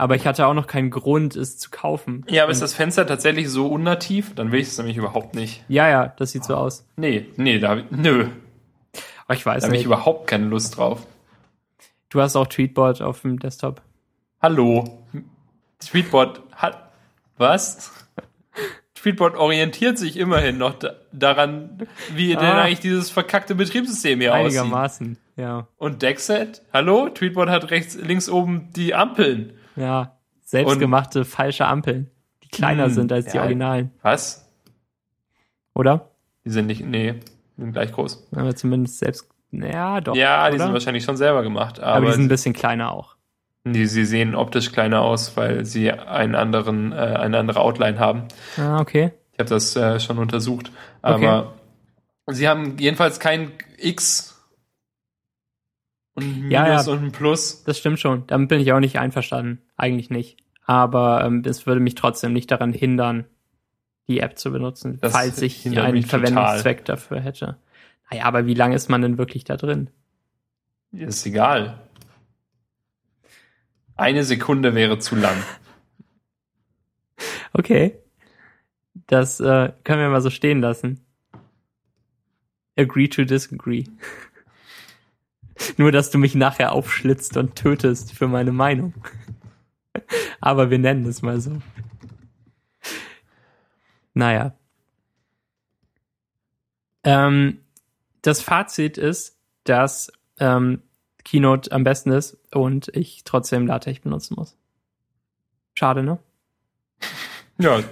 [0.00, 2.24] Aber ich hatte auch noch keinen Grund, es zu kaufen.
[2.28, 4.34] Ja, aber ist das Fenster tatsächlich so unnativ?
[4.34, 5.62] Dann will ich es nämlich überhaupt nicht.
[5.68, 6.86] Ja, ja, das sieht so aus.
[6.96, 8.28] Nee, nee, da nö,
[9.26, 9.86] Aber ich weiß da habe ich nicht.
[9.86, 11.06] überhaupt keine Lust drauf.
[12.08, 13.82] Du hast auch Tweetbot auf dem Desktop.
[14.40, 15.04] Hallo.
[15.80, 16.90] Tweetbot hat
[17.36, 17.92] was?
[18.94, 22.62] Tweetbot orientiert sich immerhin noch da, daran, wie denn Ah.
[22.62, 24.46] eigentlich dieses verkackte Betriebssystem hier aussieht.
[24.60, 25.66] Einigermaßen, ja.
[25.76, 26.62] Und Dexet?
[26.72, 27.10] Hallo?
[27.10, 29.52] Tweetbot hat rechts, links oben die Ampeln.
[29.76, 30.16] Ja.
[30.42, 32.10] Selbstgemachte falsche Ampeln,
[32.42, 33.42] die kleiner Hm, sind als die ja.
[33.42, 34.48] Originalen, Was?
[35.74, 36.10] oder?
[36.44, 37.14] Die sind nicht, nee,
[37.56, 38.28] die sind gleich groß.
[38.34, 39.28] Aber zumindest selbst.
[39.52, 40.14] Ja, doch.
[40.14, 40.64] ja, die oder?
[40.64, 43.16] sind wahrscheinlich schon selber gemacht, aber, aber, die sind ein bisschen kleiner auch.
[43.64, 48.24] die, sie sehen optisch kleiner aus, weil sie einen anderen, äh, eine andere Outline haben.
[48.56, 49.12] Ah, okay.
[49.32, 50.70] Ich habe das äh, schon untersucht.
[51.02, 51.54] Aber
[52.26, 54.39] sie haben jedenfalls kein X
[56.14, 56.80] und ein Minus Ja, ja.
[56.92, 57.64] und ein Plus.
[57.64, 58.26] Das stimmt schon.
[58.26, 59.60] Damit bin ich auch nicht einverstanden.
[59.76, 60.38] Eigentlich nicht.
[60.66, 63.24] Aber ähm, es würde mich trotzdem nicht daran hindern,
[64.08, 66.20] die App zu benutzen, Das falls ich einen mich total.
[66.20, 67.56] Verwendungszweck dafür hätte.
[68.10, 69.90] Naja, aber wie lange ist man denn wirklich da drin?
[70.92, 71.78] Ist egal.
[73.96, 75.36] Eine Sekunde wäre zu lang.
[77.52, 77.98] Okay.
[79.08, 81.04] Das äh, können wir mal so stehen lassen.
[82.76, 83.84] Agree to disagree.
[85.76, 88.94] Nur, dass du mich nachher aufschlitzt und tötest für meine Meinung.
[90.40, 91.58] Aber wir nennen es mal so.
[94.14, 94.54] Naja.
[97.04, 97.60] Ähm,
[98.22, 100.82] das Fazit ist, dass ähm,
[101.24, 104.56] Keynote am besten ist und ich trotzdem LaTeX benutzen muss.
[105.74, 106.18] Schade, ne?
[107.58, 107.82] Ja,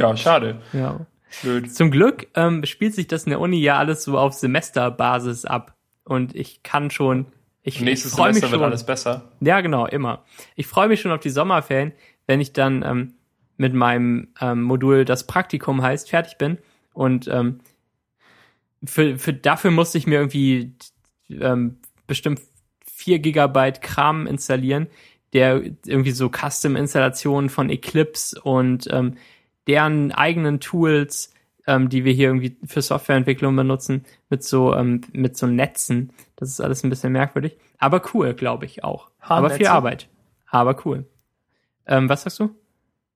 [0.00, 0.60] ja, schade.
[0.72, 1.06] Ja.
[1.42, 1.72] Blöd.
[1.72, 5.75] Zum Glück ähm, spielt sich das in der Uni ja alles so auf Semesterbasis ab.
[6.06, 7.26] Und ich kann schon,
[7.62, 8.60] ich, ich Nächstes freue mich Semester schon.
[8.60, 9.32] wird alles besser.
[9.40, 10.24] Ja, genau, immer.
[10.54, 11.92] Ich freue mich schon auf die Sommerferien,
[12.26, 13.14] wenn ich dann ähm,
[13.56, 16.58] mit meinem ähm, Modul, das Praktikum heißt, fertig bin.
[16.92, 17.58] Und ähm,
[18.84, 20.74] für, für dafür musste ich mir irgendwie
[21.28, 22.40] ähm, bestimmt
[22.84, 24.86] vier Gigabyte Kram installieren,
[25.32, 29.16] der irgendwie so Custom-Installationen von Eclipse und ähm,
[29.66, 31.32] deren eigenen Tools,
[31.66, 36.12] ähm, die wir hier irgendwie für Softwareentwicklung benutzen, mit so ähm, mit so Netzen.
[36.36, 39.10] Das ist alles ein bisschen merkwürdig, aber cool, glaube ich auch.
[39.20, 40.08] Aber viel Arbeit,
[40.46, 41.06] aber cool.
[41.86, 42.50] Ähm, was sagst du?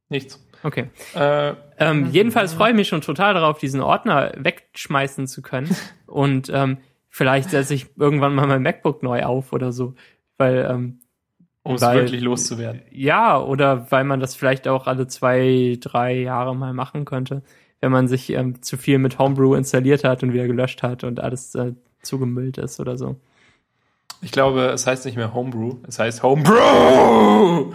[0.08, 0.44] Nichts.
[0.62, 0.90] Okay.
[1.14, 5.74] Äh, ähm, jedenfalls freue ich mich schon total darauf, diesen Ordner wegschmeißen zu können.
[6.06, 6.78] Und ähm,
[7.08, 9.94] vielleicht setze ich irgendwann mal mein MacBook neu auf oder so.
[10.36, 11.00] Weil, ähm,
[11.62, 12.82] um es wirklich loszuwerden.
[12.90, 17.42] Ja, oder weil man das vielleicht auch alle zwei, drei Jahre mal machen könnte,
[17.80, 21.20] wenn man sich ähm, zu viel mit Homebrew installiert hat und wieder gelöscht hat und
[21.20, 23.16] alles äh, zugemüllt ist oder so.
[24.22, 27.72] Ich glaube, es heißt nicht mehr Homebrew, es heißt Homebrew!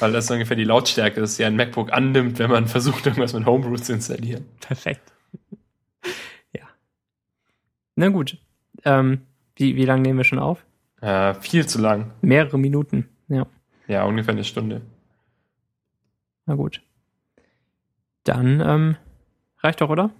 [0.00, 3.46] Weil das ungefähr die Lautstärke ist, die ein MacBook annimmt, wenn man versucht, irgendwas mit
[3.46, 4.44] Homebrew zu installieren.
[4.60, 5.12] Perfekt.
[6.52, 6.68] ja.
[7.96, 8.38] Na gut.
[8.84, 9.22] Ähm,
[9.56, 10.64] wie, wie lange nehmen wir schon auf?
[11.00, 12.12] Äh, viel zu lang.
[12.20, 13.46] Mehrere Minuten, ja.
[13.88, 14.82] Ja, ungefähr eine Stunde.
[16.46, 16.82] Na gut.
[18.24, 18.96] Dann ähm,
[19.60, 20.10] reicht doch, oder?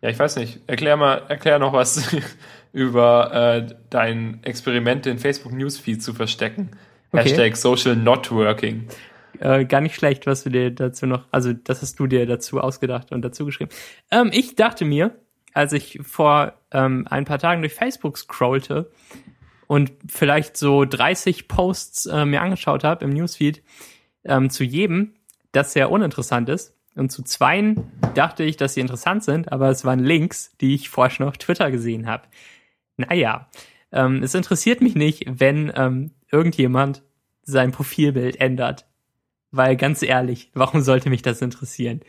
[0.00, 0.60] Ja, ich weiß nicht.
[0.66, 2.14] Erklär mal, erklär noch was
[2.72, 6.70] über äh, dein Experiment, den Facebook Newsfeed zu verstecken.
[7.12, 7.24] Okay.
[7.24, 8.88] Hashtag Social Not Working.
[9.38, 12.60] Äh, gar nicht schlecht, was du dir dazu noch, also das hast du dir dazu
[12.60, 13.70] ausgedacht und dazu geschrieben.
[14.10, 15.18] Ähm, ich dachte mir,
[15.52, 18.90] als ich vor ähm, ein paar Tagen durch Facebook scrollte
[19.66, 23.62] und vielleicht so 30 Posts äh, mir angeschaut habe im Newsfeed,
[24.24, 25.14] ähm, zu jedem,
[25.52, 26.76] das sehr uninteressant ist.
[26.94, 30.90] Und zu zweien dachte ich, dass sie interessant sind, aber es waren Links, die ich
[30.90, 32.24] vorher schon auf Twitter gesehen habe.
[32.96, 33.48] Naja,
[33.92, 37.02] ähm, es interessiert mich nicht, wenn ähm, irgendjemand
[37.42, 38.86] sein Profilbild ändert.
[39.50, 42.00] Weil ganz ehrlich, warum sollte mich das interessieren?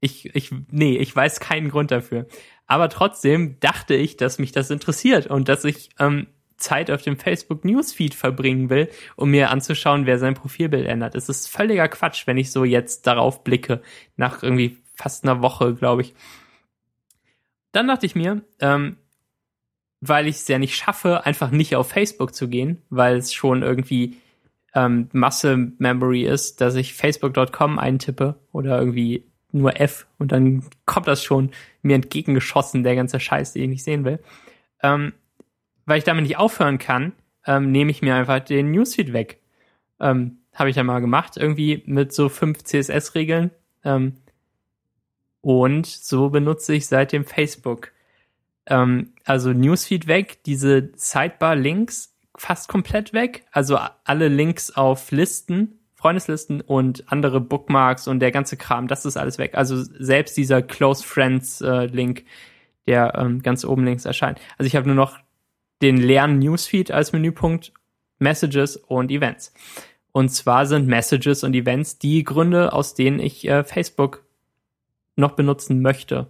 [0.00, 2.26] Ich, ich, nee, ich weiß keinen Grund dafür.
[2.66, 6.26] Aber trotzdem dachte ich, dass mich das interessiert und dass ich ähm,
[6.58, 11.14] Zeit auf dem Facebook Newsfeed verbringen will, um mir anzuschauen, wer sein Profilbild ändert.
[11.14, 13.80] Es ist völliger Quatsch, wenn ich so jetzt darauf blicke,
[14.16, 16.14] nach irgendwie fast einer Woche, glaube ich.
[17.72, 18.96] Dann dachte ich mir, ähm,
[20.00, 23.62] weil ich es ja nicht schaffe, einfach nicht auf Facebook zu gehen, weil es schon
[23.62, 24.16] irgendwie
[24.74, 31.06] ähm, Muscle Memory ist, dass ich facebook.com eintippe oder irgendwie nur F und dann kommt
[31.08, 31.50] das schon
[31.82, 34.20] mir entgegengeschossen, der ganze Scheiß, den ich nicht sehen will.
[34.82, 35.14] Ähm,
[35.88, 37.12] weil ich damit nicht aufhören kann,
[37.46, 39.40] ähm, nehme ich mir einfach den Newsfeed weg.
[40.00, 43.50] Ähm, Habe ich ja mal gemacht, irgendwie mit so fünf CSS-Regeln.
[43.84, 44.16] Ähm,
[45.40, 47.92] und so benutze ich seitdem Facebook.
[48.66, 53.46] Ähm, also Newsfeed weg, diese Sidebar-Links fast komplett weg.
[53.50, 59.16] Also alle Links auf Listen, Freundeslisten und andere Bookmarks und der ganze Kram, das ist
[59.16, 59.54] alles weg.
[59.54, 61.88] Also selbst dieser Close Friends äh,
[62.86, 64.40] der ähm, ganz oben links erscheint.
[64.56, 65.18] Also ich habe nur noch
[65.82, 67.72] den leeren Newsfeed als Menüpunkt,
[68.18, 69.52] Messages und Events.
[70.12, 74.24] Und zwar sind Messages und Events die Gründe, aus denen ich äh, Facebook
[75.16, 76.28] noch benutzen möchte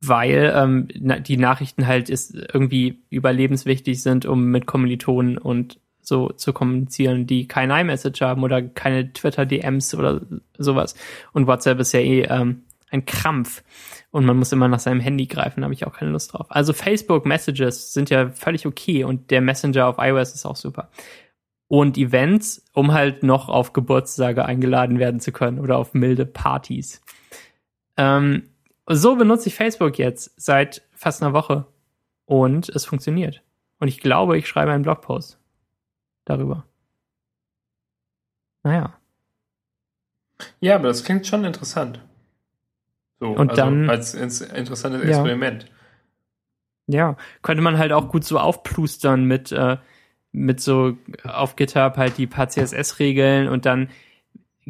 [0.00, 0.88] weil ähm,
[1.22, 7.46] die Nachrichten halt ist irgendwie überlebenswichtig sind, um mit Kommilitonen und so zu kommunizieren, die
[7.46, 10.22] kein iMessage haben oder keine Twitter-DMs oder
[10.56, 10.94] sowas.
[11.32, 13.62] Und WhatsApp ist ja eh ähm, ein Krampf
[14.10, 16.46] und man muss immer nach seinem Handy greifen, da habe ich auch keine Lust drauf.
[16.48, 20.90] Also Facebook Messages sind ja völlig okay und der Messenger auf iOS ist auch super.
[21.68, 27.00] Und Events, um halt noch auf Geburtstage eingeladen werden zu können oder auf milde Partys.
[27.96, 28.50] Ähm,
[28.88, 31.66] so benutze ich Facebook jetzt seit fast einer Woche
[32.24, 33.42] und es funktioniert.
[33.78, 35.38] Und ich glaube, ich schreibe einen Blogpost
[36.24, 36.64] darüber.
[38.64, 38.94] Naja.
[40.58, 42.00] Ja, aber das klingt schon interessant.
[43.20, 45.66] So, und also dann als interessantes Experiment.
[46.86, 46.96] Ja.
[46.96, 49.76] ja, könnte man halt auch gut so aufplustern mit äh,
[50.32, 53.88] mit so auf GitHub halt die paar CSS-Regeln und dann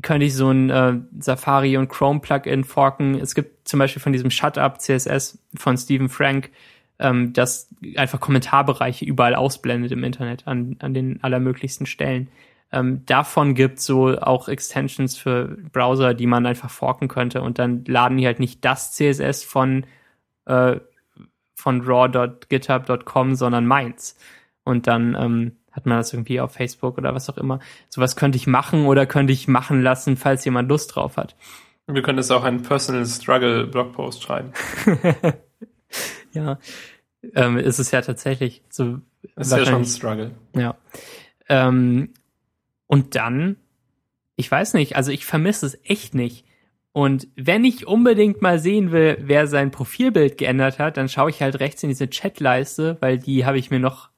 [0.03, 3.17] könnte ich so ein äh, Safari und Chrome Plugin forken.
[3.17, 6.51] Es gibt zum Beispiel von diesem Shutup CSS von Stephen Frank,
[6.99, 12.29] ähm, das einfach Kommentarbereiche überall ausblendet im Internet an, an den allermöglichsten Stellen.
[12.73, 17.85] Ähm, davon gibt so auch Extensions für Browser, die man einfach forken könnte und dann
[17.85, 19.87] laden die halt nicht das CSS von
[20.47, 20.79] äh,
[21.55, 24.17] von raw.github.com, sondern meins.
[24.65, 27.61] Und dann ähm, hat man das irgendwie auf Facebook oder was auch immer.
[27.89, 31.37] Sowas könnte ich machen oder könnte ich machen lassen, falls jemand Lust drauf hat.
[31.87, 34.53] Wir können jetzt auch einen Personal Struggle Blogpost schreiben.
[36.33, 36.59] ja,
[37.35, 39.01] ähm, ist es ja tatsächlich so.
[39.37, 40.33] Ist ja schon ein Struggle.
[40.55, 40.77] Ja.
[41.49, 42.15] Ähm,
[42.91, 43.55] und dann,
[44.35, 46.45] ich weiß nicht, also ich vermisse es echt nicht.
[46.91, 51.41] Und wenn ich unbedingt mal sehen will, wer sein Profilbild geändert hat, dann schaue ich
[51.41, 54.11] halt rechts in diese Chatleiste, weil die habe ich mir noch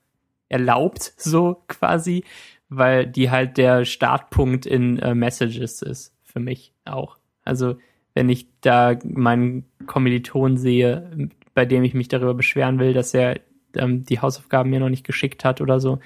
[0.48, 2.24] erlaubt, so quasi,
[2.70, 7.18] weil die halt der Startpunkt in äh, Messages ist, für mich auch.
[7.44, 7.76] Also
[8.14, 13.38] wenn ich da meinen Kommiliton sehe, bei dem ich mich darüber beschweren will, dass er
[13.76, 15.98] ähm, die Hausaufgaben mir noch nicht geschickt hat oder so,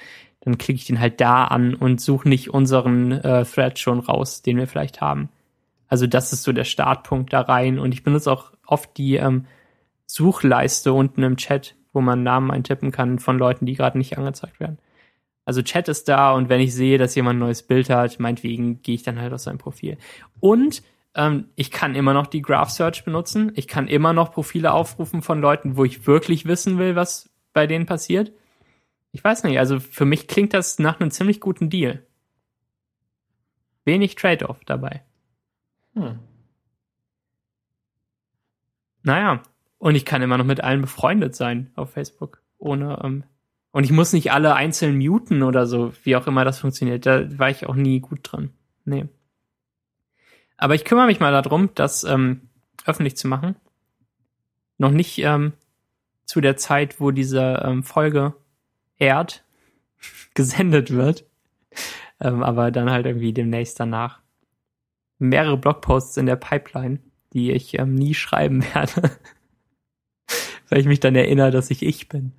[0.46, 4.42] dann klicke ich den halt da an und suche nicht unseren äh, Thread schon raus,
[4.42, 5.28] den wir vielleicht haben.
[5.88, 7.80] Also das ist so der Startpunkt da rein.
[7.80, 9.46] Und ich benutze auch oft die ähm,
[10.06, 14.60] Suchleiste unten im Chat, wo man Namen eintippen kann von Leuten, die gerade nicht angezeigt
[14.60, 14.78] werden.
[15.44, 18.82] Also Chat ist da und wenn ich sehe, dass jemand ein neues Bild hat, meinetwegen
[18.82, 19.98] gehe ich dann halt auf sein Profil.
[20.38, 20.84] Und
[21.16, 23.50] ähm, ich kann immer noch die Graph Search benutzen.
[23.56, 27.66] Ich kann immer noch Profile aufrufen von Leuten, wo ich wirklich wissen will, was bei
[27.66, 28.30] denen passiert.
[29.16, 32.04] Ich weiß nicht, also für mich klingt das nach einem ziemlich guten Deal.
[33.86, 35.04] Wenig Trade-off dabei.
[35.94, 36.18] Hm.
[39.02, 39.42] Naja,
[39.78, 42.42] und ich kann immer noch mit allen befreundet sein auf Facebook.
[42.58, 43.24] Ohne, ähm,
[43.70, 47.06] und ich muss nicht alle einzeln muten oder so, wie auch immer das funktioniert.
[47.06, 48.50] Da war ich auch nie gut dran.
[48.84, 49.06] Nee.
[50.58, 52.50] Aber ich kümmere mich mal darum, das ähm,
[52.84, 53.56] öffentlich zu machen.
[54.76, 55.54] Noch nicht ähm,
[56.26, 58.34] zu der Zeit, wo diese ähm, Folge
[58.98, 59.44] ehrt,
[60.34, 61.24] gesendet wird.
[62.20, 64.20] Ähm, aber dann halt irgendwie demnächst danach.
[65.18, 67.00] Mehrere Blogposts in der Pipeline,
[67.32, 69.10] die ich ähm, nie schreiben werde.
[70.68, 72.32] Weil ich mich dann erinnere, dass ich ich bin.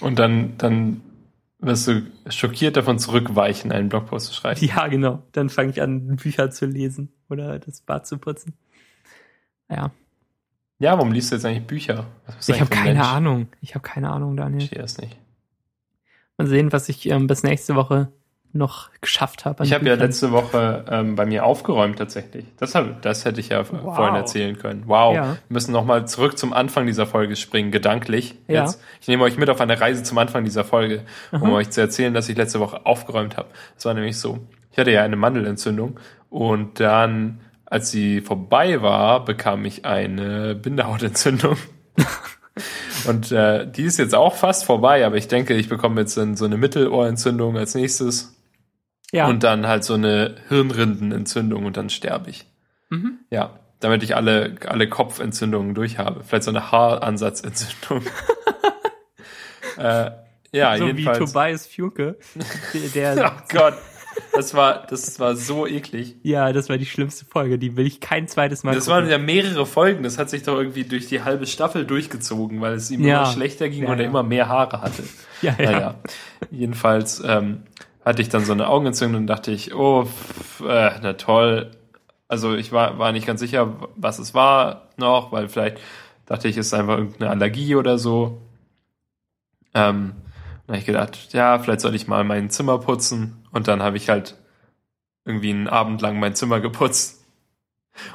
[0.00, 1.02] Und dann, dann
[1.58, 4.64] wirst du schockiert davon zurückweichen, einen Blogpost zu schreiben.
[4.64, 5.22] Ja, genau.
[5.32, 8.54] Dann fange ich an, Bücher zu lesen oder das Bad zu putzen.
[9.68, 9.92] Ja.
[10.80, 12.06] Ja, warum liest du jetzt eigentlich Bücher?
[12.46, 13.06] ich habe keine Mensch?
[13.06, 13.48] Ahnung.
[13.60, 14.62] Ich habe keine Ahnung, Daniel.
[14.62, 15.16] Ich das nicht.
[16.38, 18.08] Mal sehen, was ich ähm, bis nächste Woche
[18.52, 19.62] noch geschafft habe.
[19.62, 22.46] Ich habe ja letzte Woche ähm, bei mir aufgeräumt tatsächlich.
[22.56, 23.94] Das, hab, das hätte ich ja wow.
[23.94, 24.84] vorhin erzählen können.
[24.86, 25.14] Wow.
[25.14, 25.24] Ja.
[25.32, 28.36] Wir müssen nochmal zurück zum Anfang dieser Folge springen, gedanklich.
[28.48, 28.62] Ja.
[28.62, 28.80] Jetzt.
[29.02, 31.52] Ich nehme euch mit auf eine Reise zum Anfang dieser Folge, um mhm.
[31.52, 33.48] euch zu erzählen, dass ich letzte Woche aufgeräumt habe.
[33.76, 34.38] Es war nämlich so,
[34.72, 36.00] ich hatte ja eine Mandelentzündung
[36.30, 37.40] und dann
[37.70, 41.56] als sie vorbei war, bekam ich eine Bindehautentzündung.
[43.06, 46.44] Und äh, die ist jetzt auch fast vorbei, aber ich denke, ich bekomme jetzt so
[46.44, 48.36] eine Mittelohrentzündung als nächstes.
[49.12, 49.28] Ja.
[49.28, 52.46] Und dann halt so eine Hirnrindenentzündung und dann sterbe ich.
[52.90, 53.20] Mhm.
[53.30, 56.22] Ja, damit ich alle, alle Kopfentzündungen durch habe.
[56.22, 58.02] Vielleicht so eine Haaransatzentzündung.
[59.78, 60.10] äh,
[60.52, 61.20] ja, so jedenfalls.
[61.20, 62.18] wie Tobias Fuke.
[62.94, 63.74] Der, der oh Gott.
[64.32, 66.16] Das war, das war so eklig.
[66.22, 67.58] Ja, das war die schlimmste Folge.
[67.58, 69.02] Die will ich kein zweites Mal Das gucken.
[69.02, 70.02] waren ja mehrere Folgen.
[70.02, 73.22] Das hat sich doch irgendwie durch die halbe Staffel durchgezogen, weil es ihm ja.
[73.22, 75.02] immer schlechter ging ja, und er immer mehr Haare hatte.
[75.42, 75.70] Ja, ja.
[75.70, 75.94] Naja.
[76.50, 77.62] Jedenfalls ähm,
[78.04, 81.70] hatte ich dann so eine Augenentzündung und dachte ich, oh, pff, äh, na toll.
[82.28, 85.78] Also ich war, war nicht ganz sicher, was es war noch, weil vielleicht
[86.26, 88.42] dachte ich, es ist einfach irgendeine Allergie oder so.
[89.72, 90.12] Ähm,
[90.66, 93.39] dann habe ich gedacht, ja, vielleicht soll ich mal mein Zimmer putzen.
[93.52, 94.36] Und dann habe ich halt
[95.24, 97.24] irgendwie einen Abend lang mein Zimmer geputzt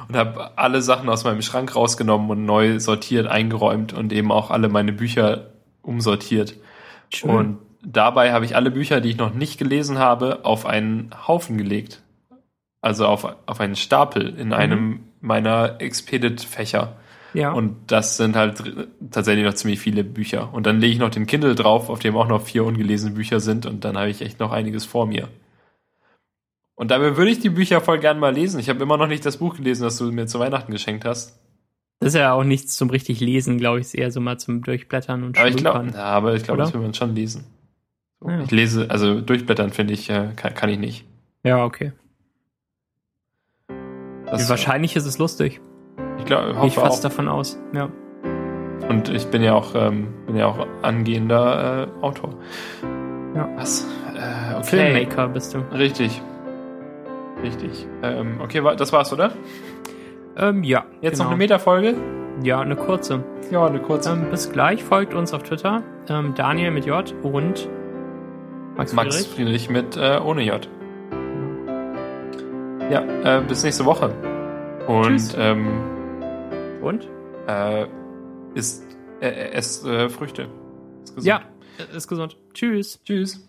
[0.08, 4.50] und habe alle Sachen aus meinem Schrank rausgenommen und neu sortiert, eingeräumt und eben auch
[4.50, 5.50] alle meine Bücher
[5.82, 6.56] umsortiert.
[7.12, 7.30] Schön.
[7.30, 11.58] Und dabei habe ich alle Bücher, die ich noch nicht gelesen habe, auf einen Haufen
[11.58, 12.02] gelegt.
[12.80, 14.54] Also auf, auf einen Stapel in mhm.
[14.54, 16.96] einem meiner Expedit-Fächer.
[17.36, 17.52] Ja.
[17.52, 20.54] Und das sind halt tatsächlich noch ziemlich viele Bücher.
[20.54, 23.40] Und dann lege ich noch den Kindle drauf, auf dem auch noch vier ungelesene Bücher
[23.40, 23.66] sind.
[23.66, 25.28] Und dann habe ich echt noch einiges vor mir.
[26.76, 28.58] Und dabei würde ich die Bücher voll gern mal lesen.
[28.58, 31.38] Ich habe immer noch nicht das Buch gelesen, das du mir zu Weihnachten geschenkt hast.
[32.00, 33.86] Das ist ja auch nichts zum richtig Lesen, glaube ich.
[33.86, 36.72] Ist eher so mal zum Durchblättern und aber ich glaub, ja, aber ich glaube, das
[36.72, 37.44] will man schon lesen.
[38.26, 38.42] Ja.
[38.42, 41.04] Ich lese, also durchblättern finde ich, äh, kann, kann, ich nicht.
[41.42, 41.92] Ja, okay.
[44.26, 45.60] Das, wahrscheinlich ist es lustig.
[46.18, 47.88] Ich glaube, hoffe ich fast davon aus, ja.
[48.88, 52.30] Und ich bin ja auch, ähm, bin ja auch angehender äh, Autor.
[53.34, 53.48] Ja.
[53.56, 53.86] Was?
[54.14, 54.64] Äh, okay.
[54.64, 55.58] Filmmaker bist du.
[55.76, 56.22] Richtig.
[57.42, 57.86] Richtig.
[58.02, 59.32] Ähm, okay, das war's, oder?
[60.36, 60.84] Ähm, ja.
[61.00, 61.24] Jetzt genau.
[61.24, 61.94] noch eine Metafolge?
[62.42, 63.24] Ja, eine kurze.
[63.50, 64.12] Ja, eine kurze.
[64.12, 64.84] Ähm, bis gleich.
[64.84, 65.82] Folgt uns auf Twitter.
[66.08, 67.68] Ähm, Daniel mit J und
[68.76, 69.34] Max, Max Friedrich.
[69.34, 70.68] Friedrich mit äh, ohne J.
[72.90, 74.10] Ja, äh, bis nächste Woche.
[74.86, 75.95] Und ähm,
[76.86, 77.08] und?
[77.46, 77.86] Äh,
[78.54, 78.84] ist,
[79.20, 80.48] äh, esst äh, Früchte.
[81.04, 81.26] Ist gesund.
[81.26, 81.42] Ja,
[81.94, 82.36] ist gesund.
[82.54, 83.00] Tschüss.
[83.04, 83.45] Tschüss.